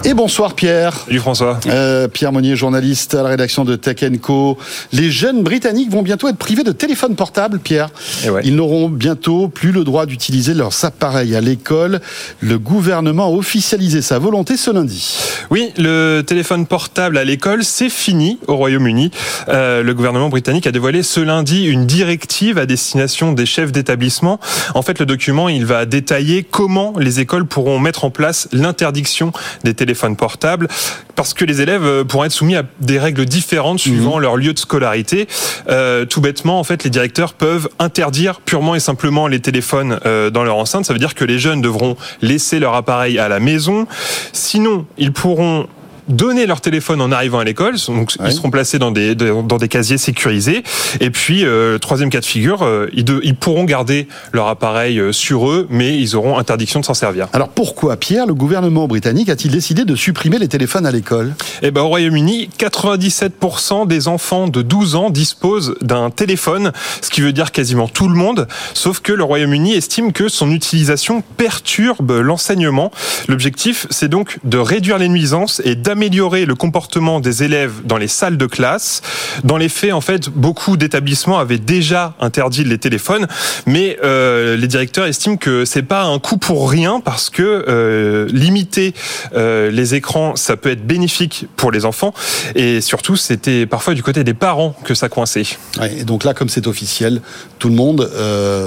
[0.03, 0.95] Et bonsoir Pierre.
[1.05, 1.59] Salut François.
[1.67, 4.57] Euh, Pierre Monnier, journaliste à la rédaction de Tech Co.
[4.93, 7.89] Les jeunes britanniques vont bientôt être privés de téléphone portable, Pierre.
[8.25, 8.41] Eh ouais.
[8.43, 12.01] Ils n'auront bientôt plus le droit d'utiliser leurs appareils à l'école.
[12.39, 15.19] Le gouvernement a officialisé sa volonté ce lundi.
[15.51, 19.11] Oui, le téléphone portable à l'école, c'est fini au Royaume-Uni.
[19.49, 24.39] Euh, le gouvernement britannique a dévoilé ce lundi une directive à destination des chefs d'établissement.
[24.73, 29.31] En fait, le document, il va détailler comment les écoles pourront mettre en place l'interdiction
[29.63, 30.67] des téléphones portables,
[31.15, 34.53] parce que les élèves euh, pourront être soumis à des règles différentes suivant leur lieu
[34.53, 35.27] de scolarité.
[35.69, 40.29] Euh, tout bêtement, en fait, les directeurs peuvent interdire purement et simplement les téléphones euh,
[40.29, 40.85] dans leur enceinte.
[40.85, 43.87] Ça veut dire que les jeunes devront laisser leur appareil à la maison.
[44.33, 45.67] Sinon, ils pourront
[46.11, 49.67] donner leur téléphone en arrivant à l'école, donc ils seront placés dans des dans des
[49.67, 50.63] casiers sécurisés.
[50.99, 54.99] Et puis euh, troisième cas de figure, euh, ils, de- ils pourront garder leur appareil
[54.99, 57.27] euh, sur eux, mais ils auront interdiction de s'en servir.
[57.33, 61.33] Alors pourquoi, Pierre, le gouvernement britannique a-t-il décidé de supprimer les téléphones à l'école?
[61.61, 66.71] Eh ben, au Royaume-Uni, 97% des enfants de 12 ans disposent d'un téléphone,
[67.01, 70.51] ce qui veut dire quasiment tout le monde, sauf que le Royaume-Uni estime que son
[70.51, 72.91] utilisation perturbe l'enseignement.
[73.27, 78.07] L'objectif, c'est donc de réduire les nuisances et d'améliorer le comportement des élèves dans les
[78.07, 79.01] salles de classe.
[79.43, 83.27] Dans les faits, en fait, beaucoup d'établissements avaient déjà interdit les téléphones,
[83.65, 88.27] mais euh, les directeurs estiment que c'est pas un coup pour rien parce que euh,
[88.31, 88.93] limiter
[89.35, 92.13] euh, les écrans, ça peut être bénéfique pour les enfants
[92.55, 95.43] et surtout, c'était parfois du côté des parents que ça coinçait.
[95.79, 97.21] Ouais, Et donc là, comme c'est officiel,
[97.59, 98.09] tout le monde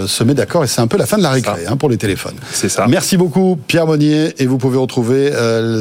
[0.07, 1.97] se met d'accord et c'est un peu la fin de la récré hein, pour les
[1.97, 2.37] téléphones.
[2.53, 2.87] C'est ça.
[2.89, 5.33] Merci beaucoup Pierre Monnier et vous pouvez retrouver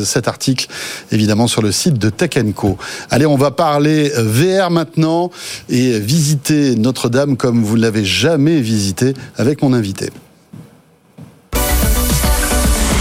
[0.06, 0.68] cet article
[1.12, 2.78] évidemment sur le site de Tech Co.
[3.10, 5.32] Allez, on va parler euh, VR maintenant
[5.70, 10.10] et visiter Notre-Dame comme vous ne l'avez jamais visité avec mon invité.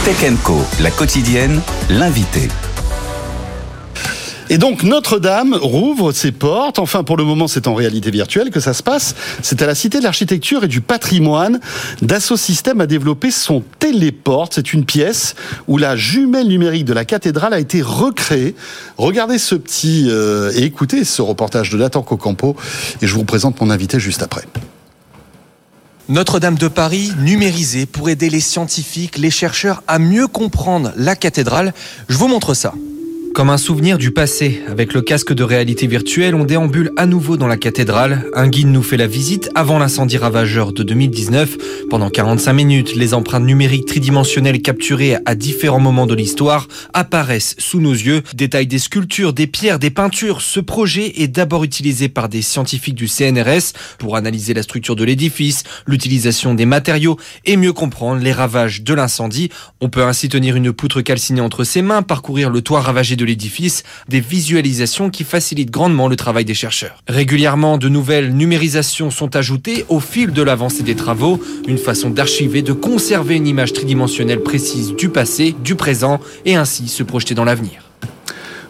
[0.05, 2.49] Tech Co, la quotidienne, l'invité.
[4.53, 6.79] Et donc Notre-Dame rouvre ses portes.
[6.79, 9.15] Enfin, pour le moment, c'est en réalité virtuelle que ça se passe.
[9.41, 11.59] C'est à la Cité de l'Architecture et du Patrimoine.
[12.03, 14.53] Dassault Systèmes a développé son téléporte.
[14.57, 15.37] C'est une pièce
[15.69, 18.55] où la jumelle numérique de la cathédrale a été recréée.
[18.99, 22.55] Regardez ce petit euh, et écoutez ce reportage de Nathan Cocampo.
[23.01, 24.43] Et je vous présente mon invité juste après.
[26.11, 31.73] Notre-Dame de Paris numérisée pour aider les scientifiques, les chercheurs à mieux comprendre la cathédrale.
[32.11, 32.75] Je vous montre ça.
[33.35, 37.39] Comme un souvenir du passé, avec le casque de réalité virtuelle, on déambule à nouveau
[37.39, 38.27] dans la cathédrale.
[38.35, 41.89] Un guide nous fait la visite avant l'incendie ravageur de 2019.
[41.89, 47.81] Pendant 45 minutes, les empreintes numériques tridimensionnelles capturées à différents moments de l'histoire apparaissent sous
[47.81, 48.23] nos yeux.
[48.35, 50.43] Détail des sculptures, des pierres, des peintures.
[50.43, 55.05] Ce projet est d'abord utilisé par des scientifiques du CNRS pour analyser la structure de
[55.05, 59.49] l'édifice, l'utilisation des matériaux et mieux comprendre les ravages de l'incendie.
[59.81, 63.22] On peut ainsi tenir une poutre calcinée entre ses mains, parcourir le toit ravagé de
[63.25, 67.03] l'édifice, des visualisations qui facilitent grandement le travail des chercheurs.
[67.09, 72.63] Régulièrement, de nouvelles numérisations sont ajoutées au fil de l'avancée des travaux, une façon d'archiver,
[72.63, 77.45] de conserver une image tridimensionnelle précise du passé, du présent et ainsi se projeter dans
[77.45, 77.92] l'avenir.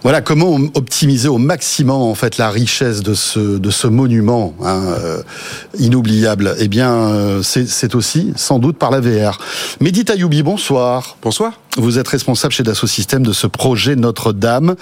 [0.03, 4.83] Voilà comment optimiser au maximum en fait la richesse de ce de ce monument hein,
[4.99, 5.23] euh,
[5.79, 6.57] inoubliable.
[6.59, 9.39] Eh bien, euh, c'est aussi sans doute par la VR.
[9.81, 11.17] Mehdi Tayoubi, bonsoir.
[11.23, 11.53] Bonsoir.
[11.77, 14.75] Vous êtes responsable chez Dassault Systèmes de ce projet Notre-Dame.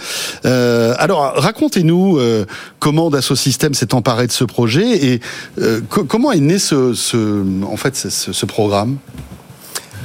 [0.46, 2.46] Euh, alors, racontez-nous euh,
[2.78, 5.20] comment Dassault Systèmes s'est emparé de ce projet et
[5.60, 8.96] euh, comment est né ce, ce en fait ce, ce programme?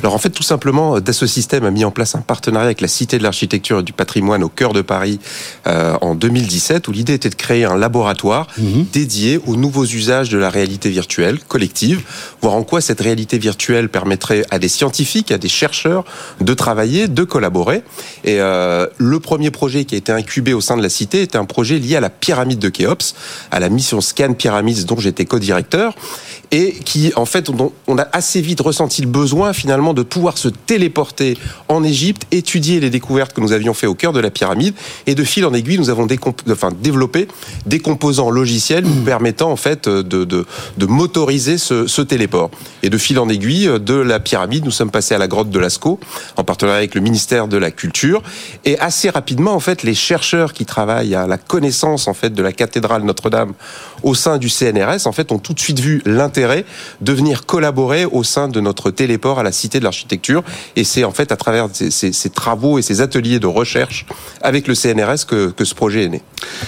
[0.01, 2.87] Alors en fait, tout simplement, Dassault Systèmes a mis en place un partenariat avec la
[2.87, 5.19] Cité de l'Architecture et du Patrimoine au cœur de Paris
[5.67, 8.47] euh, en 2017, où l'idée était de créer un laboratoire
[8.93, 12.03] dédié aux nouveaux usages de la réalité virtuelle collective,
[12.41, 16.03] voir en quoi cette réalité virtuelle permettrait à des scientifiques, à des chercheurs
[16.41, 17.83] de travailler, de collaborer.
[18.23, 21.37] Et euh, le premier projet qui a été incubé au sein de la Cité était
[21.37, 23.15] un projet lié à la pyramide de Khéops,
[23.51, 25.95] à la mission Scan Pyramids dont j'étais co-directeur,
[26.51, 27.49] et qui, en fait,
[27.87, 31.37] on a assez vite ressenti le besoin finalement de pouvoir se téléporter
[31.67, 34.73] en Égypte, étudier les découvertes que nous avions fait au cœur de la pyramide,
[35.05, 36.07] et de fil en aiguille, nous avons
[36.51, 37.27] enfin, développé
[37.65, 42.51] des composants logiciels nous permettant en fait de, de, motoriser ce, ce, téléport.
[42.83, 45.59] Et de fil en aiguille, de la pyramide, nous sommes passés à la grotte de
[45.59, 45.99] Lascaux,
[46.37, 48.21] en partenariat avec le ministère de la Culture,
[48.63, 53.03] et assez rapidement, en fait, les chercheurs qui travaillent à la connaissance de la cathédrale
[53.03, 53.53] Notre-Dame
[54.05, 56.63] au sein du CNRS, en fait, ont tout de suite vu l'intérêt
[57.01, 60.43] de venir collaborer au sein de notre téléport à la Cité de l'architecture.
[60.75, 64.05] Et c'est en fait à travers ces, travaux et ces ateliers de recherche
[64.41, 66.21] avec le CNRS que, ce projet est né.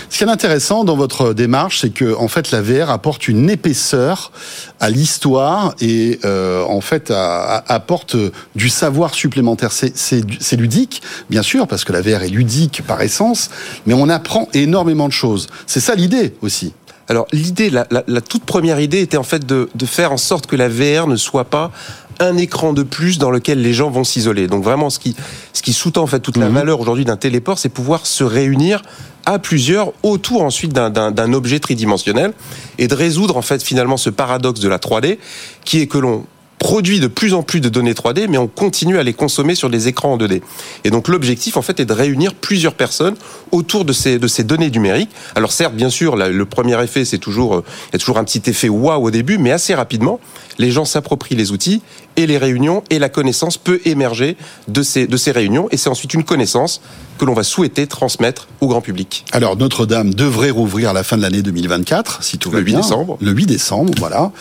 [0.09, 3.51] Ce qui est intéressant dans votre démarche, c'est que en fait la VR apporte une
[3.51, 4.31] épaisseur
[4.79, 8.15] à l'histoire et euh, en fait apporte
[8.55, 9.71] du savoir supplémentaire.
[9.71, 13.51] C'est ludique, bien sûr, parce que la VR est ludique par essence,
[13.85, 15.45] mais on apprend énormément de choses.
[15.67, 16.73] C'est ça l'idée aussi.
[17.09, 20.17] Alors l'idée, la, la, la, toute première idée était en fait de, de faire en
[20.17, 21.71] sorte que la VR ne soit pas
[22.19, 24.47] un écran de plus dans lequel les gens vont s'isoler.
[24.47, 25.15] Donc vraiment, ce qui,
[25.53, 28.81] ce qui sous-tend en fait toute la valeur aujourd'hui d'un téléport, c'est pouvoir se réunir
[29.25, 32.33] à plusieurs autour ensuite d'un objet tridimensionnel
[32.77, 35.17] et de résoudre en fait finalement ce paradoxe de la 3D
[35.65, 36.25] qui est que l'on
[36.59, 39.69] produit de plus en plus de données 3D, mais on continue à les consommer sur
[39.69, 40.41] des écrans en 2D.
[40.83, 43.15] Et donc l'objectif, en fait, est de réunir plusieurs personnes
[43.51, 45.11] autour de ces, de ces données numériques.
[45.35, 48.49] Alors certes, bien sûr, le premier effet, c'est toujours, il y a toujours un petit
[48.49, 50.19] effet waouh au début, mais assez rapidement,
[50.57, 51.81] les gens s'approprient les outils
[52.17, 54.35] et les réunions et la connaissance peut émerger
[54.67, 55.67] de ces, de ces réunions.
[55.71, 56.81] Et c'est ensuite une connaissance
[57.17, 59.25] que l'on va souhaiter transmettre au grand public.
[59.31, 62.71] Alors Notre-Dame devrait rouvrir à la fin de l'année 2024, si tout va le 8
[62.71, 62.81] bien.
[62.81, 63.17] décembre.
[63.21, 64.31] Le 8 décembre, voilà.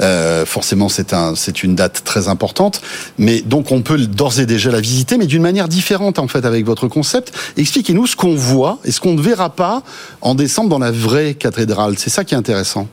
[0.00, 2.80] Euh, forcément, c'est un, c'est une date très importante.
[3.18, 6.44] Mais donc on peut d'ores et déjà la visiter, mais d'une manière différente en fait
[6.44, 7.32] avec votre concept.
[7.56, 9.82] Expliquez-nous ce qu'on voit et ce qu'on ne verra pas
[10.20, 11.94] en décembre dans la vraie cathédrale.
[11.98, 12.88] C'est ça qui est intéressant.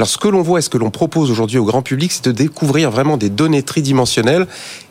[0.00, 2.24] Alors ce que l'on voit et ce que l'on propose aujourd'hui au grand public, c'est
[2.24, 4.46] de découvrir vraiment des données tridimensionnelles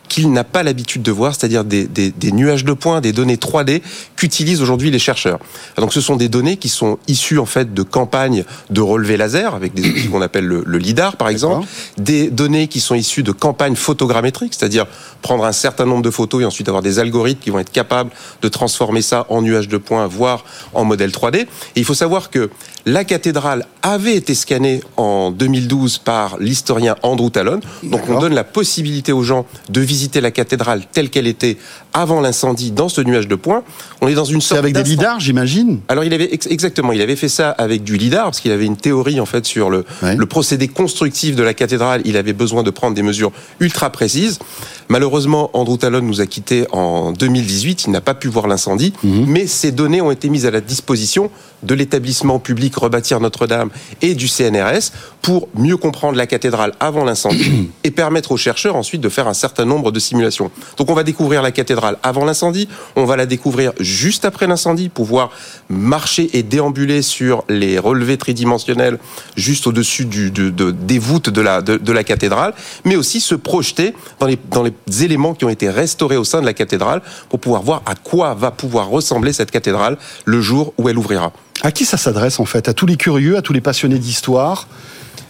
[0.10, 3.36] qu'il n'a pas l'habitude de voir, c'est-à-dire des, des, des, nuages de points, des données
[3.38, 3.82] 3D
[4.16, 5.40] qu'utilisent aujourd'hui les chercheurs.
[5.78, 9.56] Donc ce sont des données qui sont issues en fait de campagnes de relevé laser
[9.56, 11.68] avec des outils qu'on appelle le, le, lidar par exemple,
[11.98, 14.88] des données qui sont issues de campagnes photogrammétriques, c'est-à-dire
[15.22, 18.10] prendre un certain nombre de photos et ensuite avoir des algorithmes qui vont être capables
[18.42, 21.42] de transformer ça en nuages de points, voire en modèle 3D.
[21.42, 22.50] Et il faut savoir que
[22.86, 27.60] la cathédrale avait été scannée en 2012 par l'historien Andrew Talon.
[27.84, 31.58] Donc on donne la possibilité aux gens de visiter visiter la cathédrale telle qu'elle était
[31.94, 33.64] avant l'incendie dans ce nuage de points.
[34.00, 35.82] On est dans une sorte avec des lidars, j'imagine.
[35.90, 38.78] Alors il avait exactement, il avait fait ça avec du lidar parce qu'il avait une
[38.78, 40.16] théorie en fait sur le, ouais.
[40.16, 42.02] le procédé constructif de la cathédrale.
[42.06, 44.40] Il avait besoin de prendre des mesures ultra précises.
[44.88, 47.86] Malheureusement, Andrew Talon nous a quittés en 2018.
[47.88, 49.26] Il n'a pas pu voir l'incendie, mmh.
[49.28, 51.30] mais ces données ont été mises à la disposition
[51.64, 53.70] de l'établissement public Rebâtir Notre-Dame
[54.02, 54.92] et du CNRS
[55.22, 59.34] pour mieux comprendre la cathédrale avant l'incendie et permettre aux chercheurs ensuite de faire un
[59.34, 60.52] certain nombre de simulations.
[60.78, 64.90] Donc on va découvrir la cathédrale avant l'incendie, on va la découvrir juste après l'incendie,
[64.90, 65.32] pouvoir
[65.70, 68.98] marcher et déambuler sur les relevés tridimensionnels
[69.36, 72.54] juste au-dessus du, de, de- des voûtes de la, de, de la cathédrale,
[72.86, 74.74] mais aussi se projeter dans les, dans les
[75.04, 78.34] éléments qui ont été restaurés au sein de la cathédrale pour pouvoir voir à quoi
[78.34, 81.32] va pouvoir ressembler cette cathédrale le jour où elle ouvrira.
[81.62, 82.70] À qui ça s'adresse en fait?
[82.70, 84.68] À tous les curieux, à tous les passionnés d'histoire?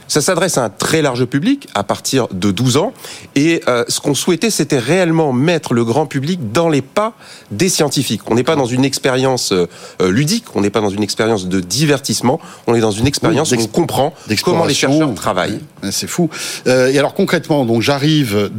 [0.10, 2.92] Ça s'adresse à un très large public à partir de 12 ans.
[3.36, 7.14] Et euh, ce qu'on souhaitait, c'était réellement mettre le grand public dans les pas
[7.52, 8.24] des scientifiques.
[8.30, 9.68] On n'est pas dans une expérience euh,
[10.02, 13.52] euh, ludique, on n'est pas dans une expérience de divertissement, on est dans une expérience
[13.52, 14.14] où on comprend
[14.44, 15.60] comment les chercheurs travaillent.
[15.92, 16.30] C'est fou.
[16.68, 18.50] Euh, et alors concrètement, donc j'arrive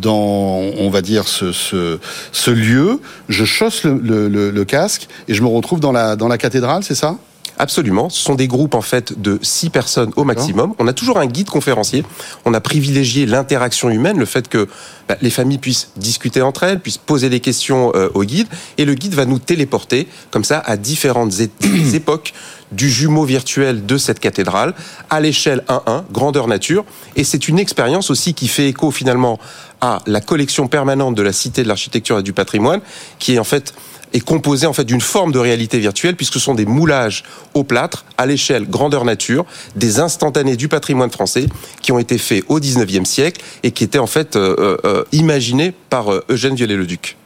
[0.00, 1.98] dans, on va dire ce, ce,
[2.32, 6.14] ce lieu, je chausse le, le- le- le casque et je me retrouve dans la
[6.16, 7.16] dans la cathédrale, c'est ça?
[7.58, 8.10] Absolument.
[8.10, 10.74] Ce sont des groupes en fait de six personnes au maximum.
[10.78, 12.04] On a toujours un guide conférencier.
[12.44, 14.68] On a privilégié l'interaction humaine, le fait que
[15.08, 18.84] bah, les familles puissent discuter entre elles, puissent poser des questions euh, au guide, et
[18.84, 21.32] le guide va nous téléporter comme ça à différentes
[21.94, 22.34] époques
[22.72, 24.74] du jumeau virtuel de cette cathédrale
[25.08, 26.84] à l'échelle 1-1, grandeur nature.
[27.14, 29.38] Et c'est une expérience aussi qui fait écho finalement
[29.80, 32.80] à la collection permanente de la Cité de l'Architecture et du Patrimoine,
[33.18, 33.74] qui est en fait
[34.12, 37.24] est composée en fait d'une forme de réalité virtuelle puisque ce sont des moulages
[37.54, 39.44] au plâtre à l'échelle grandeur nature
[39.74, 41.46] des instantanés du patrimoine français
[41.82, 45.72] qui ont été faits au 19e siècle et qui étaient en fait euh, euh, imaginés
[45.90, 47.16] par euh, Eugène Viollet-le-Duc.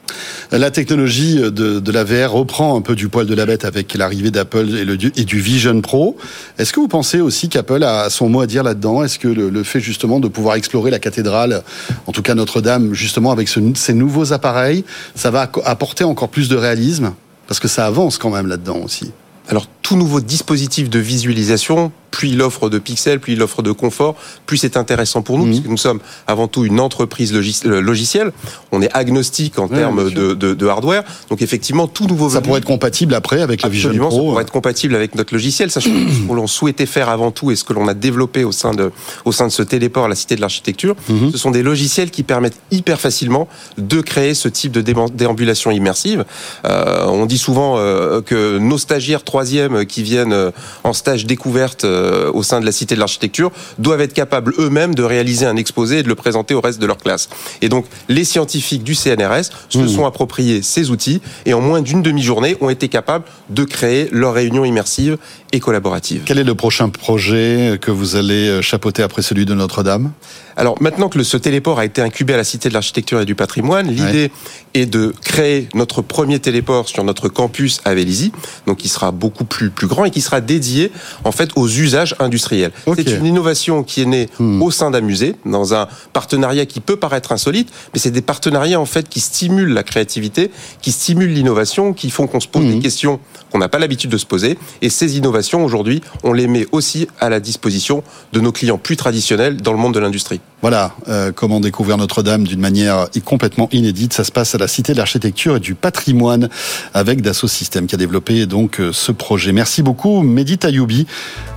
[0.51, 4.31] La technologie de, la VR reprend un peu du poil de la bête avec l'arrivée
[4.31, 4.67] d'Apple
[5.15, 6.17] et, du Vision Pro.
[6.57, 9.03] Est-ce que vous pensez aussi qu'Apple a son mot à dire là-dedans?
[9.03, 11.63] Est-ce que le, fait justement de pouvoir explorer la cathédrale,
[12.07, 14.83] en tout cas Notre-Dame, justement avec ce- ces nouveaux appareils,
[15.15, 17.13] ça va apporter encore plus de réalisme?
[17.47, 19.11] Parce que ça avance quand même là-dedans aussi.
[19.51, 23.71] Alors tout nouveau dispositif de visualisation, plus il offre de pixels, plus il offre de
[23.71, 24.15] confort,
[24.45, 28.31] plus c'est intéressant pour nous, puisque nous sommes avant tout une entreprise logis- euh, logicielle.
[28.71, 31.03] On est agnostique en Ouais, termes de, de- de hardware.
[31.29, 34.29] Donc effectivement, tout nouveau Ça pourrait être compatible après avec le Vision Absolument, ça Pro.
[34.29, 37.51] pourrait être compatible avec notre logiciel, sachant que ce que l'on souhaitait faire avant tout
[37.51, 38.91] et ce que l'on a développé au sein de,
[39.25, 41.31] au sein de ce téléport à la Cité de l'Architecture, Mhm.
[41.31, 43.47] ce sont des logiciels qui permettent hyper facilement
[43.77, 46.23] de créer ce type de déambulation immersive.
[46.65, 50.51] Euh, on dit souvent euh, que nos stagiaires troisième qui viennent euh,
[50.83, 54.93] en stage découverte euh, au sein de la Cité de l'Architecture doivent être capables eux-mêmes
[54.93, 57.27] de réaliser un exposé et de le présenter au reste de leur classe.
[57.63, 59.87] Et donc, les scientifiques du CNRS se Mhm.
[59.87, 64.35] sont appropriés ces outils et en moins d'une demi-journée ont été capables de créer leur
[64.35, 65.17] réunion immersive
[65.51, 66.23] et collaborative.
[66.25, 70.11] Quel est le prochain projet que vous allez euh, chapeauter après celui de Notre-Dame?
[70.55, 73.35] Alors maintenant que ce téléport a été incubé à la Cité de l'Architecture et du
[73.35, 74.31] Patrimoine, l'idée
[74.73, 78.31] est de créer notre premier téléport sur notre campus à Vélizy,
[78.67, 80.91] donc qui sera beaucoup plus, plus grand et qui sera dédié
[81.23, 82.71] en fait aux usages industriels.
[82.95, 86.97] C'est une innovation qui est née au sein d'un musée, dans un partenariat qui peut
[86.97, 90.51] paraître insolite, mais c'est des partenariats en fait qui stimulent la créativité,
[90.81, 93.19] qui stimulent l'innovation, qui font qu'on se pose des questions
[93.51, 94.57] qu'on n'a pas l'habitude de se poser.
[94.81, 98.03] Et ces innovations aujourd'hui, on les met aussi à la disposition
[98.33, 100.41] de nos clients plus traditionnels dans le monde de l'industrie.
[100.61, 104.13] Voilà, euh, comment découvrir Notre-Dame d'une manière complètement inédite.
[104.13, 106.49] Ça se passe à la Cité de l'Architecture et du Patrimoine
[106.93, 109.53] avec Dassault Systèmes qui a développé donc euh, ce projet.
[109.53, 111.07] Merci beaucoup, Mehdi Tayoubi.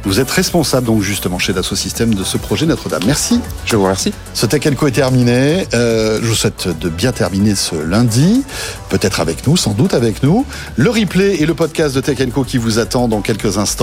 [0.04, 3.02] Vous êtes responsable donc justement chez Dassault Systèmes de ce projet Notre-Dame.
[3.06, 3.40] Merci.
[3.66, 4.12] Je vous remercie.
[4.32, 5.66] Ce Tech Co est terminé.
[5.74, 8.42] Euh, je vous souhaite de bien terminer ce lundi,
[8.88, 10.46] peut-être avec nous, sans doute avec nous.
[10.76, 13.73] Le replay et le podcast de Tech Co qui vous attend dans quelques instants.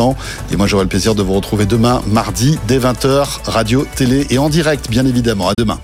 [0.52, 4.38] Et moi, j'aurai le plaisir de vous retrouver demain, mardi, dès 20h, radio, télé et
[4.38, 5.50] en direct, bien évidemment.
[5.50, 5.80] À demain.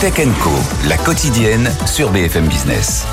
[0.00, 0.50] Tech Co,
[0.88, 3.04] la quotidienne sur BFM Business.